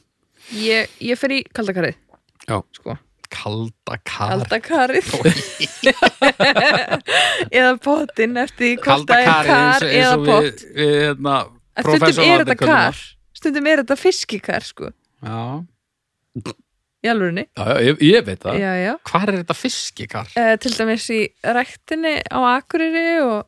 Ég, 0.55 0.93
ég 1.03 1.18
fer 1.18 1.32
í 1.34 1.41
kaldakarið 1.51 1.97
Já. 2.47 2.61
sko, 2.76 2.95
Kalda 3.34 3.97
kar 4.07 4.30
kaldakarið 4.30 5.09
eða 7.59 7.72
pottin 7.82 8.39
eftir 8.39 8.62
því 8.62 8.70
hvort 8.76 8.87
Kalda 8.87 9.16
það 9.16 9.18
er 9.18 9.26
kar 9.26 9.51
kar 9.51 9.82
eða 9.91 10.14
við, 10.14 10.30
pott. 10.30 10.62
við 10.76 10.95
hérna, 11.01 11.34
En 11.76 11.84
er 11.91 12.45
þetta 12.45 12.59
kar 12.62 12.95
stundum 13.47 13.66
er 13.70 13.82
þetta 13.84 13.97
fiskikar 14.01 14.64
sko. 14.66 14.90
Já, 15.22 15.40
í 17.07 17.11
alvörinni 17.11 17.44
Já, 17.57 17.64
já, 17.70 17.76
ég, 17.86 18.01
ég 18.05 18.24
veit 18.26 18.42
það 18.42 18.59
já, 18.61 18.70
já. 18.82 18.92
hvar 19.11 19.30
er 19.30 19.38
þetta 19.40 19.57
fiskikar? 19.57 20.30
Uh, 20.36 20.55
til 20.61 20.72
dæmis 20.76 21.07
í 21.14 21.20
ræktinni 21.57 22.14
á 22.28 22.38
Akureyri 22.57 23.05
og 23.24 23.47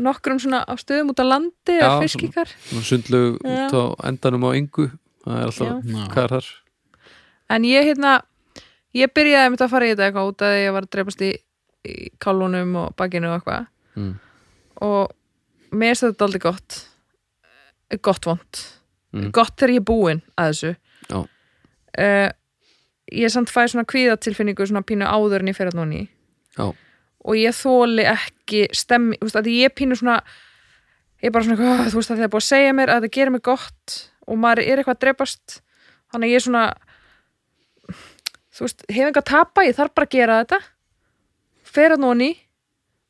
nokkrum 0.00 0.38
svona 0.40 0.62
á 0.64 0.72
stöðum 0.80 1.10
út 1.12 1.20
á 1.20 1.26
landi 1.26 1.76
Já, 1.76 1.86
er 1.90 2.00
fiskikar 2.06 2.48
Já. 2.48 3.66
út 3.66 3.74
á 3.76 3.84
endanum 4.08 4.46
á 4.48 4.50
yngu 4.56 4.88
það 5.26 5.36
er 5.36 5.50
alltaf 5.50 5.68
Já. 5.68 6.06
hvað 6.14 6.24
er 6.24 6.34
þar 6.36 6.50
en 7.50 7.66
ég 7.68 7.88
hérna 7.90 8.12
ég 8.96 9.12
byrjaði 9.14 9.58
að 9.60 9.70
fara 9.74 9.86
í 9.88 9.92
þetta 9.92 10.06
eitthvað 10.08 10.30
út 10.32 10.44
að 10.46 10.56
ég 10.62 10.74
var 10.78 10.86
að 10.86 10.92
dreipast 10.96 11.24
í, 11.26 11.30
í 11.84 11.96
kálunum 12.22 12.76
og 12.86 12.96
bakinu 12.98 13.32
og 13.34 13.40
eitthvað 13.40 13.68
Mm. 13.98 14.12
og 14.86 15.10
mér 15.74 15.96
finnst 15.98 16.04
þetta 16.06 16.26
aldrei 16.28 16.40
gott 16.46 16.76
Eh, 17.90 17.98
gott 17.98 18.22
vond 18.24 18.60
Mm. 19.10 19.30
gott 19.34 19.56
þegar 19.58 19.74
ég 19.74 19.80
er 19.80 19.88
búin 19.88 20.22
að 20.38 20.52
þessu 20.52 20.74
uh, 21.16 22.28
ég 23.10 23.32
samt 23.32 23.50
fæ 23.50 23.64
svona 23.66 23.88
kvíðatilfinningu 23.90 24.66
svona 24.68 24.86
pínu 24.86 25.08
áður 25.08 25.42
en 25.42 25.50
ég 25.50 25.56
fer 25.58 25.70
að 25.72 25.80
núni 25.80 26.04
Já. 26.54 26.70
og 26.70 27.34
ég 27.38 27.56
þóli 27.56 28.06
ekki 28.06 28.68
stemmi, 28.76 29.18
þú 29.18 29.26
veist, 29.26 29.40
að 29.40 29.50
ég 29.54 29.74
pínu 29.74 29.98
svona 29.98 30.20
ég 31.20 31.28
er 31.28 31.34
bara 31.34 31.44
svona, 31.44 31.56
eitthvað, 31.58 31.80
"Ah, 31.80 31.90
þú 31.90 31.98
veist, 31.98 32.10
að 32.10 32.20
það 32.20 32.26
er 32.28 32.32
búið 32.34 32.44
að 32.44 32.52
segja 32.52 32.76
mér 32.76 32.88
að 32.88 33.00
þetta 33.00 33.16
gerir 33.16 33.34
mig 33.34 33.42
gott 33.42 33.96
og 34.26 34.38
maður 34.38 34.62
er 34.64 34.78
eitthvað 34.78 34.96
að 34.96 35.02
dreipast 35.04 35.60
þannig 36.12 36.26
að 36.26 36.30
ég 36.30 36.38
er 36.38 36.46
svona 36.46 36.64
þú 38.54 38.66
veist, 38.66 38.84
hef 38.88 39.06
enga 39.08 39.20
að 39.20 39.30
tapa 39.32 39.66
ég 39.66 39.76
þarf 39.76 39.94
bara 39.94 40.06
að 40.06 40.14
gera 40.14 40.38
þetta 40.44 40.60
fer 41.64 41.90
að 41.90 42.02
núni 42.04 42.30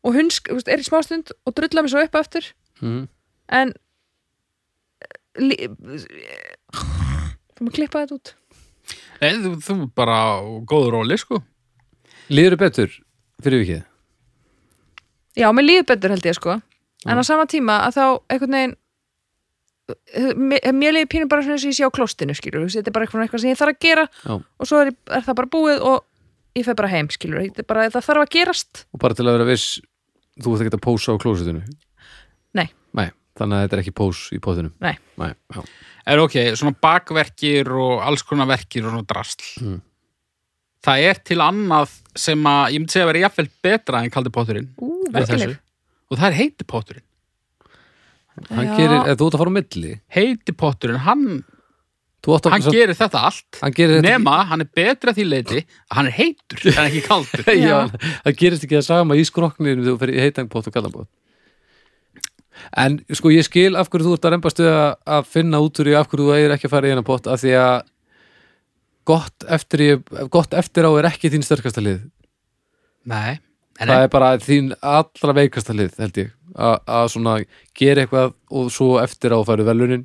og 0.04 0.16
hunsk, 0.16 0.48
þú 0.48 0.58
veist, 0.58 0.68
er 0.68 0.80
í 0.80 0.86
smástund 0.88 1.32
og 1.44 1.54
drulla 1.54 1.82
mig 1.82 1.92
svo 1.92 2.02
upp 2.04 2.14
aftur 2.14 2.52
mm. 2.80 3.08
en 3.48 3.74
þú 5.40 7.64
maður 7.64 7.76
klippa 7.76 8.02
þetta 8.04 8.16
út. 8.18 8.32
Nei, 9.20 9.30
þú, 9.44 9.52
þú 9.64 9.76
bara 9.96 10.16
góður 10.68 10.94
róli, 10.98 11.16
sko. 11.20 11.40
Líður 12.32 12.56
betur 12.60 12.92
fyrir 13.44 13.62
vikið? 13.64 13.82
Já, 15.40 15.48
mér 15.54 15.66
líður 15.66 15.88
betur 15.92 16.14
held 16.14 16.28
ég 16.28 16.36
sko. 16.38 16.58
En 17.08 17.20
á 17.20 17.24
sama 17.24 17.46
tíma 17.48 17.78
að 17.86 17.96
þá 17.96 18.04
einhvern 18.34 18.56
veginn 18.58 18.76
mér, 20.36 20.60
mér 20.76 20.94
líður 20.94 21.10
pínu 21.10 21.28
bara 21.30 21.42
svona 21.42 21.56
eins 21.56 21.64
og 21.66 21.72
ég 21.72 21.78
sé 21.80 21.88
á 21.88 21.96
klostinu 21.96 22.34
skilur, 22.36 22.68
þetta 22.70 22.90
er 22.92 22.94
bara 22.94 23.06
eitthvað, 23.06 23.24
eitthvað 23.26 23.42
sem 23.44 23.50
ég 23.50 23.58
þarf 23.58 23.72
að 23.74 23.80
gera 23.86 24.04
Já. 24.22 24.34
og 24.36 24.68
svo 24.68 24.82
er, 24.84 24.90
ég- 24.92 25.14
er 25.16 25.24
það 25.26 25.38
bara 25.40 25.52
búið 25.56 25.78
og 25.90 26.04
ég 26.60 26.66
fer 26.68 26.76
bara 26.78 26.92
heim 26.92 27.08
skilur, 27.10 27.40
þetta 27.48 27.64
er 27.64 27.68
bara, 27.72 27.86
það 27.90 28.06
þarf 28.06 28.22
að 28.26 28.32
gerast. 28.36 28.84
Og 28.94 29.02
bara 29.02 29.16
til 29.18 29.26
að 29.26 29.34
vera 29.38 29.48
viss 29.48 29.66
þú 30.40 30.52
ert 30.54 30.62
ekki 30.66 30.78
að 30.78 30.84
pósa 30.84 31.10
á. 31.10 31.14
Nei, 31.18 31.64
þannig 33.40 33.56
að 33.58 33.62
þetta 33.66 33.76
er 33.78 33.82
ekki 33.84 33.94
pós 34.00 34.20
í 34.36 34.40
póðunum 34.44 34.72
Nei. 34.84 34.94
Nei 35.20 35.30
já. 35.56 35.62
Er 36.10 36.22
ok, 36.22 36.36
svona 36.58 36.74
bakverkir 36.82 37.68
og 37.76 38.00
alls 38.06 38.22
konar 38.26 38.48
verkir 38.50 38.86
og 38.88 38.94
svona 38.94 39.06
drasl. 39.10 39.44
Mm. 39.62 39.78
Það 40.80 41.02
er 41.10 41.18
til 41.28 41.36
annað 41.44 41.90
sem 42.16 42.46
að, 42.48 42.62
ég 42.72 42.80
myndi 42.80 42.94
segja 42.94 43.04
að 43.04 43.10
vera 43.12 43.22
jafnvel 43.26 43.48
betra 43.66 44.00
en 44.00 44.12
kaldi 44.14 44.32
potturinn 44.32 44.70
Ú, 44.80 44.88
við 45.04 45.12
verkefni 45.18 45.44
þessu. 45.44 45.58
Og 46.10 46.18
það 46.18 46.26
er 46.30 46.36
heiti 46.40 46.66
potturinn. 46.72 47.04
Hann 48.48 48.64
Já. 48.70 48.76
gerir, 48.78 48.96
eða 49.04 49.16
þú 49.20 49.26
ert 49.28 49.34
að 49.36 49.42
fara 49.42 49.52
á 49.52 49.56
milli 49.58 49.90
Heiti 50.16 50.54
potturinn, 50.56 51.00
hann, 51.04 51.24
Þú 52.24 52.34
átt 52.36 52.46
að 52.48 52.54
hann 52.56 52.64
gerir 52.72 52.96
þetta 52.96 53.20
allt. 53.28 53.58
hann 53.60 53.74
gerir 53.76 53.94
þetta 53.98 54.08
Nema, 54.14 54.34
hann 54.50 54.64
er 54.64 54.68
betra 54.80 55.12
því 55.16 55.24
leiti 55.28 55.60
að 55.60 55.94
hann 55.98 56.08
er 56.08 56.16
heitur 56.16 56.66
en 56.72 56.80
ekki 56.86 57.02
kaldur. 57.06 57.44
já, 57.68 57.76
það 58.24 58.36
gerist 58.40 58.64
ekki 58.66 58.76
það 58.78 58.86
sama 58.88 59.16
í 59.20 59.24
skrokkninu 59.28 59.82
þegar 59.84 59.92
þú 59.92 60.00
fyrir 60.02 60.16
í 60.18 60.24
heitangpott 60.26 60.68
og 60.68 60.74
kallanpott 60.76 61.08
en 62.84 62.98
sko 63.16 63.32
ég 63.34 63.46
skil 63.46 63.74
af 63.78 63.88
hverju 63.90 64.06
þú 64.08 64.14
ert 64.18 64.26
að 64.28 64.34
rembast 64.36 64.60
við 64.62 64.70
að, 64.72 64.92
að 65.16 65.28
finna 65.32 65.60
út 65.64 65.80
úr 65.82 65.90
í 65.92 65.96
af 65.98 66.08
hverju 66.10 66.26
þú 66.28 66.34
eigir 66.36 66.54
ekki 66.56 66.68
að 66.70 66.74
fara 66.76 66.88
í 66.88 66.92
hennar 66.94 67.06
pott 67.08 67.26
af 67.30 67.40
því 67.42 67.54
að 67.60 67.76
gott 69.10 69.46
eftir, 69.48 69.80
ég, 69.86 70.02
gott 70.30 70.54
eftir 70.54 70.86
á 70.86 70.90
er 71.00 71.08
ekki 71.10 71.30
þín 71.32 71.42
sterkasta 71.46 71.82
lið. 71.82 72.02
Nei, 73.10 73.38
en 73.80 73.88
það 73.90 74.04
er 74.04 74.12
bara 74.12 74.28
þín 74.44 74.72
allra 74.84 75.34
veikasta 75.40 75.74
lið 75.74 75.96
held 75.98 76.20
ég. 76.20 76.30
Að, 76.54 76.76
að 76.90 77.08
svona 77.14 77.34
gera 77.78 78.04
eitthvað 78.04 78.32
og 78.50 78.70
svo 78.74 78.96
eftir 79.02 79.32
á 79.34 79.38
færu 79.46 79.64
velunin 79.68 80.04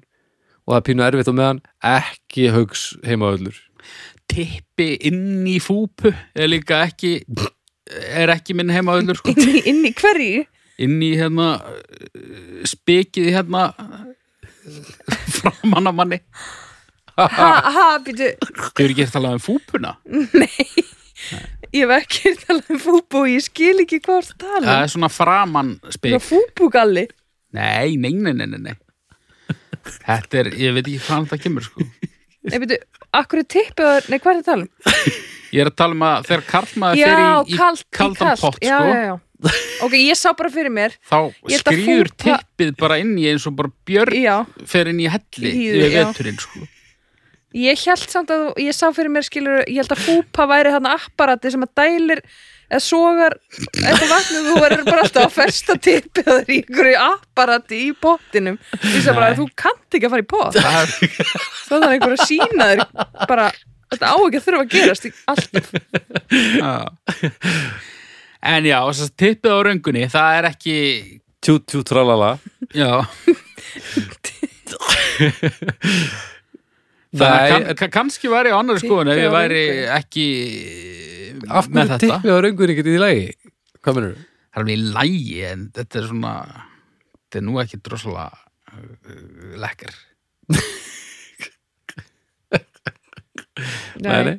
og 0.65 0.73
það 0.73 0.79
er 0.79 0.85
pínu 0.89 1.05
erfitt 1.05 1.29
á 1.29 1.35
meðan. 1.37 1.61
Ekki 1.85 2.49
haugs 2.55 2.91
heimaöllur 3.05 3.61
tippi 4.25 4.95
inn 5.05 5.43
í 5.45 5.59
fúpu 5.61 6.09
er 6.33 6.47
líka 6.49 6.79
ekki 6.87 7.19
er 8.17 8.31
ekki 8.33 8.55
minn 8.57 8.71
heimaðullur 8.73 9.19
sko. 9.19 9.29
inn, 9.35 9.51
í- 9.59 9.61
inn 9.69 9.83
í 9.85 9.91
hverju 9.93 10.39
inn 10.81 10.99
í 11.03 11.11
hérna 11.19 11.49
spikið 12.67 13.31
hérna 13.35 13.67
framann 15.39 15.91
að 15.91 15.97
manni 15.99 16.19
ha, 17.15 17.27
ha, 17.71 17.87
býtu, 18.03 18.31
Hefur 18.35 18.91
ekki 18.91 19.05
eftir 19.05 19.15
talað 19.17 19.37
um 19.37 19.43
fúpuna? 19.43 19.95
ég 21.75 21.85
hef 21.85 21.93
ekki 21.99 22.33
talað 22.43 22.73
um 22.75 22.81
fúbú 22.81 23.23
og 23.23 23.29
ég 23.31 23.45
skil 23.45 23.77
ekki 23.85 24.01
hvað 24.03 24.31
það 24.31 24.41
Það 24.41 24.57
tala 24.65 24.79
er 24.81 24.91
svona 24.95 25.11
framann 25.13 25.75
um 25.77 25.95
spik 25.95 26.17
fúbúgalli 26.23 27.05
Nei, 27.55 27.95
nei, 27.95 28.11
nei, 28.11 28.33
nei, 28.35 28.49
nei, 28.51 28.59
nei. 28.59 28.75
Þetta 29.85 30.41
er, 30.41 30.49
ég 30.59 30.73
veit 30.75 30.87
ekki 30.89 31.03
hvað 31.05 31.27
það 31.29 31.41
kemur 31.45 31.63
sko. 31.63 31.85
Nei, 32.45 32.57
býtu, 32.61 32.79
akkur 33.15 33.41
er 33.41 33.47
tippið 33.53 33.87
að, 33.89 34.09
nei, 34.11 34.19
hvað 34.21 34.31
er 34.31 34.35
það 34.35 34.41
að 34.41 34.49
tala 34.49 34.65
um? 34.65 35.13
Ég 35.55 35.61
er 35.63 35.69
að 35.69 35.77
tala 35.79 35.95
um 35.95 36.03
að 36.05 36.27
þegar 36.27 36.43
karlmaður 36.49 36.99
Já, 36.99 37.05
fer 37.07 37.21
í, 37.21 37.55
í 37.55 37.59
kaldan 37.95 38.41
pott 38.41 38.59
já, 38.65 38.75
sko, 38.75 38.89
já, 38.89 38.99
já. 39.05 39.15
Ok, 39.85 39.93
ég 39.99 40.15
sá 40.17 40.31
bara 40.37 40.49
fyrir 40.53 40.71
mér 40.71 40.93
þá 41.09 41.17
skrýður 41.51 42.07
fúpa- 42.13 42.39
tippið 42.55 42.71
bara 42.79 42.97
inn 43.01 43.15
í 43.19 43.25
eins 43.31 43.45
og 43.49 43.55
bara 43.57 43.71
björn 43.87 44.15
Já, 44.15 44.37
fer 44.69 44.87
inn 44.91 45.01
í 45.03 45.09
helli 45.11 45.51
já. 45.91 46.05
veturinn 46.07 46.39
sko. 46.39 46.63
ég 47.55 47.79
held 47.87 48.09
samt 48.11 48.31
að 48.35 48.47
ég 48.63 48.75
sá 48.75 48.87
fyrir 48.95 49.11
mér 49.11 49.25
skilur, 49.27 49.63
ég 49.67 49.79
held 49.83 49.91
að 49.95 50.03
fúpa 50.07 50.47
væri 50.49 50.71
þarna 50.75 50.95
apparati 50.99 51.51
sem 51.53 51.63
að 51.67 51.73
dælir 51.81 52.21
eða 52.65 52.81
sogar 52.81 53.35
eitthvað 53.77 54.09
vatn 54.09 54.37
og 54.39 54.47
þú 54.49 54.55
verður 54.63 54.87
bara 54.87 55.03
alltaf 55.05 55.27
að 55.27 55.35
festa 55.35 55.75
tippið 55.77 56.25
það 56.25 56.39
er 56.39 56.49
í 56.49 56.57
einhverju 56.63 56.95
apparati 57.05 57.81
í 57.85 57.91
pottinum 58.01 58.57
því 58.81 59.01
sem 59.05 59.15
bara 59.19 59.29
að 59.33 59.41
þú 59.43 59.47
kannt 59.61 59.99
ekki 59.99 60.09
að 60.09 60.15
fara 60.15 60.25
í 60.25 60.29
Það 60.55 60.79
er 60.79 60.95
þá 61.67 61.75
er 61.77 61.87
einhver 61.91 62.15
að 62.15 62.25
sína 62.31 62.69
þér 62.71 63.27
bara, 63.29 63.49
þetta 63.93 64.09
á 64.09 64.15
ekki 64.15 64.39
að 64.41 64.47
þurfa 64.47 64.63
að 64.63 64.73
gerast 64.73 65.05
í 65.05 65.13
allt 65.31 65.51
Já. 66.55 66.73
En 68.45 68.61
já, 68.67 68.77
þess 68.85 69.07
að 69.07 69.13
tippið 69.23 69.51
á 69.55 69.59
röngunni, 69.65 70.03
það 70.13 70.29
er 70.39 70.45
ekki 70.51 70.75
tjú 71.45 71.53
tjú 71.65 71.79
tralala. 71.87 72.31
Já. 72.77 72.91
Nei, 77.15 77.21
Þannig 77.21 77.69
að 77.71 77.77
kann, 77.79 77.91
kannski 77.95 78.27
væri 78.31 78.49
á 78.51 78.57
annari 78.59 78.81
skoðun 78.83 79.07
ef 79.13 79.19
ég 79.21 79.31
væri 79.31 79.59
ekki 79.95 80.25
af 81.47 81.69
með 81.69 81.75
hverju 81.75 81.89
þetta. 81.93 81.99
tippið 82.03 82.31
á 82.35 82.37
röngunni? 82.43 82.73
Ekki 82.75 82.91
í 82.91 82.99
lagi? 82.99 83.25
Hvað 83.85 83.93
mennur 83.99 84.15
Það 84.19 84.55
er 84.55 84.59
alveg 84.65 84.75
í 84.75 84.77
lægi 84.97 85.37
en 85.47 85.61
þetta 85.75 85.95
er 86.01 86.05
svona 86.09 86.33
þetta 86.49 87.35
er 87.39 87.43
nú 87.47 87.53
ekki 87.63 87.77
droslega 87.85 88.27
uh, 88.31 88.35
lekkar 89.63 89.93
nei, 94.03 94.19
nei. 94.27 94.37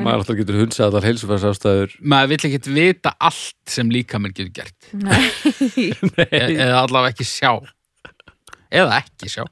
Maður 0.00 0.22
alltaf 0.22 0.38
getur 0.40 0.58
hunsað 0.62 0.86
allar 0.88 1.06
heilsufærs 1.08 1.44
ástæður 1.50 1.94
Maður 2.14 2.30
vill 2.32 2.40
ekkit 2.48 2.68
vita 2.72 3.12
allt 3.28 3.72
sem 3.76 3.90
líka 3.92 4.18
mér 4.22 4.32
getur 4.36 4.52
gert. 4.62 4.90
Nei. 4.96 5.92
e 6.30 6.40
eða 6.56 6.80
allavega 6.86 7.12
ekki 7.12 7.26
sjá. 7.28 7.52
Eða 8.72 9.02
ekki 9.02 9.28
sjá. 9.28 9.44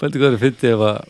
Pældi 0.00 0.20
hvað 0.20 0.36
það 0.36 0.42
fyndi 0.44 0.70
ef 0.70 0.82
að 0.86 1.00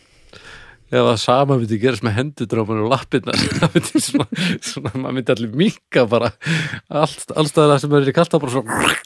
ef 0.91 1.07
að 1.07 1.19
sama 1.23 1.55
myndi 1.61 1.77
gerast 1.79 2.03
með 2.03 2.17
hendudróman 2.17 2.81
og 2.83 2.89
lappirna 2.91 3.35
það 3.61 3.75
myndi 3.77 4.01
svona, 4.03 4.27
svona 4.65 4.91
maður 4.97 5.17
myndi 5.19 5.35
allir 5.37 5.53
minka 5.61 6.03
bara 6.11 6.33
allt, 6.89 7.29
allstæðar 7.39 7.79
sem 7.85 7.95
er 8.01 8.09
í 8.11 8.15
kalta 8.17 8.41
bara 8.43 8.55
svona 8.57 8.97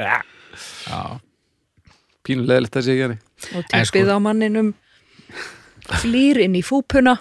Já, 0.00 1.02
pínulegilegt 2.26 2.78
að 2.80 2.86
sé 2.86 2.94
ekki 2.96 3.04
henni. 3.04 3.18
Og 3.52 3.60
En 3.76 3.84
sko- 3.86 4.00
tippið 4.00 4.10
á 4.10 4.18
manninum 4.24 4.72
flýr 5.98 6.40
inn 6.44 6.56
í 6.58 6.62
fúpuna. 6.66 7.16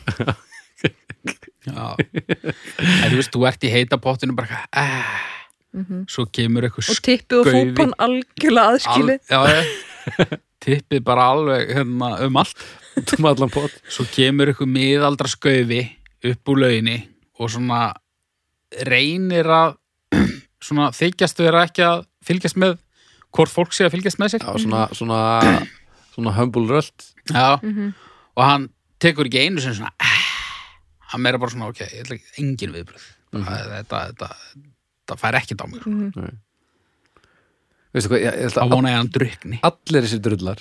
Já. 1.67 1.95
En 1.99 3.09
þú 3.11 3.17
veist, 3.17 3.33
þú 3.33 3.45
ert 3.49 3.65
í 3.67 3.71
heita 3.73 3.99
pottinu 4.01 4.35
bara 4.37 4.63
eh, 4.79 5.15
svo 6.09 6.25
kemur 6.33 6.65
eitthvað 6.67 6.93
og 6.93 7.01
tippið 7.05 7.41
og 7.41 7.49
fúpan 7.53 7.95
algjörlega 8.05 8.75
aðskilið. 8.75 9.19
Já, 9.29 9.39
já. 9.49 10.27
tippið 10.65 11.03
bara 11.07 11.29
alveg 11.33 11.73
hérna, 11.77 12.11
um 12.25 12.39
allt 12.41 12.63
um 13.17 13.29
allan 13.29 13.53
pott. 13.53 13.75
Svo 13.91 14.07
kemur 14.11 14.51
eitthvað 14.51 14.71
miðaldra 14.73 15.31
skaufi 15.31 15.83
upp 16.29 16.51
úr 16.51 16.63
lauginni 16.65 16.97
og 17.39 17.51
svona 17.53 17.83
reynir 18.87 19.47
að 19.47 19.77
svona 20.65 20.89
þykjast 20.95 21.43
vera 21.43 21.65
ekki 21.67 21.85
að 21.85 22.05
fylgjast 22.25 22.59
með 22.59 22.77
hvort 23.35 23.53
fólk 23.53 23.75
sé 23.75 23.85
að 23.85 23.97
fylgjast 23.97 24.19
með 24.21 24.35
sér. 24.35 24.45
Já, 24.47 24.63
svona, 24.63 24.85
svona, 24.97 25.19
svona 26.15 26.35
humble 26.39 26.67
röld 26.71 27.09
Já. 27.29 27.59
Mhm. 27.61 27.91
Og 28.39 28.45
hann 28.47 28.67
tekur 29.03 29.27
ekki 29.27 29.41
einu 29.45 29.61
sem 29.63 29.75
svona 29.75 29.91
"Ah." 29.99 30.25
hann 31.11 31.21
meira 31.25 31.39
bara 31.41 31.51
svona 31.51 31.67
ok, 31.71 31.81
ég 31.83 32.03
ætla 32.05 32.15
ekki 32.19 32.43
engin 32.43 32.73
viðbröð 32.77 33.07
Mhm. 33.29 33.45
þetta, 33.45 33.97
þetta, 34.09 34.27
þetta 35.05 35.17
fær 35.21 35.35
ekkert 35.37 35.61
á 35.61 35.67
mig 35.69 35.83
mm 35.85 36.37
Veistu 37.93 38.09
hvað, 38.11 38.21
ég, 38.21 38.35
ég 38.43 38.51
þá 38.53 38.59
að 38.63 38.69
vona 38.73 38.89
ég 38.93 38.97
hann 38.99 39.09
drukni 39.13 39.59
allir 39.65 40.05
þessi 40.05 40.19
drullar 40.21 40.59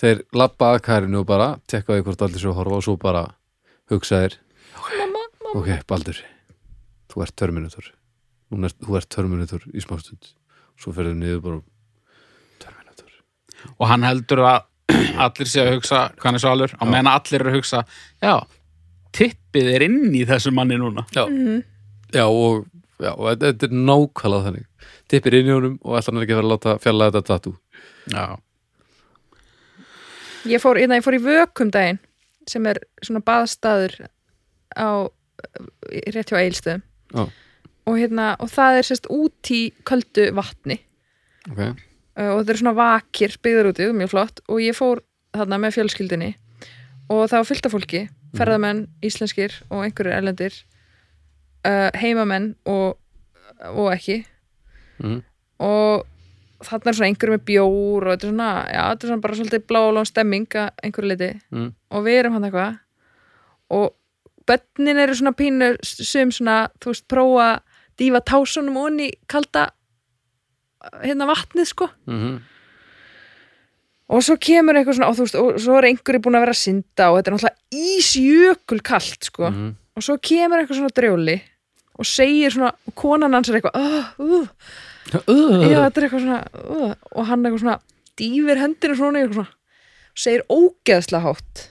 þeir 0.00 0.22
labba 0.32 0.70
að 0.74 0.82
kærinu 0.86 1.20
og 1.20 1.26
bara 1.28 1.48
tekka 1.68 1.92
því 1.96 2.04
hvort 2.06 2.22
allir 2.24 2.40
svo 2.40 2.54
horfa 2.56 2.78
og 2.80 2.84
svo 2.86 2.94
bara 3.00 3.24
hugsa 3.92 4.22
þér 4.24 4.36
ok, 5.54 5.68
Baldur 5.88 6.20
þú 7.12 7.22
ert 7.26 7.36
törminutur 7.36 7.90
Núna 8.50 8.66
er, 8.66 8.72
þú 8.82 8.96
ert 8.98 9.06
törminutur 9.14 9.62
í 9.70 9.78
smástund. 9.78 10.32
Svo 10.74 10.90
ferðu 10.90 11.12
niður 11.14 11.42
bara 11.44 11.60
törminutur 12.58 13.12
og 13.78 13.86
hann 13.86 14.02
heldur 14.02 14.40
að 14.42 14.64
allir 15.26 15.50
sé 15.50 15.62
að 15.64 15.74
hugsa 15.76 16.02
hvað 16.16 16.28
hann 16.28 16.38
er 16.38 16.44
svalur 16.44 16.74
á 16.76 16.82
meðan 16.86 17.12
allir 17.12 17.40
eru 17.40 17.52
að 17.52 17.58
hugsa 17.60 17.84
já, 18.22 18.34
tippið 19.16 19.70
er 19.74 19.86
inn 19.86 20.02
í 20.14 20.24
þessu 20.28 20.52
manni 20.54 20.78
núna. 20.80 21.06
Já, 21.16 21.24
já 22.14 22.24
og 22.26 22.66
já, 23.00 23.12
og 23.14 23.24
þetta, 23.30 23.50
þetta 23.50 23.68
er 23.68 23.74
nákvæmlega 23.88 24.46
þannig. 24.48 24.68
Tippir 25.10 25.38
inn 25.40 25.50
í 25.50 25.56
honum 25.56 25.76
og 25.82 25.98
ætlar 25.98 26.14
hann 26.14 26.24
ekki 26.24 26.36
að 26.36 26.40
fara 26.40 26.48
að 26.48 26.54
láta 26.54 26.76
fjalla 26.84 27.10
þetta 27.10 27.26
tattoo. 27.30 27.56
Já, 28.10 28.24
ég 30.50 30.62
fór, 30.62 30.80
ég, 30.80 30.90
ég 30.90 31.04
fór 31.04 31.18
í 31.18 31.22
vökum 31.24 31.72
daginn 31.74 32.00
sem 32.48 32.66
er 32.70 32.80
svona 33.04 33.22
baðstaður 33.24 33.96
á 34.74 35.08
rétt 36.14 36.30
hjá 36.30 36.40
eilstöðum 36.40 36.82
Já. 37.14 37.22
og 37.88 37.98
hérna 37.98 38.32
og 38.40 38.50
það 38.52 38.78
er 38.78 38.88
sérst 38.88 39.08
út 39.12 39.52
í 39.54 39.60
köldu 39.88 40.30
vatni. 40.36 40.80
Ok, 41.50 41.60
og 42.16 42.40
þetta 42.40 42.54
er 42.54 42.60
svona 42.62 42.76
vakir 42.78 43.36
byggður 43.42 43.70
úti, 43.72 43.90
mjög 43.96 44.12
flott. 44.14 44.42
Og 44.48 44.62
ég 44.64 44.76
fór 44.76 45.02
þarna 45.36 45.60
með 45.62 45.76
fjölskyldinni 45.78 46.30
og 47.10 47.26
það 47.30 47.38
var 47.38 47.48
fullt 47.48 47.66
af 47.66 47.74
fólki 47.74 48.02
ferðamenn, 48.38 48.84
íslenskir 49.02 49.56
og 49.70 49.84
einhverjir 49.84 50.14
erlendir 50.14 50.54
uh, 51.66 51.90
heimamenn 51.98 52.54
og, 52.68 52.98
og 53.70 53.90
ekki. 53.94 54.22
Mhm. 55.00 55.22
og 55.64 56.06
þarna 56.60 56.90
er 56.90 56.96
svona 56.96 57.08
einhverjum 57.08 57.38
með 57.38 57.44
bjór 57.48 58.04
og 58.04 58.12
þetta 58.12 58.26
er 58.26 58.32
svona, 58.32 58.50
já, 58.68 58.80
þetta 58.90 59.06
er 59.06 59.10
svona 59.10 59.24
bara 59.24 59.36
svolítið 59.38 59.62
blálón 59.70 60.08
stemming 60.08 60.56
að 60.60 60.68
einhverju 60.84 61.08
leiti 61.08 61.30
mm. 61.48 61.68
og 61.96 62.04
við 62.04 62.18
erum 62.20 62.36
hann 62.36 62.46
eitthvað. 62.48 62.78
Og 63.76 63.86
börnin 64.50 65.00
eru 65.00 65.16
svona 65.16 65.32
pínu 65.36 65.70
sem 65.86 66.32
svona, 66.34 66.56
þú 66.82 66.92
veist, 66.92 67.06
prófa 67.08 67.46
að 67.46 67.78
dýfa 68.00 68.22
tásunum 68.28 68.76
onni 68.80 69.10
kalda 69.30 69.70
hérna 71.02 71.28
vatnið 71.30 71.70
sko. 71.72 71.90
Mm 72.10 72.40
og 74.10 74.24
svo 74.26 74.36
kemur 74.42 74.78
eitthvað 74.78 74.98
svona 74.98 75.10
og 75.10 75.18
þú 75.18 75.26
veist, 75.26 75.38
og 75.38 75.60
svo 75.62 75.76
er 75.78 75.88
einhverju 75.90 76.22
búin 76.24 76.38
að 76.38 76.44
vera 76.44 76.54
að 76.56 76.60
synda 76.60 77.08
og 77.10 77.18
þetta 77.18 77.30
er 77.30 77.36
náttúrulega 77.36 77.84
ísjökul 77.94 78.80
kalt 78.86 79.28
sko. 79.28 79.50
Mhm. 79.50 79.68
og 79.96 80.06
svo 80.06 80.16
kemur 80.18 80.58
eitthvað 80.58 80.80
svona 80.80 80.96
drjóli 80.96 81.36
og 82.00 82.06
segir 82.08 82.54
svona, 82.54 82.72
og 82.88 82.94
konan 82.94 83.34
hans 83.36 83.50
er 83.50 83.58
eitthvað 83.58 83.76
uh, 83.76 84.46
uh, 85.28 85.66
já, 85.68 85.78
þetta 85.84 86.00
er 86.00 86.06
eitthvað 86.06 86.24
svona 86.24 86.40
uh, 86.64 86.94
og 87.12 87.26
hann 87.28 87.44
eitthvað 87.44 87.64
svona 87.64 87.78
dýfir 88.20 88.62
hendinu 88.62 88.96
svona, 88.96 89.20
eitthvað 89.20 89.38
svona 89.38 89.52
og 90.10 90.24
segir 90.24 90.46
ógeðslega 90.50 91.26
hátt 91.26 91.66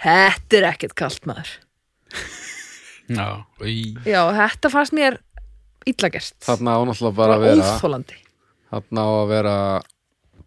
þetta 0.00 0.56
er 0.60 0.68
ekkert 0.70 0.96
kalt 0.96 1.26
maður. 1.28 1.50
Já, 3.10 3.42
já, 4.06 4.20
þetta 4.36 4.70
fannst 4.70 4.94
mér 4.94 5.18
illa 5.88 6.10
gert. 6.12 6.36
Þarna 6.44 6.76
á 6.76 6.80
náttúrulega 6.88 7.16
bara 7.16 7.38
að 7.38 7.46
vera 7.46 7.70
óþólandi 7.76 8.18
þarna 8.70 9.04
á 9.04 9.10
að 9.10 9.30
vera 9.30 9.56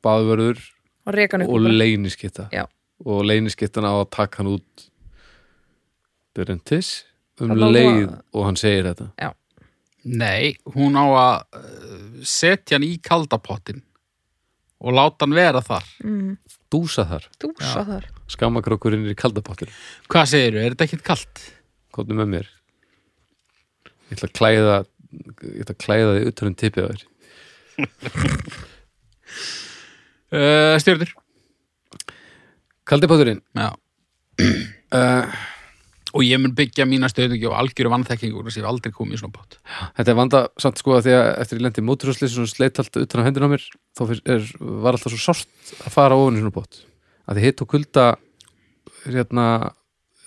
baðvörður 0.03 0.59
og 1.03 1.47
og 1.49 1.67
leyniskitta 1.67 2.47
Já. 2.53 2.65
og 3.03 3.23
leyniskittan 3.27 3.87
á 3.87 3.93
að 3.93 4.09
taka 4.15 4.41
hann 4.41 4.53
út 4.55 4.89
Byrjentis 6.33 7.03
um 7.43 7.51
leið 7.53 8.09
og 8.33 8.45
hann 8.47 8.57
segir 8.57 8.87
þetta. 8.87 9.33
Nei, 10.03 10.55
hún 10.73 10.95
á 10.97 11.05
að 11.05 11.59
uh, 11.59 12.23
setja 12.25 12.77
hann 12.77 12.87
í 12.87 12.95
kaldapottin 13.03 13.83
og 14.83 14.95
láta 14.97 15.23
hann 15.27 15.35
vera 15.37 15.61
þar. 15.63 15.85
Mm, 16.03 16.33
dúsa 16.73 17.05
þar, 17.07 17.27
dúsa 17.39 17.83
þar. 17.87 18.09
Skammakrokkurinn 18.33 19.05
er 19.05 19.13
í 19.13 19.19
kaldapottir 19.19 19.71
hvað 20.09 20.31
segirðu, 20.33 20.63
er 20.63 20.73
þetta 20.73 20.89
ekkert 20.89 21.05
kalt? 21.11 21.45
komdu 21.93 22.17
með 22.17 22.31
mér. 22.31 22.49
Ég 24.09 24.17
ætla 24.17 24.29
að 24.31 24.35
klæða 24.39 24.77
ég 25.13 25.63
ætla 25.63 25.75
að 25.75 25.81
klæða 25.85 26.13
þig 26.17 26.29
utan 26.31 26.51
um 26.51 26.59
tippið 26.61 26.85
á 26.85 26.89
þér. 26.93 27.09
Uh, 30.33 30.79
stjórnir 30.81 31.11
kaldapotturinn 32.89 33.41
já. 33.53 33.67
uh, 33.69 35.35
og 36.17 36.23
ég 36.25 36.41
mun 36.41 36.55
byggja 36.57 36.87
mína 36.89 37.09
stöðningi 37.11 37.45
og 37.49 37.53
algjöru 37.59 37.91
vannþekkingu 37.93 38.41
þess 38.41 38.57
að 38.57 38.63
ég 38.63 38.69
aldrei 38.69 38.95
komið 38.95 39.17
í 39.17 39.19
svona 39.21 39.35
bát. 39.35 39.59
Þetta 39.99 40.11
er 40.13 40.17
vanda 40.17 40.41
samt 40.61 40.81
sko 40.81 40.95
að 40.97 41.05
því 41.07 41.13
að 41.19 41.29
eftir 41.43 41.59
ég 41.59 41.65
lendi 41.67 41.85
móturhúslis 41.85 42.39
og 42.41 42.49
sleitt 42.49 42.81
allt 42.81 42.99
utan 43.03 43.21
á 43.21 43.25
hendina 43.27 43.49
á 43.49 43.53
mér 43.53 43.67
þá 43.97 44.03
er, 44.09 44.49
var 44.59 44.97
alltaf 44.97 45.13
svo 45.13 45.21
sárt 45.21 45.73
að 45.79 45.95
fara 45.95 46.17
ofan 46.17 46.37
í 46.37 46.43
svona 46.43 46.57
bót 46.57 46.81
að 47.29 47.37
því 47.37 47.45
hitt 47.45 47.63
og 47.63 47.71
kulda 47.73 48.05
hérna 49.05 49.47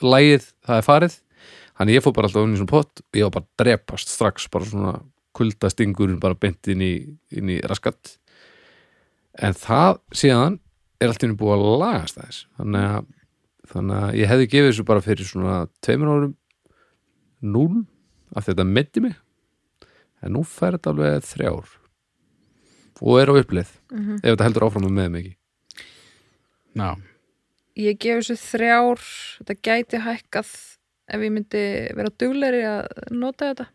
lægið, 0.07 0.51
það 0.67 0.81
er 0.81 0.87
farið 0.87 1.19
þannig 1.77 1.99
ég 1.99 2.05
fór 2.05 2.15
bara 2.17 2.29
alltaf 2.29 2.43
ofan 2.43 2.55
í 2.55 2.61
svona 2.61 2.73
bót 2.73 3.03
og 3.03 3.19
ég 3.19 3.29
var 3.29 3.35
bara 3.37 3.63
drepast 3.63 4.13
strax 4.13 4.49
bara 4.53 4.69
svona 4.69 4.95
kulda 5.37 5.71
stingurinn 5.73 6.21
bara 6.23 6.39
beint 6.39 6.69
inn 6.73 6.85
í, 6.85 6.95
inn 7.37 7.53
í 7.53 7.59
raskat. 7.69 8.17
En 9.37 9.57
það 9.57 10.01
síðan 10.17 10.59
er 11.01 11.11
allt 11.11 11.23
í 11.23 11.27
henni 11.27 11.39
búið 11.41 11.59
að 11.59 11.81
lagast 11.83 12.21
þess 12.21 12.47
þannig 12.57 12.89
að, 12.89 13.09
þannig 13.73 14.03
að 14.03 14.19
ég 14.21 14.33
hefði 14.33 14.51
gefið 14.55 14.71
þessu 14.71 14.87
bara 14.89 15.05
fyrir 15.05 15.29
svona 15.29 15.57
tveimur 15.85 16.13
árum 16.15 16.37
núl 17.45 17.83
af 18.37 18.49
þetta 18.49 18.69
metti 18.69 19.03
mig. 19.05 19.19
En 20.25 20.33
nú 20.35 20.45
fær 20.49 20.79
þetta 20.79 20.95
alveg 20.95 21.27
þrjár. 21.29 21.75
Og 23.05 23.19
er 23.21 23.29
á 23.29 23.35
uppleið 23.37 23.75
ef 24.23 24.31
þetta 24.31 24.47
heldur 24.49 24.67
áfram 24.71 24.89
með 24.89 25.11
mig 25.13 25.27
ekki. 25.27 25.37
Já, 26.77 26.91
ég 27.81 28.01
gef 28.01 28.23
þessu 28.23 28.37
þrjár 28.41 29.05
þetta 29.39 29.55
gæti 29.69 30.01
hækkað 30.05 30.51
ef 31.07 31.23
ég 31.23 31.33
myndi 31.33 31.65
vera 31.97 32.13
duglegri 32.19 32.65
að 32.69 32.87
nota 33.15 33.53
þetta. 33.53 33.69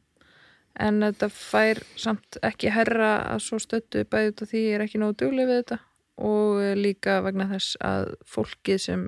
En 0.81 1.01
þetta 1.03 1.27
fær 1.35 1.81
samt 1.99 2.37
ekki 2.47 2.71
herra 2.71 3.13
að 3.33 3.41
svo 3.43 3.59
stöttu 3.59 4.05
bæði 4.07 4.31
út 4.31 4.43
af 4.45 4.51
því 4.51 4.61
ég 4.65 4.75
er 4.77 4.85
ekki 4.85 5.01
nógu 5.01 5.17
dugleg 5.19 5.49
við 5.49 5.63
þetta 5.63 5.79
og 6.21 6.61
líka 6.77 7.19
vegna 7.25 7.47
þess 7.49 7.77
að 7.83 8.13
fólkið 8.29 8.79
sem 8.83 9.05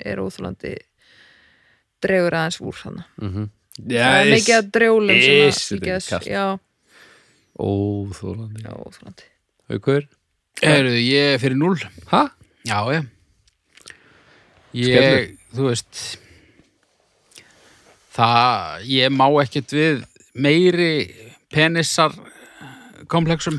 er 0.00 0.22
óþólandi 0.22 0.74
dregur 2.04 2.36
aðeins 2.36 2.60
úr 2.62 2.78
þannig 2.78 3.06
mm 3.20 3.32
-hmm. 3.32 3.48
það 3.90 4.18
er 4.20 4.30
mikið 4.32 4.56
að 4.56 4.70
drjólum 4.76 5.20
sem 5.20 5.34
Yes, 5.34 5.72
yes, 5.82 6.10
já, 6.26 6.58
óþólandi 7.58 9.30
Haukur? 9.68 10.08
Heyrðu, 10.62 10.98
ég 11.00 11.40
fyrir 11.40 11.56
núl 11.58 11.78
Ha? 12.12 12.28
Já, 12.64 12.78
ég 12.94 13.10
Ég, 14.74 15.36
þú 15.54 15.68
veist 15.70 16.18
Það, 18.14 18.84
ég 18.90 19.14
má 19.14 19.26
ekkert 19.42 19.74
við 19.74 20.04
meiri 20.34 20.90
penissar 21.54 22.14
komplexum 23.10 23.58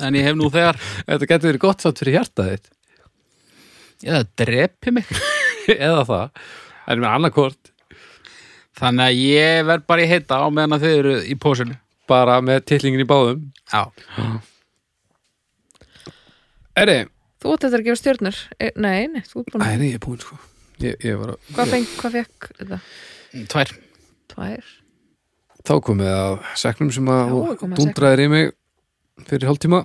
en 0.00 0.16
ég 0.18 0.28
hef 0.28 0.38
nú 0.38 0.50
þegar. 0.52 0.78
Þetta 1.08 1.30
getur 1.32 1.50
verið 1.50 1.64
gott 1.64 1.84
satt 1.84 2.00
fyrir 2.00 2.20
hjartað 2.20 2.52
þitt. 2.52 2.70
Eða 4.06 4.22
drepi 4.40 4.94
mig. 4.96 5.10
Eða 5.74 6.04
það. 6.08 6.44
En 6.90 7.02
með 7.02 7.10
annarkort 7.10 7.72
þannig 8.80 9.06
að 9.10 9.18
ég 9.20 9.66
verð 9.68 9.88
bara 9.90 10.04
í 10.04 10.10
heita 10.10 10.38
á 10.40 10.46
meðan 10.48 10.78
að 10.78 10.86
þið 10.86 11.00
eru 11.00 11.16
í 11.26 11.36
pósinu 11.40 11.76
bara 12.10 12.38
með 12.42 12.62
tillingin 12.70 13.04
í 13.04 13.10
báðum. 13.10 13.42
Já, 13.70 13.82
Eri, 16.80 17.00
þú 17.42 17.54
átt 17.54 17.64
þetta 17.66 17.78
að 17.78 17.86
gefa 17.88 18.00
stjörnur. 18.00 18.36
E, 18.56 18.70
nei, 18.80 19.08
nei, 19.10 19.22
þú 19.26 19.42
ert 19.42 19.52
búin 19.52 19.64
Æ, 19.66 19.70
nei, 19.76 19.88
ég 19.90 19.98
er 19.98 20.02
búinn 20.04 20.22
sko. 20.22 20.38
Ég, 20.80 20.94
ég 21.04 21.18
var 21.20 21.34
að 21.34 21.48
hvað, 21.50 21.72
feng, 21.74 21.88
hvað 21.98 22.14
fekk 22.16 22.46
þetta? 22.60 22.78
Tvær. 23.50 23.72
Tvær. 24.30 24.76
Þá 25.66 25.74
komið 25.84 26.12
að 26.14 26.36
seknum 26.58 26.92
sem 26.94 27.10
að 27.12 27.34
dundraðir 27.76 28.24
í 28.24 28.28
mig 28.32 28.52
fyrir 29.28 29.50
hálftíma 29.50 29.84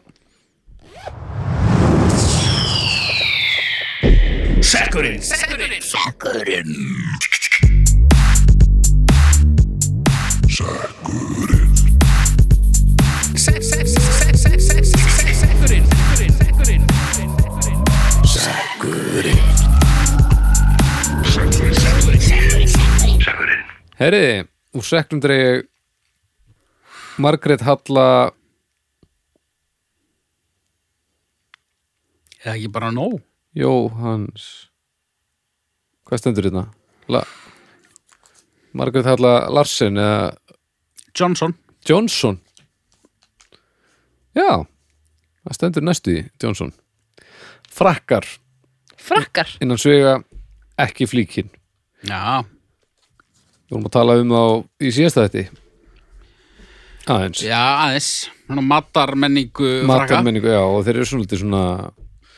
Herriði, 24.05 24.43
úr 24.77 24.83
seknum 24.85 25.17
dreig 25.17 25.63
Margrét 27.17 27.63
Halla. 27.65 28.29
Eða 32.43 32.53
ekki 32.53 32.69
bara 32.69 32.91
nóg? 32.93 33.15
Jóhans 33.57 34.45
Hvað 36.05 36.21
stendur 36.21 36.51
hérna? 36.51 36.67
La... 37.09 37.23
Margrét 38.77 39.09
Halla 39.09 39.49
Larsen 39.49 39.97
eða? 39.97 40.35
Johnson. 41.17 41.57
Johnson. 41.89 42.37
Já 44.37 44.67
það 45.47 45.57
stendur 45.57 45.89
næstu 45.89 46.19
í 46.19 46.27
Johnson. 46.43 46.75
Frakkar. 47.73 48.29
Frakkar? 49.01 49.57
Innan 49.65 49.81
svega 49.81 50.19
ekki 50.77 51.09
flíkin. 51.09 51.49
Já, 52.05 52.45
Við 53.65 53.75
vorum 53.75 53.89
að 53.89 53.95
tala 53.97 54.17
um 54.21 54.33
þá 54.35 54.43
í 54.85 54.93
síðasta 54.93 55.25
þetta 55.27 55.45
aðeins. 57.05 57.43
Já 57.45 57.59
aðeins. 57.59 58.09
Svona 58.45 58.63
matarmenningu 58.65 59.75
matarmenningu, 59.89 60.49
já, 60.53 60.61
og 60.61 60.81
þeir 60.85 60.99
eru 60.99 61.09
svolítið 61.09 61.43
svona 61.43 61.65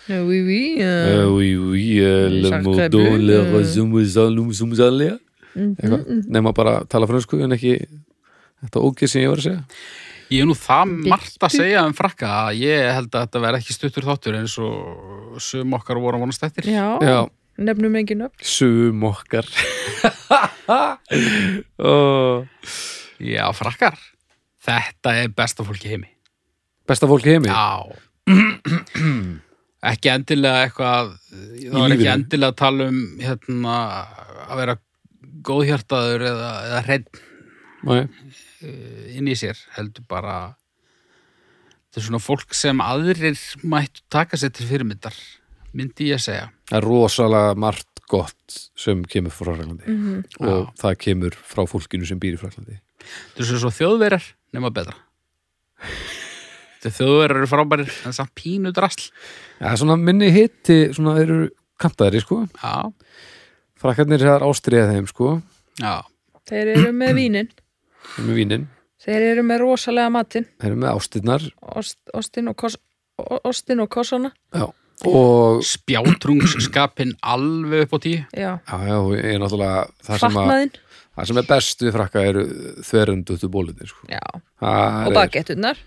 Oui, 0.07 0.39
oui 0.39 0.59
uh, 0.79 0.87
uh, 0.87 1.33
oui, 1.35 1.49
oui, 1.59 1.85
le 2.31 2.59
mot 2.63 2.95
le 3.19 3.39
razumuzalum 3.51 4.53
sumzalia 4.55 5.17
eitthvað, 5.57 6.03
nema 6.31 6.53
bara 6.55 6.77
að 6.81 6.91
tala 6.93 7.09
fransku 7.09 7.39
en 7.43 7.55
ekki 7.57 7.73
þetta 7.81 8.83
ógeð 8.83 9.11
sem 9.11 9.23
ég 9.23 9.31
var 9.31 9.41
að 9.41 9.47
segja. 9.49 9.63
Ég 10.27 10.43
er 10.43 10.47
nú 10.49 10.55
það 10.59 10.93
margt 11.07 11.43
að 11.43 11.53
segja 11.55 11.83
um 11.87 11.93
frakka 11.95 12.29
að 12.45 12.61
ég 12.65 12.89
held 12.97 13.09
að 13.13 13.25
þetta 13.25 13.41
verði 13.45 13.61
ekki 13.61 13.75
stuttur 13.75 14.07
þáttur 14.07 14.39
eins 14.41 14.57
og 14.59 15.37
sum 15.43 15.75
okkar 15.77 16.01
voru 16.03 16.19
að 16.19 16.25
vonast 16.25 16.43
eftir. 16.47 16.67
Já, 16.71 16.87
Já, 17.03 17.19
nefnum 17.57 17.95
engin 17.99 18.25
upp 18.27 18.43
sum 18.43 19.03
okkar. 19.11 19.47
Oh. 21.79 22.43
Já, 23.23 23.45
frakkar. 23.55 23.95
Þetta 24.67 25.13
er 25.21 25.29
besta 25.31 25.63
fólk 25.63 25.85
í 25.87 25.93
heimi. 25.93 26.09
Besta 26.87 27.07
fólk 27.07 27.23
í 27.27 27.37
heimi? 27.37 27.47
Já. 27.47 27.87
Ekki 29.91 30.11
endilega 30.11 30.65
eitthvað 30.65 31.13
það 31.29 31.77
var 31.77 31.93
ekki 31.95 32.09
endilega 32.11 32.51
að 32.51 32.59
tala 32.59 32.87
um 32.91 32.99
hérna 33.21 33.75
að 34.47 34.59
vera 34.59 34.75
góðhjartaður 35.47 36.25
eða, 36.31 36.51
eða 36.67 36.81
hreinn 36.87 37.05
Nei. 37.87 38.01
inn 39.13 39.29
í 39.29 39.35
sér 39.37 39.59
heldur 39.77 40.07
bara 40.09 40.37
þetta 41.85 42.01
er 42.01 42.07
svona 42.09 42.23
fólk 42.25 42.57
sem 42.57 42.81
aðrir 42.83 43.37
mættu 43.63 44.03
taka 44.11 44.39
sér 44.41 44.51
til 44.57 44.67
fyrirmyndar 44.67 45.15
myndi 45.77 46.09
ég 46.09 46.17
að 46.17 46.25
segja 46.25 46.49
Það 46.67 46.77
er 46.81 46.87
rosalega 46.87 47.55
margt 47.55 47.87
gott 48.07 48.57
sem 48.79 49.01
kemur 49.05 49.31
frá 49.35 49.51
Fraklandi 49.55 49.83
Mhm. 49.87 50.23
og 50.47 50.69
það 50.79 50.97
kemur 51.03 51.35
frá 51.35 51.65
fólkinu 51.67 52.05
sem 52.07 52.19
býr 52.19 52.35
í 52.35 52.39
Fraklandi 52.39 52.79
þetta 53.35 53.39
er 53.43 53.59
svo 53.61 53.71
þjóðverjar 53.71 54.23
nema 54.53 54.69
betra. 54.73 54.95
Þetta 56.77 56.91
þjóðverjar 56.97 57.37
eru 57.41 57.47
frábærir 57.49 57.91
en 58.07 58.13
samt 58.15 58.33
pínu 58.37 58.71
drasl. 58.75 59.09
Já, 59.61 59.73
svona 59.79 59.95
minni 59.99 60.29
hitti, 60.31 60.93
svona 60.93 61.15
þeir 61.17 61.29
eru 61.33 61.49
kantaðri, 61.81 62.21
sko. 62.21 62.47
Já, 62.61 62.93
Frakkarnir 63.77 64.23
er 64.25 64.45
ástriða 64.45 64.91
þeim, 64.93 65.07
sko. 65.09 65.41
Já, 65.81 66.01
Þeir 66.47 66.69
eru 66.77 66.91
með 66.95 67.13
vínin. 67.17 67.49
Þeim 68.15 68.29
er 68.31 68.37
vínin, 68.39 68.67
Þeir 69.03 69.25
eru 69.33 69.43
með 69.43 69.59
rosalega 69.61 70.11
matinn. 70.11 70.45
Þeir 70.59 70.71
eru 70.71 70.79
með 70.81 70.95
ástirnar. 70.97 71.43
Ost, 71.77 71.97
Ostin 72.17 72.47
og 72.49 72.55
kos, 72.57 72.77
og 73.83 73.89
kossana 73.93 74.31
Já, 74.53 74.65
og 75.05 75.61
spjátrungsskapin 75.65 77.13
alveg 77.21 77.85
upp 77.85 77.93
á 77.93 77.99
tíu 78.01 78.21
Já, 78.33 78.51
Já, 78.65 78.97
ég 79.13 79.35
er 79.35 79.41
náttúrulega 79.43 79.83
það 80.07 80.23
sem, 80.23 80.39
að, 80.41 80.79
það 81.13 81.29
sem 81.29 81.41
er 81.41 81.49
best 81.51 81.83
við 81.85 81.93
frakka 81.97 82.23
eru 82.25 82.45
þverjundutu 82.87 83.49
bólutin 83.53 83.91
sko. 83.91 84.07
Og 84.57 85.13
bagetturnar 85.13 85.77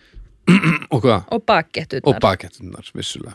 og 0.95 1.03
hvað? 1.03 1.27
Og 1.35 1.43
bagetturnar 1.47 2.07
Og 2.15 2.23
bakettunar, 2.23 2.93
vissulega 2.95 3.35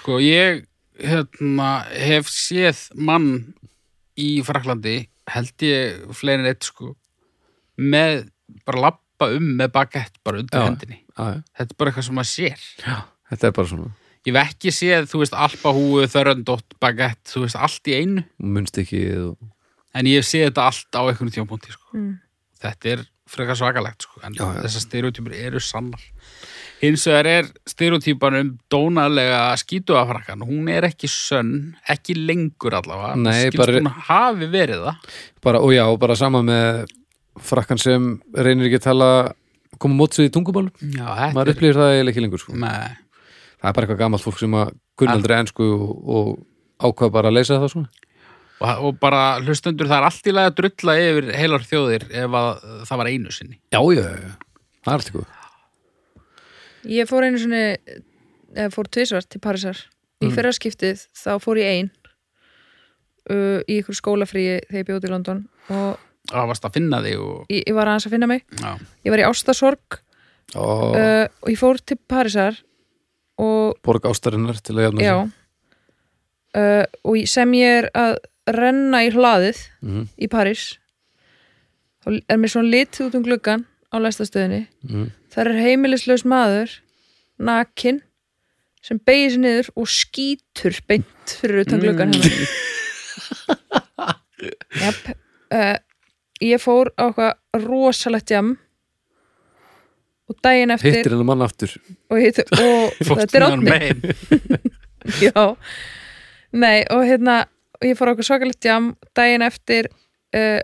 Sko, 0.00 0.18
ég 0.24 0.64
hérna, 1.00 1.70
hef 1.92 2.28
séð 2.32 2.88
mann 2.96 3.54
í 4.20 4.40
Fraklandi, 4.44 5.04
held 5.30 5.64
ég 5.64 6.10
fleirin 6.16 6.48
eitt, 6.48 6.66
sko, 6.66 6.94
með 7.80 8.26
bara 8.66 8.86
lappa 8.88 9.30
um 9.36 9.46
með 9.60 9.72
bagett 9.76 10.16
bara 10.24 10.40
undir 10.40 10.58
Já. 10.58 10.66
hendinni. 10.66 11.02
já, 11.04 11.24
já. 11.36 11.40
Þetta 11.56 11.74
er 11.74 11.78
bara 11.78 11.92
eitthvað 11.92 12.06
sem 12.08 12.18
maður 12.18 12.30
sér. 12.32 12.68
Þetta 13.30 13.46
er 13.50 13.56
bara 13.60 13.70
svona 13.70 13.90
Ég 14.28 14.34
hef 14.36 14.50
ekki 14.50 14.72
séð, 14.74 15.06
þú 15.08 15.22
veist, 15.22 15.32
alpahúu, 15.32 16.02
þörröndótt, 16.12 16.74
bagett, 16.82 17.22
þú 17.32 17.46
veist, 17.46 17.56
allt 17.56 17.88
í 17.88 17.94
einu. 18.02 18.24
munst 18.38 18.76
ekki 18.82 19.00
og... 19.16 19.38
En 19.96 20.06
ég 20.06 20.20
hef 20.20 20.28
séð 20.28 20.50
þetta 20.50 20.66
allt 20.68 20.92
á 20.94 21.00
einhvern 21.08 21.32
tjónbúndi, 21.34 21.72
sko. 21.72 21.96
Mm. 21.96 22.10
Þetta 22.60 22.90
er 22.92 23.00
frekar 23.30 23.56
svakalegt, 23.58 24.04
sko. 24.04 24.20
En 24.26 24.36
Já, 24.36 24.44
já. 24.44 24.60
þessar 24.66 24.84
stereotypur 24.84 25.34
eru 25.38 25.62
sannar. 25.64 26.04
Hins 26.80 27.02
vegar 27.08 27.26
er 27.30 27.48
stereotypan 27.68 28.36
um 28.38 28.50
dónalega 28.72 29.40
skítuafrakkan. 29.60 30.44
Hún 30.48 30.68
er 30.72 30.86
ekki 30.88 31.08
sönn, 31.10 31.74
ekki 31.92 32.14
lengur 32.16 32.76
allavega. 32.78 33.16
Nei, 33.20 33.48
Skilst 33.48 33.60
bara- 33.64 33.80
hún 33.80 33.90
hafi 34.06 34.48
verið 34.52 34.84
það. 34.86 35.10
bara, 35.42 35.60
og 35.64 35.72
já, 35.74 35.84
og 35.88 35.98
bara 36.00 36.16
sama 36.16 36.40
með 36.44 36.86
frakkan 37.40 37.78
sem 37.80 38.08
reynir 38.34 38.68
ekki 38.68 38.80
að 38.80 38.86
tala 38.90 39.10
koma 39.80 39.94
mótsið 39.96 40.28
í 40.28 40.32
tungumálum 40.34 40.72
Já, 40.92 41.06
þetta 41.08 41.34
maður 41.36 41.52
upplýðir 41.54 41.78
það 41.78 41.92
eiginlega 41.94 42.12
ekki 42.14 42.24
lengur 42.26 42.42
sko. 42.42 42.56
Nei, 42.56 42.96
það 43.60 43.68
er 43.68 43.74
bara 43.76 43.86
eitthvað 43.86 44.00
gamalt 44.02 44.24
fólk 44.24 44.38
sem 44.40 44.54
að 44.60 44.72
kunna 45.00 45.16
aldrei 45.18 45.36
ensku 45.40 45.66
og, 45.76 45.90
og 46.16 46.30
ákvað 46.90 47.12
bara 47.16 47.30
að 47.32 47.36
leysa 47.38 47.60
það 47.60 47.74
svona. 47.74 47.90
Og, 48.60 48.84
og 48.84 48.96
bara 49.00 49.20
hlustendur 49.40 49.88
það 49.88 49.98
er 50.02 50.06
allt 50.10 50.26
í 50.28 50.34
lagi 50.36 50.50
að 50.50 50.56
drulla 50.58 50.96
yfir 51.00 51.30
heilar 51.38 51.62
þjóðir 51.64 52.02
ef 52.10 52.34
að 52.40 52.50
það 52.90 53.00
var 53.00 53.10
einu 53.12 53.32
sinni. 53.32 53.56
Já, 53.72 53.80
já, 53.96 54.02
já, 54.04 54.34
það 54.84 54.92
er 54.92 54.98
allt 54.98 55.12
ykkur 55.14 55.30
Ég 56.90 57.08
fór 57.08 57.26
einu 57.26 57.40
sinni 57.40 57.64
eða 58.56 58.70
fór 58.72 58.88
tvisvar 58.88 59.24
til 59.28 59.40
Parísar. 59.44 59.80
Í 60.20 60.28
Mm. 60.28 60.34
fyrra 60.36 60.50
skiptið 60.52 61.06
þá 61.16 61.30
fór 61.40 61.56
ég 61.60 61.68
ein 61.78 61.86
uh, 63.32 63.60
í 63.64 63.78
ykkur 63.80 63.96
skólafríi 63.96 64.58
þegar 64.66 64.80
ég 64.82 64.88
bjóti 64.90 65.08
í 65.08 65.12
London 65.14 65.44
og 65.72 66.06
Það 66.30 66.48
varst 66.50 66.66
að 66.68 66.74
finna 66.76 66.98
þig 67.02 67.22
og... 67.24 67.46
ég, 67.48 67.62
ég 67.64 67.74
var 67.74 67.88
aðeins 67.88 68.06
að 68.06 68.12
finna 68.12 68.26
mig. 68.28 68.42
Já, 68.60 68.74
ég 69.06 69.14
var 69.14 69.22
í 69.22 69.24
ástasorg 69.24 69.96
og 70.60 70.92
uh, 70.92 71.24
og 71.40 71.48
ég 71.48 71.58
fór 71.58 71.80
til 71.80 71.96
Parísar 72.10 72.60
borg 73.84 74.06
ástarinnar 74.10 74.58
til 74.64 74.76
að 74.78 74.86
jafna 74.88 75.06
já 75.06 75.14
uh, 76.56 76.84
og 77.04 77.16
sem 77.30 77.52
ég 77.58 77.78
er 77.84 77.90
að 77.94 78.18
renna 78.50 79.02
í 79.06 79.10
hlaðið 79.14 79.58
Mhm. 79.82 80.06
í 80.18 80.26
París 80.32 80.78
þá 82.04 82.20
er 82.28 82.36
mér 82.40 82.50
svona 82.54 82.72
litið 82.72 83.06
út 83.08 83.14
um 83.18 83.24
gluggan 83.26 83.66
á 83.92 83.96
læstastöðinni 84.02 84.66
Mhm. 84.84 85.10
þar 85.30 85.46
er 85.52 85.60
heimilislaus 85.64 86.24
maður 86.24 86.78
nakin 87.38 88.00
sem 88.82 88.98
beigir 88.98 89.30
sér 89.36 89.42
niður 89.44 89.68
og 89.76 89.86
skýtur 89.92 90.80
beint 90.88 91.36
fyrir 91.40 91.60
utan 91.66 91.80
gluggan 91.84 92.10
Mm. 92.10 92.22
hérna 92.22 92.46
Jep, 94.80 95.00
uh, 95.52 95.76
ég 96.40 96.60
fór 96.62 96.88
á 96.96 97.10
eitthvað 97.10 97.66
rosalegt 97.66 98.30
jam 98.32 98.54
og 100.30 100.38
daginn 100.44 100.74
eftir 100.74 100.94
hittir 100.94 101.14
hennar 101.14 101.28
mann 101.32 101.44
aftur. 101.44 101.72
Og, 102.10 102.20
hitt, 102.22 102.38
og 102.54 103.00
þetta 103.20 103.40
er 103.40 103.46
átni. 103.48 104.60
Já, 105.26 105.46
nei 106.52 106.76
og 106.92 107.02
hérna 107.08 107.42
og 107.80 107.88
ég 107.88 107.98
fór 107.98 108.12
okkur 108.12 108.28
svakalegt 108.28 108.68
jam. 108.68 108.92
Daginn 109.16 109.44
eftir 109.46 109.90
uh, 110.36 110.60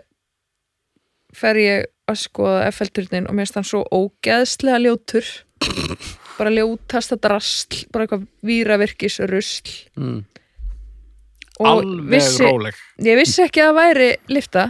fer 1.35 1.61
ég 1.61 1.87
að 2.07 2.21
skoða 2.21 2.69
FL-turnin 2.71 3.27
og 3.27 3.35
mér 3.35 3.47
finnst 3.47 3.59
hann 3.59 3.67
svo 3.67 3.83
ógeðslega 3.91 4.79
ljótur. 4.85 5.27
Bara 6.37 6.53
ljótasta 6.53 7.17
drasl 7.19 7.87
bara 7.91 8.05
eitthvað 8.05 8.27
víravirkis 8.45 9.17
rusl 9.25 9.71
mm. 9.97 10.19
Alveg 11.65 12.11
vissi, 12.11 12.43
róleg. 12.45 12.75
ég 13.01 13.17
vissi 13.17 13.41
ekki 13.41 13.63
að 13.63 13.71
það 13.71 13.79
væri 13.79 14.09
lifta 14.29 14.65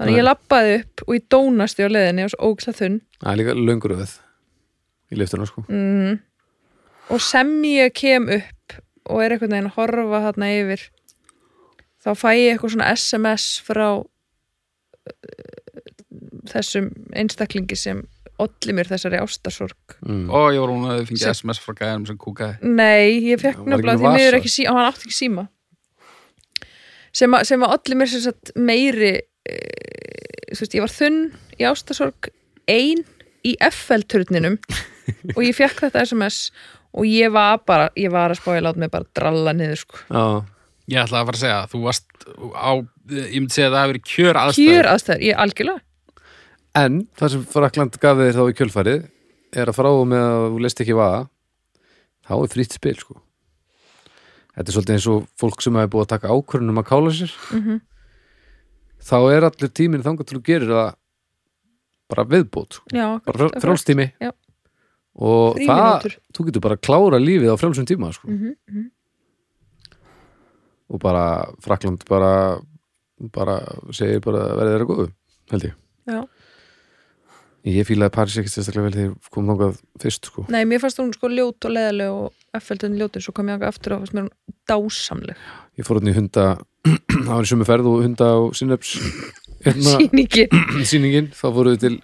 þannig 0.00 0.16
ég 0.18 0.26
lappaði 0.26 0.74
upp 0.80 1.04
og 1.06 1.14
ég 1.16 1.26
dónasti 1.32 1.84
á 1.84 1.88
leðinni 1.92 2.26
og 2.26 2.32
svo 2.32 2.50
ógeðslega 2.50 2.80
þunn 2.80 2.98
það 3.20 3.32
er 3.32 3.40
líka 3.40 3.56
löngur 3.58 3.96
öð 3.98 4.14
í 5.10 5.20
liftuna 5.20 5.48
sko 5.50 5.64
mm. 5.66 6.14
og 7.14 7.24
sem 7.24 7.52
ég 7.68 7.94
kem 7.96 8.30
upp 8.40 8.78
og 9.10 9.24
er 9.24 9.34
einhvern 9.34 9.54
veginn 9.56 9.70
að 9.70 9.76
horfa 9.76 10.24
þarna 10.28 10.52
yfir 10.56 10.86
þá 12.00 12.10
fæ 12.16 12.30
ég 12.38 12.54
eitthvað 12.54 12.74
svona 12.76 12.94
SMS 12.94 13.44
frá 13.66 13.86
uh, 14.00 14.06
þessum 16.50 16.90
einstaklingi 17.16 17.76
sem 17.78 18.02
olli 18.40 18.72
mér 18.72 18.88
þessari 18.88 19.20
ástarsorg 19.20 19.98
mm. 20.00 20.28
Og 20.32 20.54
ég 20.54 20.62
var 20.62 20.72
hún 20.72 20.88
að 20.88 21.02
fengið 21.10 21.24
Sem- 21.26 21.36
SMS 21.36 21.60
frá 21.60 21.74
gæðanum 21.76 22.06
sem 22.08 22.18
kúkaði. 22.20 22.54
Nei, 22.64 23.20
ég 23.28 23.42
fekk 23.42 23.66
nefnilega 23.66 24.00
því 24.00 24.12
miður 24.16 24.38
ekki 24.38 24.52
síma 24.54 24.72
og 24.72 24.78
hann 24.78 24.88
átti 24.88 25.08
ekki 25.08 25.18
síma 25.18 25.46
sem, 27.10 27.34
að, 27.34 27.66
olli 27.66 27.98
mér 27.98 28.10
sem 28.12 28.22
sagt 28.22 28.52
meiri 28.56 29.12
veist, 30.50 30.74
ég 30.76 30.82
var 30.84 30.92
þunn 30.94 31.20
í 31.60 31.66
ástarsorg 31.68 32.30
ein 32.70 33.04
í 33.46 33.54
FL-turninum 33.70 34.58
og 35.36 35.42
ég 35.46 35.56
fekk 35.56 35.86
þetta 35.86 36.04
SMS 36.06 36.40
og 36.90 37.06
ég 37.06 37.30
var 37.34 37.60
bara, 37.66 37.90
ég 37.98 38.10
var 38.12 38.32
að 38.34 38.40
spá 38.42 38.50
ég 38.56 38.64
lát 38.66 38.78
mig 38.80 38.90
bara 38.92 39.06
dralla 39.16 39.54
niður 39.56 39.84
sko 39.84 40.02
já, 40.10 40.24
Ég 40.90 40.98
ætla 41.04 41.20
að 41.20 41.28
fara 41.28 41.38
að 41.38 41.42
segja 41.44 41.58
þú 41.70 41.80
varst 41.84 42.24
á, 42.50 42.70
ég 43.14 43.36
myndi 43.38 43.54
segja 43.54 43.68
að 43.68 43.74
það 43.76 43.80
hafi 43.84 43.92
verið 43.92 44.06
kjör 44.10 44.38
aðstæður. 44.40 44.70
kjör 44.74 44.88
aðstæður, 44.90 45.22
ég 45.28 45.42
algjörlega 45.44 45.86
En 46.80 46.96
það 47.18 47.32
sem 47.34 47.44
Frakland 47.50 47.96
gaf 48.02 48.18
þér 48.20 48.36
þá 48.38 48.42
í 48.50 48.56
kjölfarið 48.58 49.00
er 49.58 49.70
að 49.70 49.76
frá 49.78 49.88
og 49.90 50.04
með 50.10 50.24
að 50.26 50.44
þú 50.54 50.58
leist 50.64 50.82
ekki 50.84 50.94
vaða 50.98 51.20
þá 52.26 52.34
er 52.36 52.50
frýtt 52.52 52.74
spil 52.76 52.92
sko. 53.00 53.16
Þetta 54.54 54.66
er 54.70 54.76
svolítið 54.76 54.94
eins 54.96 55.06
og 55.10 55.24
fólk 55.40 55.64
sem 55.64 55.78
hefur 55.80 55.90
búið 55.96 56.04
að 56.04 56.12
taka 56.12 56.30
ákvörðunum 56.36 56.78
að 56.82 56.86
kála 56.90 57.14
sér 57.16 57.32
Mhm. 57.56 57.80
Þá 59.00 59.16
er 59.34 59.46
allir 59.48 59.72
tíminn 59.72 60.04
þangar 60.04 60.28
til 60.28 60.38
þú 60.38 60.44
gerir 60.46 60.72
það 60.74 60.90
bara 62.10 62.24
viðbót. 62.26 62.80
Já, 62.90 63.06
bara 63.26 63.50
Já. 64.20 64.32
og 65.14 65.60
það, 65.60 65.68
Frímínútur. 65.68 66.16
þú 66.34 66.46
getur 66.48 66.64
bara 66.64 66.78
að 66.78 66.84
klára 66.88 67.20
lífið 67.22 67.52
á 67.54 67.60
frjálsum 67.60 67.86
tíma 67.86 68.10
sko. 68.14 68.28
Mhm, 68.30 68.56
mhm. 68.68 68.90
og 70.90 70.98
bara 71.00 71.24
Frakland 71.62 72.02
bara 72.08 72.60
bara 73.32 73.60
segir 73.92 74.20
bara 74.24 74.56
verið 74.56 74.72
þeirra 74.74 74.88
góðu 74.88 75.08
held 75.52 75.66
ég 75.68 75.74
Já. 76.08 76.20
Ég 77.68 77.84
fílaði 77.84 78.12
Paris 78.14 78.38
ekkert 78.40 78.54
sérstaklega 78.54 78.86
vel 78.86 78.94
þegar 78.96 79.32
kom 79.34 79.48
þangað 79.50 79.80
fyrst 80.00 80.28
sko. 80.30 80.44
Nei, 80.48 80.62
mér 80.68 80.80
fannst 80.80 81.00
hún 81.02 81.10
sko 81.12 81.28
ljót 81.28 81.66
og 81.68 81.74
leðaleg 81.74 82.14
og 82.14 82.56
effeldin 82.56 82.96
ljótur, 82.96 83.20
svo 83.24 83.34
kom 83.36 83.50
ég 83.52 83.64
aftur 83.68 83.98
og 83.98 84.04
fannst 84.04 84.16
mér 84.16 84.28
hún 84.28 84.54
dásamleg. 84.70 85.42
Ég 85.76 85.84
fór 85.84 86.00
hann 86.00 86.08
í 86.08 86.14
hunda 86.16 86.46
það 87.26 87.34
var 87.34 87.44
í 87.44 87.50
sömu 87.50 87.66
ferð 87.68 87.90
og 87.90 88.06
hunda 88.06 88.30
á 88.32 88.38
Syneps 88.56 88.94
hérna, 89.66 89.98
Sýningin. 89.98 90.56
Sýningin, 90.90 91.28
þá 91.36 91.46
fóruð 91.50 91.76
við 91.76 91.84
til 91.84 91.98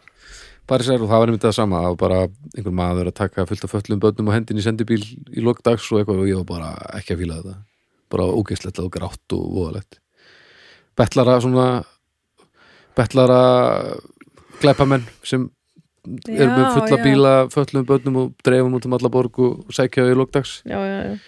Parísar 0.67 1.01
og 1.01 1.09
það 1.09 1.23
var 1.23 1.31
einmitt 1.31 1.47
það 1.47 1.57
sama 1.57 1.81
það 1.81 1.93
var 1.93 1.99
bara 2.01 2.19
einhver 2.27 2.75
maður 2.75 3.09
að 3.09 3.17
taka 3.23 3.47
fullt 3.49 3.65
af 3.65 3.73
föllum 3.73 4.01
börnum 4.03 4.29
og 4.29 4.35
hendin 4.35 4.59
í 4.61 4.65
sendibíl 4.65 5.01
í 5.01 5.45
lokdags 5.47 5.87
og 5.93 6.03
eitthvað 6.03 6.25
og 6.25 6.31
ég 6.31 6.41
var 6.43 6.49
bara 6.51 6.73
ekki 6.99 7.15
að 7.15 7.23
fíla 7.23 7.39
þetta. 7.39 7.55
Bara 8.13 8.27
ógeðslegt 8.35 8.81
og 8.83 8.91
grátt 8.93 9.37
og 9.37 9.45
voðalegt. 9.55 10.01
Betlara 10.99 11.39
svona 11.41 11.69
betlara 12.97 13.41
glæpamenn 14.63 15.07
sem 15.27 15.49
eru 16.07 16.51
með 16.53 16.63
Já, 16.63 16.73
fulla 16.75 16.97
já. 16.99 17.03
bíla 17.05 17.33
föllum 17.53 17.87
börnum 17.89 18.21
og 18.21 18.35
dreifum 18.47 18.77
út 18.79 18.87
um 18.87 18.97
alla 18.97 19.11
borg 19.11 19.41
og 19.43 19.75
sækja 19.75 20.07
í 20.13 20.15
Já, 20.15 20.79
já, 20.79 20.99
já. 21.11 21.19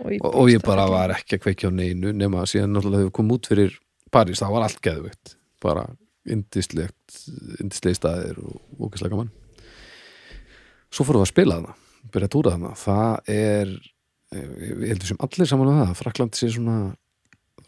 Og, 0.00 0.12
og, 0.24 0.34
og 0.34 0.48
ég 0.48 0.62
bara 0.64 0.86
var 0.88 1.12
ekki 1.12 1.36
að 1.36 1.42
kveikja 1.44 1.68
á 1.68 1.72
neinu 1.76 2.12
nema 2.16 2.46
síðan 2.48 2.72
náttúrulega 2.72 3.02
þegar 3.02 3.10
við 3.10 3.16
komum 3.18 3.36
út 3.36 3.48
fyrir 3.50 3.74
París, 4.10 4.40
það 4.40 4.54
var 4.54 4.64
allt 4.64 4.80
geðveikt. 4.80 5.34
Bara 5.60 5.84
indislegt 6.30 7.20
indislegi 7.60 7.98
staðir 7.98 8.40
og 8.40 8.56
ókvæslega 8.80 9.12
gaman. 9.12 9.30
Svo 10.90 11.04
fórum 11.04 11.20
við 11.20 11.28
að 11.28 11.32
spila 11.34 11.58
þarna 11.58 11.76
byrja 12.10 12.30
að 12.30 12.34
túra 12.34 12.54
þarna, 12.54 12.72
það 12.80 13.32
er 13.34 13.74
ég 14.40 14.90
heldur 14.94 15.10
sem 15.10 15.22
allir 15.26 15.50
saman 15.50 15.70
á 15.70 15.74
það 15.82 15.96
Frakland 16.00 16.38
sé 16.38 16.48
svona 16.54 16.76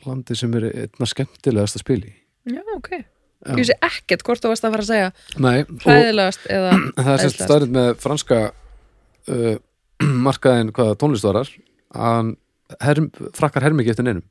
landi 0.07 0.37
sem 0.39 0.55
er 0.59 0.69
einna 0.71 1.09
skemmtilegast 1.11 1.79
að 1.79 1.85
spila 1.85 2.09
í. 2.09 2.15
Já, 2.49 2.63
ok. 2.79 2.91
Já. 2.97 3.12
Ég 3.43 3.59
vissi 3.59 3.77
ekkert 3.83 4.23
hvort 4.27 4.43
þú 4.43 4.53
varst 4.53 4.67
að 4.67 4.75
fara 4.77 4.85
að 4.85 4.91
segja 4.91 5.09
og 5.11 5.73
hræðilegast 5.83 6.47
eða 6.53 6.73
það 7.03 7.13
er 7.13 7.23
sérst 7.25 7.43
staðrind 7.43 7.77
með 7.77 7.91
franska 8.03 8.39
uh, 8.53 9.57
markaðin 10.29 10.73
hvaða 10.77 10.99
tónlistvarar 11.01 11.51
að 11.93 12.33
herm, 12.87 13.11
frakkar 13.37 13.67
hermi 13.67 13.83
ekki 13.83 13.95
eftir 13.97 14.09
neinum. 14.09 14.25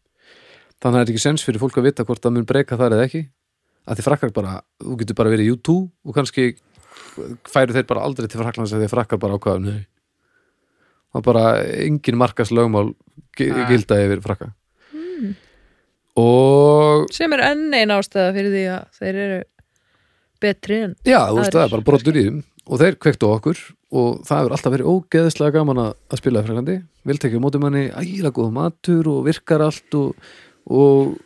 Þannig 0.82 0.96
að 0.96 0.98
það 0.98 1.04
er 1.04 1.14
ekki 1.14 1.24
sens 1.28 1.46
fyrir 1.46 1.62
fólk 1.62 1.78
að 1.78 1.88
vita 1.90 2.06
hvort 2.08 2.24
það 2.24 2.36
mun 2.38 2.48
breyka 2.50 2.80
þar 2.80 2.96
eða 2.96 3.06
ekki. 3.10 3.26
Að 3.86 4.00
því 4.00 4.06
frakkar 4.08 4.34
bara, 4.34 4.56
þú 4.82 4.96
getur 5.02 5.18
bara 5.20 5.34
verið 5.34 5.50
í 5.50 5.54
U2 5.54 5.76
og 6.08 6.16
kannski 6.18 6.48
færu 7.52 7.76
þeir 7.76 7.88
bara 7.90 8.06
aldrei 8.08 8.30
til 8.30 8.40
Fraklands 8.42 8.74
að 8.74 8.88
að 8.88 8.94
frakkar 8.94 9.22
bara 9.22 9.38
það 11.12 11.20
er 11.20 11.26
bara 11.28 11.46
engin 11.84 12.20
markas 12.20 12.52
lögmál 12.56 12.94
gilda 13.38 14.00
yfir 14.06 14.24
frakka 14.24 14.52
og 16.20 17.08
sem 17.14 17.34
er 17.38 17.44
enn 17.52 17.74
ein 17.78 17.94
ástæða 17.94 18.34
fyrir 18.36 18.54
því 18.56 18.64
að 18.76 19.00
þeir 19.00 19.20
eru 19.26 19.42
betri 20.42 20.80
en 20.88 20.96
Já, 21.08 21.20
þú 21.30 21.38
veist, 21.40 21.56
það 21.56 21.64
er 21.64 21.74
bara 21.76 21.88
brotur 21.88 22.18
í 22.18 22.26
þeim. 22.28 22.40
Og 22.72 22.80
þeir 22.82 22.98
kvektu 23.02 23.28
okkur. 23.28 23.60
Og 23.92 24.22
það 24.28 24.40
hefur 24.40 24.54
alltaf 24.56 24.74
verið 24.74 24.90
ógeðislega 24.92 25.58
gaman 25.58 25.82
að, 25.82 25.92
að 26.08 26.22
spila 26.22 26.42
í 26.42 26.48
Fraklandi 26.48 26.78
viltekja 27.10 27.42
móti 27.44 27.60
manni 27.60 27.90
ægilega 27.90 28.36
góða 28.38 28.54
matur 28.56 29.10
og 29.12 29.26
virkar 29.26 29.64
allt 29.66 29.98
og, 29.98 30.30
og 30.72 31.18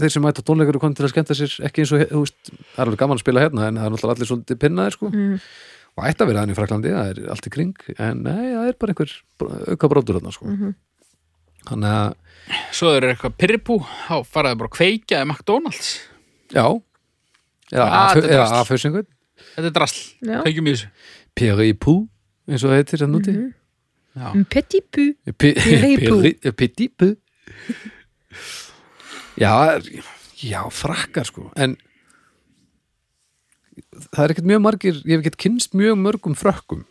þeir 0.00 0.12
sem 0.12 0.24
mæta 0.24 0.42
tónleikar 0.42 0.78
og 0.78 0.82
konið 0.86 0.98
til 0.98 1.06
að 1.06 1.12
skemmta 1.12 1.36
sér. 1.38 1.54
Ekki 1.68 1.84
eins 1.84 1.92
og, 1.94 2.02
þú 2.10 2.22
veist, 2.24 2.50
það 2.50 2.80
er 2.80 2.84
alveg 2.86 3.02
gaman 3.02 3.20
að 3.20 3.22
spila 3.22 3.44
hérna 3.44 3.68
en 3.68 3.78
það 3.78 3.88
er 3.88 3.94
náttúrulega 3.94 4.16
allir 4.16 4.30
svolítið 4.30 4.60
pinnaðir 4.64 4.96
sko. 4.96 5.10
Mm. 5.12 5.36
og 5.96 6.08
ætti 6.08 6.24
að 6.24 6.30
vera 6.30 6.42
þannig 6.42 6.56
í 6.56 6.58
Fraklandi, 6.58 6.94
það 6.96 7.10
er 7.12 7.20
allt 7.34 7.46
í 7.46 7.52
kring. 7.54 7.86
En 7.96 8.24
nei, 8.26 8.44
það 8.52 8.70
er 8.70 8.78
bara 8.80 8.94
einhver 8.94 9.14
auka 9.76 9.92
brotur 9.92 10.18
hérna 10.18 10.34
sko. 10.34 10.48
Mhm. 10.50 10.74
þannig 11.66 11.94
að, 12.00 12.16
Svo 12.76 12.92
eru 12.94 13.08
eitthvað 13.10 13.34
pyrripú, 13.40 13.76
þá 14.06 14.20
faraði 14.28 14.58
bara 14.60 14.68
að 14.70 14.76
kveikja 14.76 15.22
í 15.22 15.26
McDonalds. 15.26 15.88
já 16.52 16.66
eða 17.72 17.86
Ah, 17.90 18.14
þetta 18.14 18.26
er 18.26 19.06
eða 19.56 19.72
drasl. 19.74 20.00
Þetta 20.20 20.36
er 20.38 20.42
kveikjum 20.46 20.68
í 20.68 20.74
þessu. 20.76 20.90
Peri 21.36 21.72
Pú, 21.74 21.94
eins 22.48 22.62
og 22.64 22.70
það 22.70 22.76
heitir 22.80 23.02
hérna 23.02 23.18
úti 23.20 23.32
Mhm. 23.36 23.54
Já. 24.16 24.30
Un 24.32 24.44
petit 24.44 24.84
pu 24.90 25.12
P- 25.36 25.54
Piripu. 25.54 26.14
Piri- 26.22 26.52
Piripu 26.56 27.16
Já, 29.36 29.52
já, 30.40 30.62
frakkar 30.72 31.26
sko 31.28 31.50
en 31.56 31.76
það 34.14 34.22
er 34.24 34.32
ekkert 34.32 34.48
mjög 34.48 34.62
margir 34.64 34.94
ég 35.04 35.18
hef 35.18 35.20
ekkert 35.26 35.36
kynst 35.44 35.74
mjög 35.76 35.98
mörgum 36.00 36.36
frökkum 36.38 36.86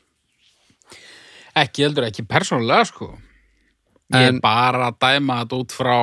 Ekki 1.55 1.85
heldur, 1.85 2.03
ekki 2.03 2.25
persónulega, 2.27 2.83
sko. 2.89 3.13
Ég 4.13 4.27
En- 4.27 4.35
er 4.35 4.41
bara 4.41 4.91
að 4.91 4.99
dæma 5.01 5.39
þetta 5.41 5.57
út 5.63 5.71
frá, 5.73 5.95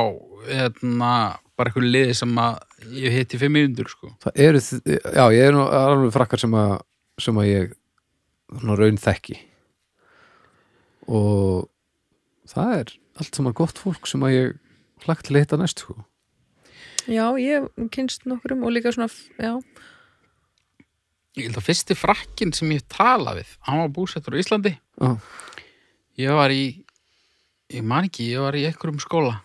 hérna, 0.49 1.11
bara 1.57 1.71
eitthvað 1.71 1.91
liði 1.93 2.15
sem 2.19 2.33
að 2.43 2.59
ég 2.99 3.13
hitti 3.15 3.39
fimm 3.39 3.53
mínútur, 3.55 3.89
sko. 3.93 4.11
það 4.25 4.41
eru, 4.43 4.59
já, 4.59 5.25
ég 5.37 5.45
er 5.47 5.53
nú 5.55 5.67
alveg 5.69 6.13
frakkar 6.17 6.41
sem 6.43 6.51
að, 6.59 6.81
sem 7.23 7.35
að 7.39 7.47
ég 7.47 7.73
svona 8.59 8.77
raun 8.81 8.99
þekki 8.99 9.39
og 11.13 11.69
það 12.51 12.75
er 12.81 12.93
allt 13.21 13.39
saman 13.39 13.55
gott 13.57 13.79
fólk 13.81 14.07
sem 14.11 14.23
að 14.27 14.35
ég 14.35 14.59
hlagt 15.07 15.27
til 15.27 15.37
að 15.37 15.45
hitta 15.45 15.59
næst 15.61 15.83
sko 15.85 15.99
Já, 17.11 17.33
ég 17.35 17.65
kynst 17.91 18.27
nokkurum 18.31 18.61
og 18.63 18.71
líka 18.77 18.93
svona, 18.95 19.09
já, 19.43 19.57
Ég 21.35 21.49
held 21.49 21.57
að 21.59 21.65
fyrsti 21.67 21.95
frakkin 21.97 22.53
sem 22.55 22.71
ég 22.77 22.85
tala 22.93 23.33
við, 23.39 23.49
hann 23.67 23.79
var 23.81 23.89
búsettur 23.97 24.37
á 24.37 24.41
Íslandi. 24.43 24.75
Já. 25.01 25.15
Ég 26.21 26.35
var 26.37 26.53
í, 26.53 26.85
ég 27.73 27.85
man 27.87 28.09
ekki, 28.09 28.31
ég 28.35 28.45
var 28.45 28.57
í 28.59 28.65
einhverjum 28.69 29.01
skóla, 29.03 29.37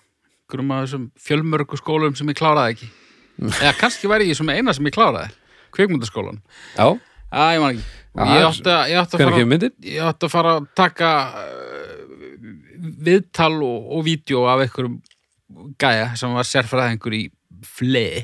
einhverjum 0.46 0.74
af 0.76 0.86
þessum 0.86 1.10
fjölmörgu 1.28 1.80
skólum 1.80 2.16
sem 2.18 2.32
ég 2.32 2.40
kláraði 2.40 2.78
ekki. 2.78 2.90
Eða 3.64 3.76
kannski 3.80 4.10
var 4.12 4.24
ég 4.26 4.34
þessum 4.34 4.54
eina 4.54 4.76
sem 4.76 4.90
ég 4.90 4.96
kláraði, 4.96 5.34
kvikmyndaskólan. 5.78 6.42
Já, 6.78 6.98
Já, 7.28 7.44
ég 7.54 7.60
man 7.60 7.76
ekki. 7.76 7.84
Já, 8.18 8.24
ég 8.32 8.46
átti 8.48 8.72
að, 8.72 8.84
ég 8.90 9.02
átti 9.02 9.18
að 9.18 9.24
fara, 9.28 9.70
ég 9.84 10.06
átti 10.08 10.26
að 10.28 10.32
fara 10.32 10.54
að 10.58 10.68
taka 10.80 11.10
uh, 11.42 12.54
viðtal 13.08 13.54
og, 13.68 13.92
og 13.98 14.06
vídeo 14.08 14.46
af 14.50 14.64
einhverjum 14.64 14.96
gæja 15.80 16.08
sem 16.20 16.34
var 16.34 16.48
sérfræðingur 16.48 17.16
í 17.18 17.22
fleði 17.68 18.24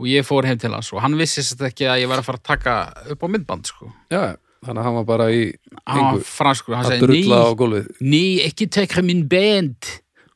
og 0.00 0.08
ég 0.08 0.24
fór 0.24 0.48
heim 0.48 0.60
til 0.60 0.72
hans 0.72 0.88
og 0.94 1.02
hann 1.04 1.18
vissi 1.18 1.42
sett 1.44 1.60
ekki 1.66 1.88
að 1.90 2.04
ég 2.04 2.10
var 2.10 2.22
að 2.22 2.30
fara 2.30 2.40
að 2.40 2.48
taka 2.48 2.76
upp 3.12 3.26
á 3.26 3.28
myndband 3.28 3.68
sko. 3.68 3.90
Já, 4.12 4.38
þannig 4.66 4.82
að 4.82 4.86
hann 4.86 4.98
var 4.98 5.08
bara 5.08 5.26
í 5.32 5.40
engu 5.88 6.22
franskur, 6.26 6.76
hann 6.76 6.86
að 6.86 6.94
segi 6.94 7.06
drulla 7.06 7.40
á 7.44 7.50
gólfið. 7.56 7.90
nei, 8.04 8.40
ekki 8.44 8.68
tekra 8.72 9.04
minn 9.04 9.26
band. 9.30 9.90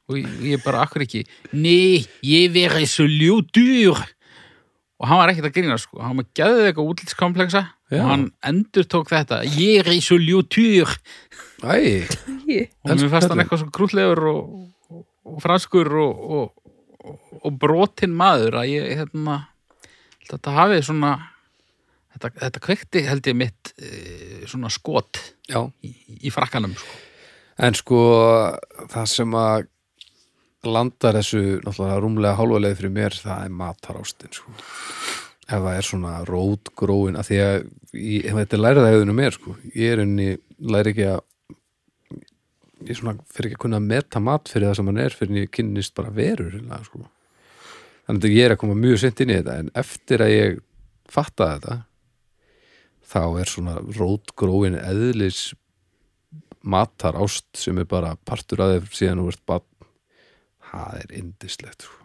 Og 0.04 0.18
ég, 0.20 0.32
ég 0.44 0.64
bara 0.64 0.82
akkur 0.84 1.04
ekki? 1.04 1.22
Nei, 1.56 2.04
ég 2.28 2.50
veri 2.52 2.84
svo 2.88 3.06
ljótur. 3.08 4.02
Og 5.00 5.08
hann 5.08 5.20
var 5.20 5.32
ekkert 5.32 5.48
að 5.48 5.56
grína 5.56 5.78
sko. 5.80 6.00
hann 6.04 6.18
var 6.20 6.26
geðið 6.36 6.68
eitthvað 6.68 6.90
útlitskompleksa 6.92 7.62
Já. 7.92 8.02
og 8.02 8.10
hann 8.10 8.26
endur 8.44 8.84
tók 8.88 9.08
þetta. 9.12 9.40
Ég 9.56 9.80
er 9.84 10.00
svo 10.04 10.18
ljótur. 10.20 10.92
Æ, 11.64 12.04
og 12.84 12.92
mér 12.92 13.10
fannst 13.12 13.32
hann 13.32 13.40
eitthvað 13.42 13.64
svo 13.64 13.72
grútlegur 13.72 14.22
og, 14.30 14.52
og, 14.92 15.02
og 15.24 15.40
franskur 15.44 15.88
og, 16.04 16.24
og, 16.38 16.74
og, 17.00 17.18
og 17.40 17.58
brotin 17.60 18.12
maður 18.16 18.60
að 18.60 18.72
ég 18.74 18.90
hérna 19.00 19.40
þetta 20.28 20.56
hafi 20.58 20.82
svona 20.84 21.14
þetta, 22.14 22.30
þetta 22.40 22.62
kveikti 22.64 23.04
held 23.08 23.28
ég 23.30 23.38
mitt 23.38 23.74
e, 23.76 23.90
svona 24.50 24.70
skot 24.72 25.20
í, 25.50 25.92
í 26.24 26.32
frakkanum 26.34 26.74
sko. 26.78 27.00
En 27.64 27.76
sko, 27.78 28.00
það 28.90 29.10
sem 29.12 29.36
að 29.38 29.68
landar 30.64 31.18
þessu 31.20 31.60
náttúrulega 31.60 32.00
rúmlega 32.02 32.38
hálfa 32.38 32.62
leið 32.64 32.80
fyrir 32.80 32.94
mér, 32.96 33.18
það 33.20 33.44
er 33.44 33.54
matarástin 33.60 34.34
sko. 34.34 34.54
Ef 35.44 35.60
það 35.60 35.76
er 35.76 35.86
svona 35.86 36.14
rótgróin, 36.24 37.18
að 37.20 37.28
því 37.28 37.38
að 37.44 37.54
ég, 38.00 38.26
ef 38.30 38.38
þetta 38.40 38.56
er 38.56 38.62
læriðaðiðinu 38.64 39.16
mér, 39.18 39.36
sko, 39.36 39.56
ég 39.76 39.92
er 39.92 40.02
unni, 40.06 40.28
læri 40.72 40.94
ekki 40.94 41.08
að 41.12 41.22
ég 42.88 42.98
svona 42.98 43.16
fyrir 43.32 43.50
ekki 43.50 43.58
að 43.58 43.64
kunna 43.64 43.80
að 43.80 43.88
meta 43.90 44.22
mat 44.22 44.50
fyrir 44.50 44.68
það 44.68 44.78
sem 44.78 44.90
hann 44.90 45.02
er 45.04 45.16
fyrir 45.16 45.32
en 45.32 45.40
ég 45.40 45.52
kynnist 45.54 45.94
bara 45.96 46.12
verur 46.14 46.56
sko. 46.84 47.04
þannig 48.06 48.26
að 48.28 48.36
ég 48.36 48.44
er 48.44 48.54
að 48.54 48.60
koma 48.60 48.76
mjög 48.78 49.00
sent 49.00 49.22
inn 49.24 49.32
í 49.32 49.38
þetta 49.38 49.58
en 49.62 49.70
eftir 49.84 50.24
að 50.24 50.32
ég 50.34 50.58
fatta 51.10 51.50
þetta 51.54 51.76
þá 53.08 53.20
er 53.40 53.50
svona 53.50 53.76
rótgróin 53.98 54.78
eðlis 54.80 55.52
matar 56.64 57.18
ást 57.20 57.46
sem 57.60 57.76
er 57.78 57.88
bara 57.88 58.14
partur 58.24 58.62
að 58.64 58.78
þeir 58.78 58.98
síðan 58.98 59.22
þú 59.22 59.32
ert 59.34 59.42
bara 59.48 59.64
það 60.70 61.00
er 61.02 61.14
indislegt 61.20 61.84
sko. 61.86 62.00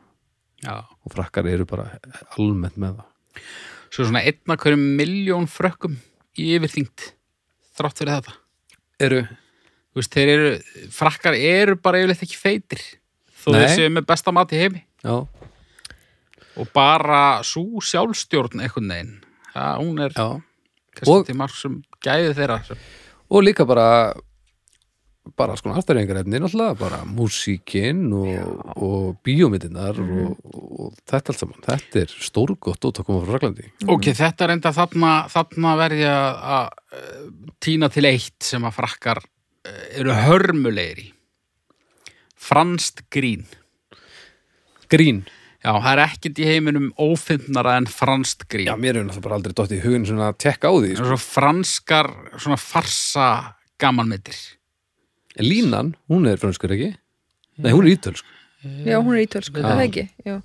Já. 0.60 0.76
og 0.84 1.14
frakkar 1.14 1.47
eru 1.47 1.64
bara 1.68 1.86
almennt 2.36 2.76
með 2.80 3.00
það 3.00 3.43
Svo 3.89 4.06
svona 4.06 4.22
einna 4.28 4.58
hverjum 4.60 4.82
miljón 5.00 5.47
frökkum 5.50 5.95
í 6.38 6.50
yfirþyngd 6.58 7.06
þrátt 7.80 8.02
fyrir 8.02 8.18
þetta. 8.20 8.34
eru, 9.00 9.22
veist, 9.95 10.12
þeir 10.14 10.34
eru, 10.34 10.52
frakkar 10.93 11.38
eru 11.39 11.78
bara 11.80 12.02
yfirleitt 12.04 12.26
ekki 12.28 12.38
feitir 12.38 12.84
þó 13.39 13.54
Nei. 13.56 13.62
þeir 13.62 13.74
séu 13.78 13.93
með 13.95 14.10
besta 14.12 14.36
mat 14.36 14.52
í 14.52 14.60
heimi 14.60 14.84
já, 15.00 15.16
og 16.60 16.70
bara 16.76 17.39
svo 17.47 17.80
sjálfstjórn 17.80 18.60
einhvern 18.60 18.91
veginn. 18.91 19.18
Það, 19.56 19.74
hún 19.80 20.04
er 20.04 20.14
já 20.20 20.28
Og- 21.08 21.26
til 21.26 21.36
marg 21.36 21.56
sem 21.56 21.82
gæði 22.04 22.34
þeirra. 22.36 22.60
og 23.30 23.43
líka 23.43 23.66
bara 23.66 24.14
bara 25.38 25.56
sko 25.56 25.70
afturrengarefni 25.70 26.39
náttúrulega, 26.41 26.78
bara 26.80 27.04
músíkin 27.06 28.08
og, 28.14 28.64
og 28.82 29.18
bíómyndinar 29.24 30.00
og, 30.02 30.39
og 30.43 30.95
þetta 31.06 31.30
allt 31.34 31.39
saman 31.39 31.66
þetta 31.68 32.02
er 32.02 32.16
stórgott 32.26 32.88
út 32.89 33.00
að 33.00 33.06
koma 33.06 33.22
frá 33.26 33.36
Fraklandi 33.36 33.68
Ok, 33.86 34.10
þetta 34.18 34.47
er 34.47 34.54
enda 34.56 34.72
þarna, 34.74 35.12
þarna 35.30 35.76
verði 35.78 36.08
að 36.10 36.41
að, 36.56 36.70
eh, 36.97 37.30
tína 37.62 37.91
til 37.93 38.06
eitt 38.10 38.41
sem 38.43 38.66
að 38.66 38.78
frakkar 38.80 39.22
eh, 39.66 40.00
eru 40.02 40.16
hörmulegir 40.18 41.04
í. 41.04 41.08
Franst 42.39 43.04
grín. 43.12 43.43
grín, 44.89 45.26
Já, 45.60 45.74
það 45.76 45.91
er 45.91 46.01
ekkert 46.05 46.39
í 46.39 46.45
heiminum 46.47 46.86
ófinnara 46.97 47.74
en 47.78 47.86
franst 47.91 48.45
grín. 48.47 48.66
já 48.70 48.76
mér 48.80 48.95
er 48.97 49.03
náttúrulega 49.03 49.22
bara 49.28 49.36
aldrei 49.36 49.53
dótt 49.53 49.74
í 49.76 49.82
hugin 49.84 50.05
svona 50.07 50.30
að 50.32 50.38
tekka 50.45 50.72
á 50.72 50.74
því 50.80 50.93
Það 50.95 51.03
er 51.03 51.10
svo 51.12 51.20
franskar, 51.20 52.07
svona 52.39 52.57
farsa 52.57 53.28
gamanmyndir. 53.80 54.38
en 55.36 55.45
línan, 55.45 55.95
hún 56.10 56.28
er 56.28 56.38
franskur 56.38 56.72
ekki 56.72 56.93
nei, 57.60 57.72
hún 57.72 57.86
er 57.88 57.95
ítölsk 57.97 58.24
Já, 58.86 58.99
hún 59.03 59.16
er 59.16 59.24
ítölsk, 59.28 59.51
Já. 59.55 59.60
er 59.60 59.76
það 59.76 59.86
ekki 59.88 60.10
Já. 60.26 60.41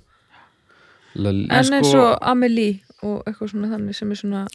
La- 1.15 1.29
En 1.29 1.51
En 1.51 1.63
sko- 1.63 1.75
eins 1.79 1.93
og 1.95 2.17
Amelie 2.21 2.81
og 3.03 3.23
eitthvað 3.25 3.49
svona 3.53 3.67
þannig 3.71 3.95
sem 3.95 4.11
er 4.11 4.15
svona 4.15 4.47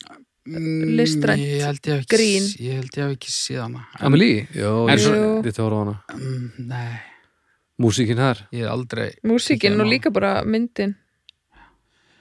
Mm, 0.48 0.96
Listrænt 0.96 1.38
Ég 1.38 1.60
ég 1.84 2.06
grín. 2.08 2.42
Ég 2.58 2.72
held 2.80 2.90
ég 2.96 3.02
hef 3.04 3.10
ekki 3.12 3.28
séð 3.30 3.60
hana. 3.60 3.82
En- 4.00 4.06
Amelie, 4.06 4.48
já, 4.54 4.88
En 4.88 4.96
ég 4.98 5.04
svo- 5.04 5.42
lítið 5.44 5.60
horfa 5.60 5.76
á 5.76 5.84
hana 5.84 6.02
Mm, 6.16 6.50
Nei, 6.66 7.00
músíkin 7.80 8.20
þar, 8.20 8.42
ég 8.54 8.66
hef 8.66 8.72
aldrei... 8.74 9.06
músíkin 9.26 9.80
og 9.80 9.88
líka 9.88 10.12
bara 10.14 10.40
myndin. 10.44 10.96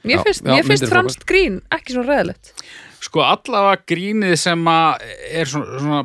Mér 0.07 0.21
Já, 0.21 0.23
finnst, 0.23 0.45
já, 0.45 0.53
mér 0.53 0.63
finnst 0.63 0.85
er 0.85 0.91
franskt 0.93 1.25
grín 1.27 1.57
ekki 1.75 1.91
svona 1.91 2.13
ræðilegt 2.13 2.53
Sko 3.03 3.19
allavega 3.25 3.81
grínið 3.83 4.37
sem 4.39 4.69
að 4.71 5.01
er 5.27 5.49
svona, 5.51 5.81
svona 5.83 5.99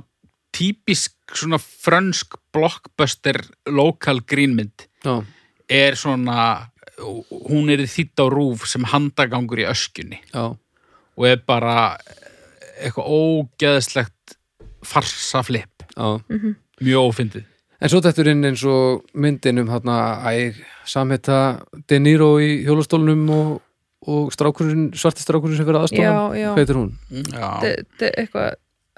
típisk 0.54 1.14
svona 1.38 1.60
frönsk 1.62 2.34
blockbuster 2.54 3.38
lokal 3.70 4.18
grínmynd 4.26 4.88
já, 5.06 5.20
er 5.70 5.94
svona 5.98 6.48
hún 6.98 7.70
er 7.72 7.84
þýtt 7.88 8.22
á 8.22 8.26
rúf 8.30 8.66
sem 8.70 8.84
handagangur 8.86 9.62
í 9.62 9.66
öskjunni. 9.68 10.20
Já. 10.32 10.54
Og 11.14 11.26
er 11.28 11.40
bara 11.46 11.96
eitthvað 12.80 13.10
ógeðslegt 13.10 14.36
farsaflip, 14.84 15.70
Já, 15.94 16.20
mjög 16.82 17.10
ófyndið 17.10 17.44
en 17.84 17.92
svo 17.92 18.00
þetta 18.04 18.22
er 18.24 18.30
inn 18.32 18.48
eins 18.48 18.62
og 18.68 19.04
myndin 19.20 19.60
um 19.60 19.68
hérna 19.72 19.98
æg 20.30 20.56
samheta 20.88 21.38
De 21.90 21.98
Niro 22.00 22.34
í 22.40 22.62
hjólastólnum 22.64 23.22
og, 23.34 23.50
og 24.08 24.32
strákurinn, 24.32 24.88
svarti 24.96 25.24
strákurinn 25.24 25.58
sem 25.58 25.68
fyrir 25.68 25.82
aðstofan, 25.82 26.32
hvað 26.32 26.58
heitir 26.62 26.80
hún? 26.80 26.90
Já, 27.28 27.50
Eitthvað 28.08 28.50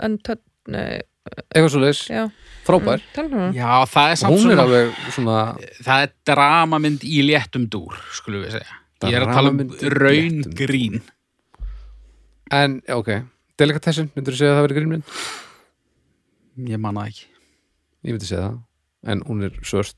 untöld, 0.07 0.43
nei, 0.71 1.03
Eitthvað 1.51 1.71
svo 1.75 1.83
leis, 1.83 2.05
já. 2.07 2.25
Frábær. 2.67 3.03
Tala 3.15 3.41
um. 3.49 3.55
Já 3.55 3.71
það 3.91 4.13
er 4.13 4.21
samt 4.21 4.35
hún 4.35 4.39
er 4.39 4.45
svona 4.47 4.65
alveg 4.67 5.01
svona 5.15 5.39
það 5.87 6.05
er 6.05 6.13
dramamynd 6.31 7.07
í 7.07 7.23
léttum 7.27 7.67
dúr 7.71 7.99
skulum 8.15 8.47
við 8.47 8.59
segja. 8.59 8.79
Ég 9.07 9.19
er 9.19 9.27
að 9.27 9.35
tala 9.37 9.53
um 9.53 9.59
raun 9.97 10.39
grín 10.57 11.03
en, 12.55 12.79
ok, 12.95 13.11
Delikatessin, 13.59 14.13
myndur 14.15 14.37
þú 14.37 14.39
segja 14.39 14.53
að 14.55 14.59
það 14.61 14.67
verið 14.69 14.79
grínmynd? 14.79 15.17
ég 16.71 16.81
manna 16.81 17.07
ekki. 17.11 17.27
Ég 18.07 18.15
myndi 18.15 18.29
segja 18.29 18.47
það, 18.47 18.59
en 19.07 19.23
hún 19.29 19.47
er 19.47 19.55
svört 19.63 19.97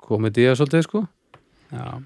komedía 0.00 0.56
svolítið, 0.58 0.86
sko. 0.88 1.04
Já. 1.70 2.00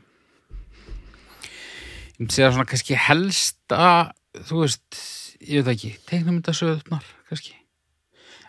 Ég 2.15 2.21
myndi 2.21 2.37
segja 2.37 2.53
svona 2.53 2.69
kannski 2.69 2.99
helsta 2.99 4.13
þú 4.43 4.65
veist, 4.65 4.99
ég 5.43 5.63
veit 5.63 5.75
ekki 5.75 5.93
teiknumyndasöðunar 6.11 7.07
kannski. 7.29 7.57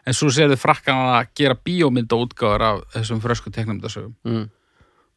En 0.05 0.13
svo 0.13 0.29
séðu 0.33 0.57
frakkan 0.59 1.15
að 1.15 1.31
gera 1.37 1.57
bíómynda 1.57 2.17
útgáður 2.19 2.65
af 2.67 2.83
þessum 2.93 3.21
frösku 3.23 3.53
teiknumyndasögum 3.53 4.13
mm. 4.27 4.43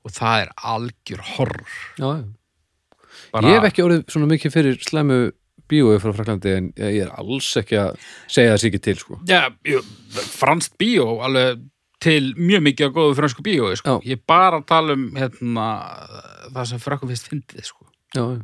og 0.05 0.15
það 0.17 0.45
er 0.45 0.53
algjör 0.73 1.25
horror. 1.35 1.79
Já, 2.01 2.09
já. 2.23 2.27
Bara, 3.33 3.51
Ég 3.51 3.59
hef 3.59 3.67
ekki 3.69 3.85
orðið 3.85 4.03
svona 4.13 4.29
mikið 4.31 4.55
fyrir 4.55 4.79
slæmu 4.85 5.19
bíói 5.69 5.99
frá 6.01 6.13
Fraklandi 6.17 6.53
en 6.55 6.69
ég 6.79 7.03
er 7.05 7.11
alls 7.21 7.49
ekki 7.61 7.77
að 7.81 7.99
segja 8.31 8.55
þessi 8.55 8.71
ekki 8.71 8.81
til 8.85 8.97
sko. 9.01 9.19
Já, 9.29 9.43
franskt 10.39 10.79
bíó 10.81 11.19
alveg 11.27 11.61
til 12.03 12.33
mjög 12.39 12.63
mikið 12.69 12.91
á 12.91 12.95
góðu 12.95 13.17
fransku 13.19 13.45
bíói 13.47 13.75
sko. 13.79 13.99
Ég 14.07 14.21
er 14.21 14.23
bara 14.29 14.61
að 14.61 14.69
tala 14.71 14.95
um 14.95 15.09
hérna, 15.19 15.67
það 16.55 16.71
sem 16.71 16.83
frökkum 16.83 17.11
finnst 17.11 17.31
fyndið 17.31 17.67
sko. 17.67 17.89
Já, 18.15 18.23
já. 18.23 18.41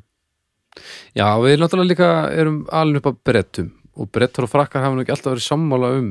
já, 1.15 1.27
við 1.45 1.61
náttúrulega 1.63 1.93
líka 1.93 2.11
erum 2.35 2.59
alveg 2.75 3.01
upp 3.03 3.13
að 3.13 3.21
brettum 3.31 3.71
og 3.95 4.11
brettar 4.11 4.47
og 4.47 4.51
frakkar 4.51 4.83
hafa 4.83 4.97
nú 4.97 5.05
ekki 5.05 5.15
alltaf 5.15 5.37
verið 5.37 5.47
sammála 5.47 5.93
um 6.01 6.11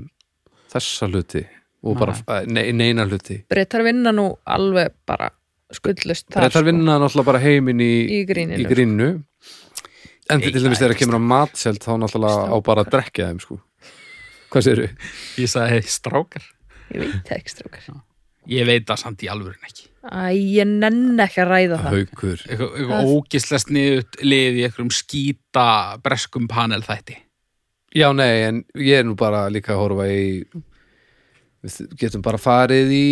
þessa 0.71 1.09
hluti 1.11 1.43
og 1.83 1.99
bara 1.99 2.15
eh, 2.15 2.47
nei, 2.47 2.65
neina 2.75 3.05
hluti. 3.07 3.41
Brettar 3.51 3.83
vinna 3.85 4.13
nú 4.15 4.29
alveg 4.47 4.95
bara 5.07 5.27
skuldlust 5.73 6.29
þar 6.29 6.47
Brettar 6.47 6.63
sko, 6.63 6.69
vinna 6.71 6.97
náttúrulega 7.01 7.29
bara 7.33 7.43
heiminn 7.43 7.83
í, 7.83 7.93
í 8.21 8.23
gríninu 8.29 8.63
í 8.63 8.69
grínu 8.69 9.09
en 10.31 10.43
til 10.43 10.55
dæmis 10.55 10.79
þegar 10.79 10.95
kemur 11.01 11.19
á 11.19 11.23
matselt 11.35 11.83
þá 11.83 11.97
náttúrulega 11.99 12.47
á 12.47 12.57
bara 12.63 12.85
að 12.85 12.93
drekja 12.95 13.29
þeim 13.29 13.43
sko. 13.43 13.59
Hvað 14.53 14.67
séru? 14.69 14.89
ég 15.41 15.51
sagði 15.51 15.81
strákar 15.91 16.47
Ég 16.91 16.99
veit 17.03 17.21
það 17.27 17.37
ekki 17.37 17.53
strókar 17.53 18.01
ég 18.51 18.67
veit 18.67 18.87
það 18.87 18.99
samt 18.99 19.23
í 19.23 19.29
alvörin 19.31 19.67
ekki. 19.67 19.85
Æ, 20.03 20.35
ég 20.35 20.67
nenn 20.67 21.19
ekki 21.23 21.43
að 21.43 21.51
ræða 21.51 21.77
það. 21.79 21.93
Haukur. 21.95 22.41
eitthvað, 22.43 22.73
eitthvað 22.79 23.11
ógislegt 23.13 23.63
sniðut 23.63 24.17
lið 24.23 24.57
í 24.59 24.65
einhverjum 24.67 24.91
skýta 24.91 25.67
breskum 26.03 26.49
panel 26.51 26.83
þætti 26.83 27.21
Já, 27.93 28.07
nei, 28.17 28.41
en 28.47 28.63
ég 28.73 29.03
er 29.03 29.05
nú 29.05 29.13
bara 29.17 29.45
líka 29.53 29.75
að 29.75 29.83
horfa 29.83 30.07
í 30.09 30.23
við 31.63 31.75
getum 32.01 32.23
bara 32.25 32.39
farið 32.41 32.91
í 32.91 33.09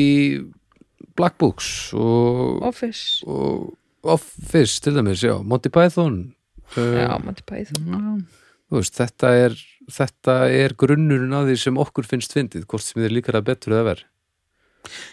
Black 1.16 1.38
Books 1.40 1.70
og, 1.94 2.64
Office, 2.66 3.22
og 3.30 3.78
Office 4.02 4.82
til 4.82 4.96
dæmis, 4.98 5.22
já, 5.22 5.36
Monty 5.46 5.70
Python. 5.70 6.34
Já, 6.74 7.14
uh, 7.14 7.20
Monty 7.22 7.46
Python. 7.46 8.26
Þú 8.72 8.82
veist, 8.82 8.98
þetta 8.98 9.34
er 9.46 9.58
þetta 9.96 10.38
er 10.56 10.78
grunnurinn 10.80 11.36
að 11.36 11.52
því 11.52 11.60
sem 11.66 11.84
okkur 11.84 12.08
finnst 12.08 12.34
fyndið, 12.36 12.66
hvort 12.70 12.86
sem 12.86 13.04
þið 13.04 13.16
líkar 13.18 13.40
að 13.40 13.48
betur 13.52 13.78
eða 13.78 13.90
verð 13.92 14.08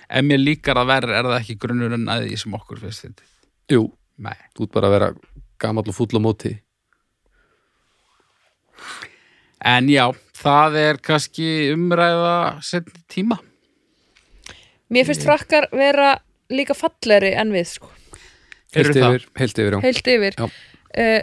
ef 0.08 0.24
mér 0.24 0.40
líkar 0.42 0.80
að 0.80 0.90
verð 0.92 1.16
er 1.16 1.28
það 1.28 1.40
ekki 1.40 1.58
grunnur 1.64 1.96
en 1.96 2.06
að 2.12 2.24
því 2.26 2.38
sem 2.42 2.56
okkur 2.58 2.80
finnst 2.82 3.04
fyndið? 3.04 3.34
Jú, 3.74 3.82
Nei. 4.24 4.36
þú 4.56 4.66
ert 4.66 4.74
bara 4.76 4.88
að 4.88 4.96
vera 4.96 5.10
gamall 5.60 5.90
og 5.90 5.96
fúll 5.96 6.16
á 6.16 6.20
móti. 6.22 6.54
En 9.68 9.90
já, 9.90 10.06
það 10.38 10.78
er 10.84 11.00
kannski 11.02 11.48
umræða 11.74 12.34
setni 12.64 13.02
tíma. 13.10 13.40
Mér 14.88 15.08
finnst 15.08 15.26
frakkar 15.26 15.68
vera 15.74 16.14
líka 16.48 16.76
falleri 16.78 17.34
en 17.36 17.50
við 17.52 17.66
sko, 17.74 17.90
heilt 18.72 18.96
yfir, 18.96 19.26
heilt 19.36 19.58
yfir, 19.58 19.74
já. 19.76 19.80
Heilt 19.84 20.12
yfir. 20.14 20.38
Já. 20.38 20.48
Uh, 20.98 21.20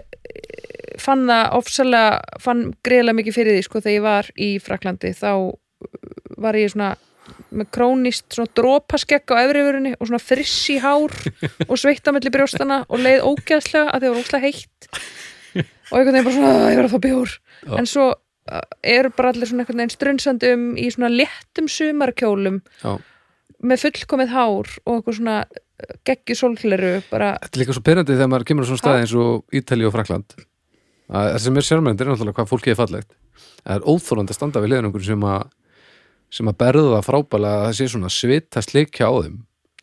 fann 1.01 1.25
það 1.29 1.57
ofsalega 1.59 2.39
fann 2.43 2.63
greiðlega 2.85 3.19
mikið 3.19 3.37
fyrir 3.39 3.57
því 3.57 3.65
sko 3.67 3.81
þegar 3.83 3.97
ég 3.97 4.05
var 4.05 4.31
í 4.35 4.49
Fraklandi 4.63 5.11
þá 5.17 5.29
uh, 5.35 5.53
var 6.45 6.57
ég 6.59 6.71
svona 6.73 6.93
með 7.55 7.69
krónist 7.73 8.27
svona 8.35 8.51
drópaskegg 8.57 9.31
á 9.33 9.35
efrifurunni 9.41 9.95
og 9.97 10.05
svona 10.09 10.21
friss 10.21 10.67
í 10.69 10.77
hár 10.83 11.13
og 11.69 11.77
sveitt 11.81 12.05
á 12.05 12.13
milli 12.13 12.31
brjóstana 12.33 12.83
og 12.85 13.01
leið 13.01 13.25
ógæðslega 13.25 13.89
að 13.95 14.05
þið 14.05 14.11
var 14.13 14.19
ógæðslega 14.21 14.45
heitt 14.45 14.89
og 15.55 15.97
einhvern 15.99 16.15
veginn 16.15 16.27
bara 16.27 16.35
svona, 16.35 16.53
"Ah, 16.53 16.69
ég 16.71 16.77
var 16.79 16.87
að 16.89 16.93
fá 16.95 17.01
bjór 17.05 17.33
Já. 17.65 17.73
en 17.79 17.89
svo 17.89 18.05
uh, 18.11 18.61
eru 18.83 19.09
bara 19.17 19.31
allir 19.33 19.49
svona 19.49 19.63
einhvern 19.65 19.81
veginn 19.81 19.95
strunsandi 19.95 20.53
um 20.53 20.63
í 20.77 20.87
svona 20.93 21.09
léttum 21.13 21.69
sumarkjólum 21.71 22.61
Já. 22.83 22.93
Með 23.63 23.85
fullkomið 23.85 24.33
hár 24.33 24.73
og 24.85 24.97
eitthvað 24.97 25.17
svona 25.19 25.37
geggju 26.07 26.37
sólhleru 26.39 26.91
bara, 27.09 27.35
Þetta 27.43 27.57
er 27.57 27.61
líka 27.61 27.75
svo 27.75 27.83
perandi 27.85 28.15
þegar 28.15 28.31
maður 28.31 28.47
kemur 28.49 28.67
á 28.67 28.69
svona 28.69 28.81
staði 28.81 29.03
eins 29.03 29.15
og 29.19 29.55
Ítali 29.55 29.87
og 29.87 29.93
Frakland 29.95 30.37
að 31.05 31.31
það 31.33 31.41
sem 31.43 31.59
er 31.59 31.67
sérmænd 31.67 32.01
er 32.01 32.09
náttúrulega 32.09 32.39
hvað 32.39 32.49
fólki 32.49 32.71
er 32.73 32.79
fallegt. 32.79 33.11
Það 33.65 33.75
er 33.75 33.83
óþólandi 33.85 34.33
að 34.33 34.39
standa 34.39 34.63
við 34.63 34.77
einhverjum 34.79 35.09
sem 35.11 35.27
að 35.29 35.43
sem 36.35 36.49
að 36.49 36.57
berða 36.63 36.95
það 36.95 37.05
frábælega 37.05 37.59
að 37.59 37.65
það 37.65 37.75
sé 37.77 37.87
svona 37.91 38.11
svita 38.11 38.63
sleikja 38.65 39.09
á 39.11 39.13
þeim. 39.25 39.35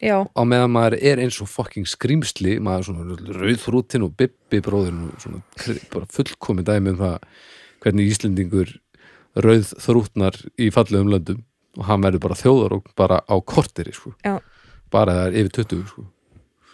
Já, 0.02 0.16
á 0.26 0.42
meðan 0.42 0.72
maður 0.74 0.96
er 0.98 1.20
eins 1.22 1.36
og 1.44 1.46
fucking 1.46 1.86
skrýmsli 1.86 2.56
maður 2.58 2.80
er 2.80 2.86
svona 2.88 3.36
rauðfrútin 3.38 4.02
og 4.02 4.16
bibbi 4.18 4.58
bróðin 4.64 5.04
og 5.06 5.22
svona 5.22 6.08
fullkomin 6.10 6.66
dæmi 6.66 6.96
um 6.96 6.98
það 6.98 7.28
hvernig 7.84 8.10
Íslendingur 8.10 8.72
rauð 9.46 9.70
þrútnar 9.78 10.40
í 10.58 10.72
fallegum 10.74 11.12
löndum 11.12 11.44
og 11.78 11.86
hann 11.88 12.02
verður 12.04 12.24
bara 12.26 12.38
þjóðar 12.38 12.76
og 12.78 12.90
bara 12.98 13.20
á 13.24 13.34
korteri 13.40 13.94
sko. 13.96 14.12
Já. 14.24 14.38
bara 14.92 15.14
það 15.20 15.26
er 15.30 15.38
yfir 15.42 15.54
20 15.62 15.86
sko. 15.88 16.04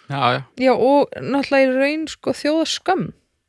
já, 0.09 0.19
já, 0.35 0.41
Já, 0.65 0.73
og 0.75 1.15
náttúrulega 1.23 1.69
í 1.69 1.77
raun 1.79 2.09
sko 2.11 2.35
þjóða 2.35 2.67
skömm 2.73 3.07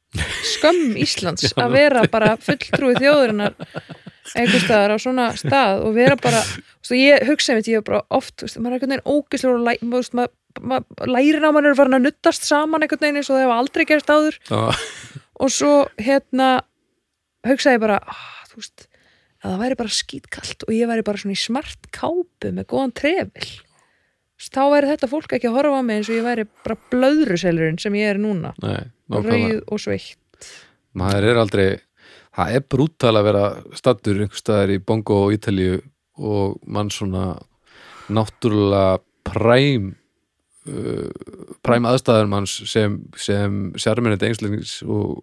Íslands 1.06 1.52
að 1.54 1.74
vera 1.76 2.04
bara 2.10 2.34
fulltrúi 2.42 2.96
þjóðurinnar 2.98 3.54
einhvers 4.38 4.66
staðar 4.66 4.94
á 4.94 4.98
svona 5.02 5.28
stað 5.38 5.84
og 5.86 5.94
vera 5.98 6.16
bara, 6.20 6.42
þú 6.86 6.92
veist, 6.94 6.98
ég 6.98 7.26
hugsa 7.30 7.54
einmitt, 7.54 7.70
ég 7.72 7.86
bara 7.86 8.02
oft, 8.14 8.36
þú 8.38 8.46
veist, 8.48 8.60
maður 8.62 8.70
er 8.72 8.76
einhvern 8.80 8.94
veginn 8.96 9.14
ógislega 9.14 9.56
og 9.56 9.64
læ, 9.66 9.72
þú 9.82 9.92
veist, 9.96 10.18
maður, 10.18 10.34
maður 10.74 11.14
lærin 11.14 11.46
á 11.46 11.52
mann 11.56 11.70
er 11.70 11.78
farin 11.78 11.98
að 12.00 12.06
nuttast 12.08 12.46
saman 12.50 12.86
einhvern 12.86 13.04
veginn 13.06 13.22
eins 13.22 13.30
og 13.30 13.38
það 13.38 13.46
hefa 13.46 13.58
aldrei 13.64 13.86
gerst 13.90 14.14
áður 14.14 14.40
Já, 14.50 14.62
og 15.46 15.54
svo 15.56 15.74
hérna 16.02 16.50
hugsa 17.50 17.74
ég 17.78 17.82
bara, 17.86 18.00
ah, 18.06 18.46
þú 18.52 18.62
veist 18.64 18.89
að 19.40 19.54
það 19.54 19.64
væri 19.64 19.80
bara 19.80 19.96
skítkalt 19.96 20.68
og 20.68 20.76
ég 20.76 20.92
væri 20.92 21.06
bara 21.08 21.22
svona 21.22 21.36
í 21.38 21.42
smart 21.42 21.90
kápu 21.96 22.54
með 22.54 22.70
góðan 22.72 22.96
trefil. 23.00 23.50
Þá 24.40 24.62
væri 24.72 24.90
þetta 24.94 25.12
fólk 25.12 25.36
ekki 25.36 25.50
að 25.50 25.58
horfa 25.58 25.80
á 25.80 25.84
mig 25.84 26.00
eins 26.00 26.10
og 26.12 26.16
ég 26.16 26.26
væri 26.28 26.48
bara 26.64 26.80
blöðruselurinn 26.94 27.80
sem 27.82 27.96
ég 28.00 28.14
er 28.14 28.20
núna. 28.22 28.54
Nei, 28.64 28.88
rauð 29.12 29.62
og 29.68 29.84
sveitt. 29.84 30.50
Maður 30.96 31.28
er 31.28 31.40
aldrei 31.42 31.70
það 32.40 32.56
er 32.56 32.66
brútal 32.72 33.16
að 33.20 33.28
vera 33.28 33.46
stattur 33.78 34.22
einhvers 34.24 34.44
staðar 34.44 34.74
í 34.74 34.80
Bongo 34.80 35.24
og 35.26 35.36
Ítalíu 35.36 35.80
og 36.20 36.60
mann 36.68 36.92
svona 36.94 37.34
náttúrulega 38.10 39.00
præm 39.28 39.92
uh, 40.70 41.10
præm 41.66 41.88
aðstæður 41.90 42.32
manns 42.32 42.56
sem, 42.70 43.00
sem 43.20 43.60
sérmennið 43.80 44.30
einslendings 44.30 44.80
og, 44.88 45.22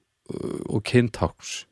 og 0.69 0.85
kyntáks 0.87 1.64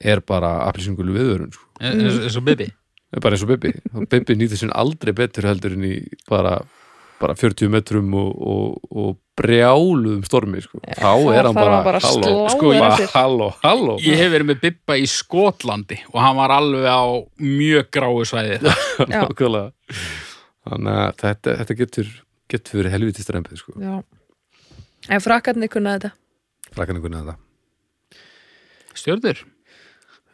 er 0.00 0.22
bara 0.26 0.56
appilsingulu 0.66 1.14
viðvörun 1.16 1.54
sko. 1.54 1.66
eins 1.80 2.20
eins 2.24 2.36
og 2.40 2.46
Bibi 2.46 2.68
er 2.70 3.24
bara 3.24 3.36
eins 3.36 3.46
og 3.46 3.52
Bibi 3.52 3.72
Bibi 4.10 4.38
nýtir 4.38 4.60
sín 4.60 4.74
aldrei 4.74 5.14
betur 5.16 5.48
heldur 5.50 5.76
en 5.76 5.88
í 5.88 5.96
bara, 6.30 6.58
bara 7.20 7.36
40 7.38 7.72
metrum 7.72 8.14
og, 8.18 8.30
og, 8.38 8.78
og 8.90 9.18
brjáluðum 9.40 10.24
stormi 10.28 10.62
sko. 10.64 10.80
þá 10.84 11.12
er 11.34 11.48
hann 11.48 11.56
bara, 11.56 11.82
bara 11.86 12.00
halló, 12.04 12.32
sko, 12.52 12.72
halló, 13.14 13.52
halló 13.64 13.98
Ég 14.04 14.20
hef 14.20 14.32
verið 14.32 14.50
með 14.52 14.64
Bibba 14.64 14.98
í 15.00 15.06
Skotlandi 15.10 16.00
og 16.12 16.18
hann 16.22 16.40
var 16.40 16.56
alveg 16.60 16.88
á 16.88 17.04
mjög 17.40 17.92
gráu 17.94 18.24
svæði 18.28 18.60
þannig 20.70 20.96
að 20.96 21.14
þetta, 21.22 21.54
þetta 21.62 21.78
getur 21.78 22.10
getur 22.50 22.80
verið 22.80 22.96
helviti 22.96 23.24
strempið 23.24 23.60
sko. 23.62 23.76
Já. 23.80 24.00
En 25.10 25.22
frakkarnir 25.22 25.70
kunna 25.72 25.96
þetta. 25.96 26.12
frækan 26.74 26.98
einhvern 26.98 27.16
veginn 27.16 27.38
Stjörður 28.94 29.44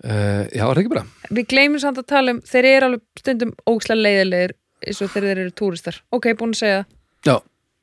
uh, 0.05 0.45
já, 0.53 0.63
er 0.63 0.75
það 0.77 0.81
ekki 0.83 0.93
bara 0.95 1.05
Við 1.31 1.47
gleymum 1.53 1.81
samt 1.83 1.99
að 2.03 2.07
tala 2.13 2.35
um, 2.37 2.41
þeir 2.47 2.69
eru 2.71 2.87
alveg 2.91 3.03
stundum 3.23 3.53
ógislega 3.67 4.03
leiðilegir 4.05 4.55
eins 4.87 5.01
og 5.03 5.11
þeir 5.15 5.25
eru 5.33 5.51
túristar. 5.57 6.01
Ok, 6.13 6.29
búin 6.39 6.53
að 6.55 6.61
segja 6.61 6.81
já, 7.27 7.37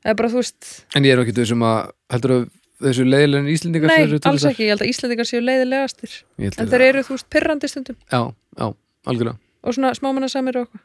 Það 0.04 0.12
er 0.12 0.18
bara, 0.20 0.30
þú 0.34 0.42
veist, 0.42 0.68
en 0.96 1.06
ég 1.08 1.14
er 1.16 1.24
ekki 1.24 1.34
þessum 1.40 1.64
að 1.68 1.80
heldur 2.14 2.34
að 2.36 2.44
þessu 2.84 3.04
leiðilegin 3.08 3.52
Íslendingar 3.54 3.88
nei, 3.92 3.96
sem 3.96 4.04
eru 4.10 4.18
alls 4.20 4.26
túristar? 4.28 4.52
ekki. 4.54 4.64
Ég 4.68 4.74
held 4.74 4.84
að 4.84 4.90
Íslandingar 4.92 5.28
séu 5.30 5.42
leiðilegastir. 5.44 6.16
Ég 6.38 6.44
held 6.50 6.58
En 6.60 6.66
að- 6.68 6.74
þeir 6.74 6.84
eru, 6.90 7.04
þú 7.08 7.16
veist, 7.16 7.30
pirrandi 7.32 7.70
stundum 7.72 7.96
já, 8.12 8.22
já, 8.60 8.66
algjörlega 9.08 9.38
og 9.64 9.74
svona 9.78 9.94
smámanna 9.96 10.28
samir 10.30 10.58
og 10.60 10.68
okkur. 10.68 10.82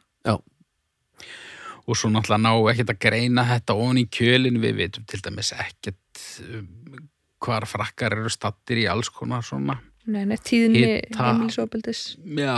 og 1.88 1.96
svo 1.96 2.10
náttúrulega 2.12 2.44
ná 2.44 2.52
ekkert 2.72 2.90
að 2.92 2.98
greina 3.00 3.44
þetta 3.48 3.74
ofan 3.80 4.00
í 4.02 4.06
kjölin 4.12 4.58
við 4.60 4.74
vitum 4.82 5.06
til 5.08 5.20
dæmis 5.24 5.52
ekkert 5.56 6.22
um, 6.44 6.66
hvar 7.40 7.64
frakkar 7.70 8.12
eru 8.18 8.28
stattir 8.32 8.82
í 8.82 8.86
alls 8.92 9.08
konar 9.14 9.42
svona 9.46 9.78
Nei, 10.08 10.22
nei, 10.24 10.38
tíðinni 10.40 10.84
Hita. 10.86 11.26
heimilisofbeldis. 11.26 12.02
já, 12.24 12.56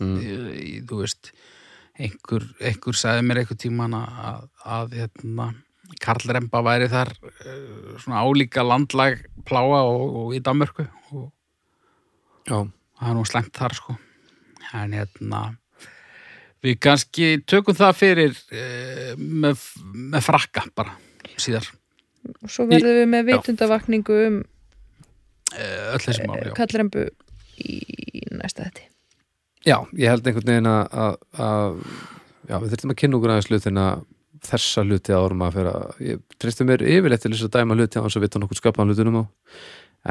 mm. 0.00 0.14
í, 0.56 0.76
þú 0.88 1.02
veist 1.02 1.32
einhver, 2.00 2.46
einhver 2.64 2.96
sagði 2.96 3.26
mér 3.28 3.42
einhver 3.42 3.58
tíman 3.60 3.96
að, 3.98 4.46
að 4.64 4.96
hérna, 5.00 5.50
Karl 6.00 6.32
Remba 6.32 6.62
væri 6.64 6.88
þar 6.88 7.12
uh, 7.20 7.98
svona 8.00 8.22
álíka 8.24 8.64
landlag 8.64 9.20
pláa 9.48 9.82
og, 9.84 10.06
og 10.22 10.36
í 10.36 10.40
Danmörku 10.44 10.86
og 11.12 11.28
já, 12.48 12.56
það 12.56 13.10
er 13.10 13.18
nú 13.18 13.26
slengt 13.28 13.52
þar 13.58 13.76
sko 13.76 13.98
en 14.72 14.96
hérna 14.96 15.42
við 16.64 16.78
kannski 16.80 17.34
tökum 17.44 17.76
það 17.76 18.00
fyrir 18.00 18.32
uh, 18.32 19.12
með, 19.20 19.60
með 19.92 20.28
frakka 20.30 20.64
bara 20.72 20.96
síðar 21.36 21.68
Og 22.22 22.46
svo 22.54 22.68
verðum 22.70 23.00
við 23.00 23.08
með 23.10 23.28
vitundavakningu 23.32 24.16
um 24.28 24.34
öll 25.58 26.00
þessi 26.06 26.26
mál, 26.28 26.40
já. 26.40 26.54
kallrembu 26.56 27.06
í 27.62 27.76
næsta 28.32 28.68
þetta. 28.68 28.88
já, 29.66 29.76
ég 29.98 30.12
held 30.12 30.26
einhvern 30.26 30.52
veginn 30.52 30.70
að, 30.72 30.82
að, 31.04 31.16
að 31.46 31.78
já, 32.48 32.56
við 32.56 32.74
þurfum 32.74 32.94
að 32.94 33.00
kynna 33.02 33.20
okkur 33.20 33.34
aðeins 33.34 33.50
hlutina 33.52 33.86
þessa 34.42 34.82
hluti 34.86 35.14
árum 35.14 35.44
að 35.46 35.56
fyrir 35.58 35.72
að 35.72 36.04
ég 36.08 36.22
treysti 36.42 36.66
mér 36.66 36.82
yfirleitt 36.82 37.22
til 37.22 37.32
þess 37.34 37.46
að 37.46 37.56
dæma 37.58 37.78
hluti 37.78 38.00
á 38.00 38.04
hans 38.04 38.18
að 38.18 38.24
vita 38.26 38.42
nokkuð 38.42 38.58
skapaðan 38.58 38.92
hlutunum 38.92 39.20
á 39.22 39.24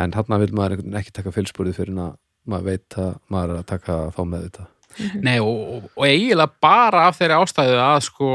en 0.02 0.14
hann 0.16 0.38
vil 0.40 0.54
maður 0.56 0.78
einhvern 0.78 0.86
veginn 0.86 1.00
ekki 1.02 1.16
taka 1.18 1.34
fylgspúrið 1.36 1.80
fyrir 1.82 1.96
en 1.96 2.06
að 2.06 2.14
maður 2.48 2.70
veit 2.70 3.00
að 3.02 3.12
maður 3.32 3.56
er 3.56 3.60
að 3.62 3.72
taka 3.74 3.98
þá 4.16 4.22
með 4.28 4.46
þetta 4.48 4.70
Nei, 5.24 5.38
og, 5.40 5.60
og, 5.76 5.84
og 5.96 6.04
eiginlega 6.04 6.60
bara 6.64 7.06
af 7.08 7.20
þeirri 7.20 7.36
ástæðu 7.40 7.78
að 7.80 8.00
sko 8.08 8.32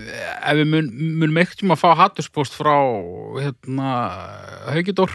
ef 0.00 0.58
við 0.58 0.66
mun, 0.68 0.88
munum 1.20 1.40
ekkert 1.42 1.64
um 1.64 1.74
að 1.74 1.82
fá 1.82 1.90
hattuspóst 1.98 2.56
frá 2.56 2.74
hérna 3.40 3.92
Haugidór 4.70 5.12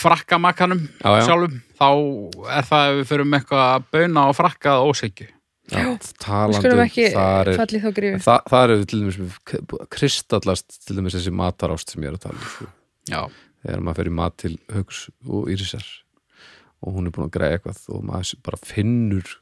frakkamakkanum 0.00 0.80
Já, 1.00 1.10
já. 1.18 1.24
sjálfum 1.26 1.58
þá 1.80 1.88
er 2.56 2.66
það 2.68 2.86
ef 2.90 2.96
við 3.00 3.06
förum 3.10 3.36
eitthvað 3.38 3.62
að 3.66 3.86
bauna 3.96 4.24
og 4.30 4.36
frakka 4.38 4.74
að 4.76 4.88
ósegju 4.92 5.28
já 5.70 5.84
Við 5.86 6.08
talandi 6.24 6.58
skulum 6.58 6.80
um 6.80 6.84
ekki 6.84 7.04
þar 7.14 7.50
er, 7.52 7.58
fallið 7.60 7.84
þá 7.84 7.90
grífi. 8.00 8.22
það, 8.26 8.40
það 8.50 8.62
er 8.74 8.84
til 8.90 9.00
dæmis 9.02 9.18
kristallast 9.94 10.78
til 10.86 10.96
dæmis 10.98 11.16
þessi 11.18 11.34
matarást 11.42 11.92
sem 11.94 12.02
ég 12.06 12.10
er 12.10 12.18
að 12.18 12.24
tala 12.26 12.40
um 12.40 12.48
sko. 12.54 12.70
Þegar 13.60 13.84
maður 13.84 14.00
fer 14.00 14.08
í 14.10 14.14
mat 14.16 14.36
til 14.40 14.54
Hauks 14.72 15.04
og 15.28 15.50
Írisar 15.52 15.86
og 16.80 16.96
hún 16.96 17.06
er 17.10 17.12
búin 17.14 17.28
að 17.28 17.34
græða 17.36 17.58
eitthvað 17.58 17.80
og 17.92 18.04
maður 18.08 18.40
bara 18.46 18.60
finnur 18.64 19.34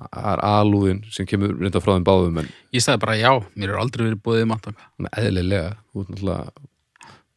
það 0.00 0.28
er 0.32 0.42
alúðin 0.48 1.00
sem 1.12 1.28
kemur 1.28 1.52
reynda 1.60 1.80
frá 1.84 1.92
þeim 1.94 2.06
báðum 2.08 2.38
en 2.42 2.48
ég 2.74 2.82
sagði 2.84 3.02
bara 3.04 3.16
já, 3.20 3.30
mér 3.54 3.72
er 3.74 3.80
aldrei 3.82 4.04
verið 4.08 4.22
búið 4.24 4.42
í 4.44 4.48
matanga 4.50 5.12
eðlilega 5.20 5.74
þú 5.92 6.02
ert 6.04 6.12
náttúrulega 6.14 6.68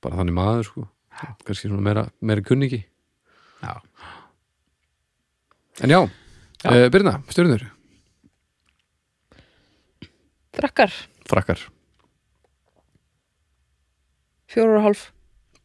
bara 0.04 0.20
þannig 0.20 0.36
maður 0.38 0.68
sko. 0.68 0.84
Kannski 1.47 1.70
svona 1.70 1.84
meira, 1.86 2.04
meira 2.22 2.43
kunningi. 2.45 2.82
Já, 3.64 3.74
en 5.84 5.89
já, 5.93 6.01
Já. 6.64 6.70
Uh, 6.72 6.89
Birna, 6.91 7.18
stjórnur 7.28 7.64
Frakkar, 10.54 10.91
frakkar, 11.28 11.60
fjórar 14.47 14.78
og 14.78 14.84
hálf. 14.86 15.01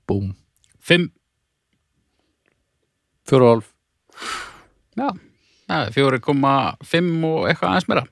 búm, 0.08 0.30
fimm. 0.80 1.10
Fjóra 3.28 3.44
og 3.44 3.50
hálf. 3.52 3.74
Já, 4.98 5.10
fjóri 5.92 6.18
koma 6.24 6.54
fimm 6.82 7.20
og 7.28 7.44
eitthvað 7.50 7.68
aðeins 7.74 7.88
meira 7.92 8.06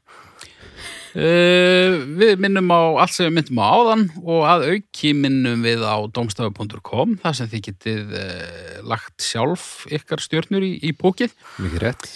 uh, 1.16 1.96
Við 2.20 2.34
minnum 2.44 2.68
á 2.72 2.80
allt 3.02 3.14
sem 3.16 3.26
við 3.30 3.34
myndum 3.38 3.60
á 3.62 3.66
áðan 3.72 4.04
og 4.22 4.44
að 4.50 4.66
auki 4.74 5.12
minnum 5.16 5.64
við 5.64 5.82
á 5.86 5.96
domstafu.com 6.12 7.16
þar 7.24 7.36
sem 7.40 7.50
þið 7.54 7.64
getið 7.70 8.14
uh, 8.20 8.76
lagt 8.92 9.24
sjálf 9.24 9.86
ykkar 9.92 10.22
stjörnur 10.24 10.66
í, 10.66 10.74
í 10.84 10.92
pókið 10.96 11.34
mikið 11.62 11.82
rétt. 11.86 12.08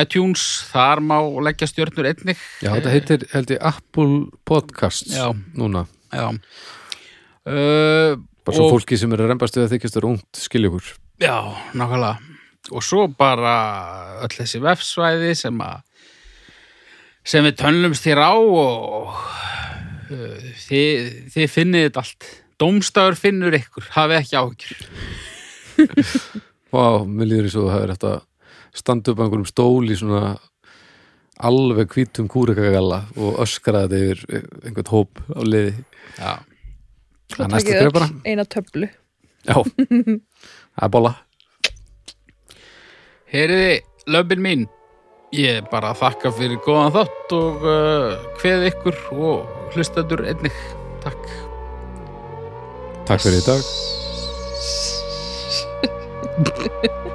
iTunes, 0.00 0.42
þar 0.72 0.98
má 1.06 1.18
leggja 1.46 1.68
stjörnur 1.70 2.08
einnig. 2.10 2.40
Já, 2.64 2.72
þetta 2.74 2.94
heitir 2.96 3.26
held 3.34 3.52
ég 3.54 3.60
Apple 3.70 4.16
Podcasts 4.48 5.14
Já. 5.14 5.28
núna, 5.54 5.84
Já. 6.10 6.32
Uh, 7.46 8.16
bara 8.46 8.56
svo 8.56 8.64
Og- 8.66 8.72
fólki 8.80 8.96
sem 8.98 9.12
er 9.14 9.20
að 9.22 9.28
rembast 9.30 9.54
við 9.58 9.66
að 9.68 9.76
þykjast 9.76 9.96
er 10.00 10.06
ungt 10.08 10.40
skilja 10.40 10.70
okkur 10.72 10.88
Já, 11.22 11.36
nákvæmlega. 11.78 12.18
Og 12.74 12.82
svo 12.82 13.04
bara 13.14 13.52
öll 14.26 14.32
þessi 14.34 14.58
vefsvæði 14.60 15.30
sem 15.38 15.60
að 15.62 15.84
sem 17.26 17.46
við 17.46 17.58
tönnumst 17.60 18.06
þér 18.06 18.22
á 18.22 18.34
og 18.36 19.14
uh, 20.14 20.50
þið, 20.66 21.08
þið 21.34 21.52
finnið 21.52 21.86
þetta 21.88 22.04
allt. 22.04 22.28
Dómstafur 22.56 23.18
finnur 23.20 23.56
ykkur, 23.58 23.88
hafi 23.92 24.16
ekki 24.16 24.38
áhyggjur. 24.40 24.84
Vá, 26.72 27.04
mér 27.04 27.28
líður 27.28 27.48
eins 27.50 27.56
og 27.60 27.66
það 27.68 27.82
er 27.82 27.92
hægt 27.92 28.06
að 28.08 28.20
standa 28.76 29.12
upp 29.12 29.20
á 29.20 29.24
einhverjum 29.26 29.48
stól 29.50 29.90
í 29.92 29.96
svona 29.98 30.36
alveg 31.36 31.92
hvítum 31.92 32.30
kúrekagalla 32.32 33.02
og 33.20 33.42
öskra 33.44 33.84
þetta 33.84 33.98
yfir 34.00 34.22
einhvern 34.64 34.92
hóp 34.92 35.20
á 35.36 35.40
liði. 35.44 35.74
Já. 36.16 36.32
Það 37.36 37.52
næsta 37.52 37.76
öll 37.82 37.92
bara. 37.92 38.08
eina 38.24 38.46
töflu. 38.48 38.88
Já, 39.46 39.56
það 39.60 40.86
er 40.86 40.92
bolla. 40.94 41.12
Heyriði, 43.30 43.76
löfbin 44.14 44.42
mín, 44.42 44.66
ég 45.34 45.64
bara 45.72 45.94
þakka 45.96 46.30
fyrir 46.36 46.60
góðan 46.66 46.94
þátt 46.94 47.34
og 47.36 47.66
uh, 47.66 48.12
hveð 48.40 48.68
ykkur 48.70 48.96
og 49.16 49.72
hlustadur 49.74 50.22
einnig. 50.26 50.56
Takk. 51.04 51.24
Takk 53.06 53.20
fyrir 53.26 53.40
í 53.40 53.46
dag. 53.46 53.62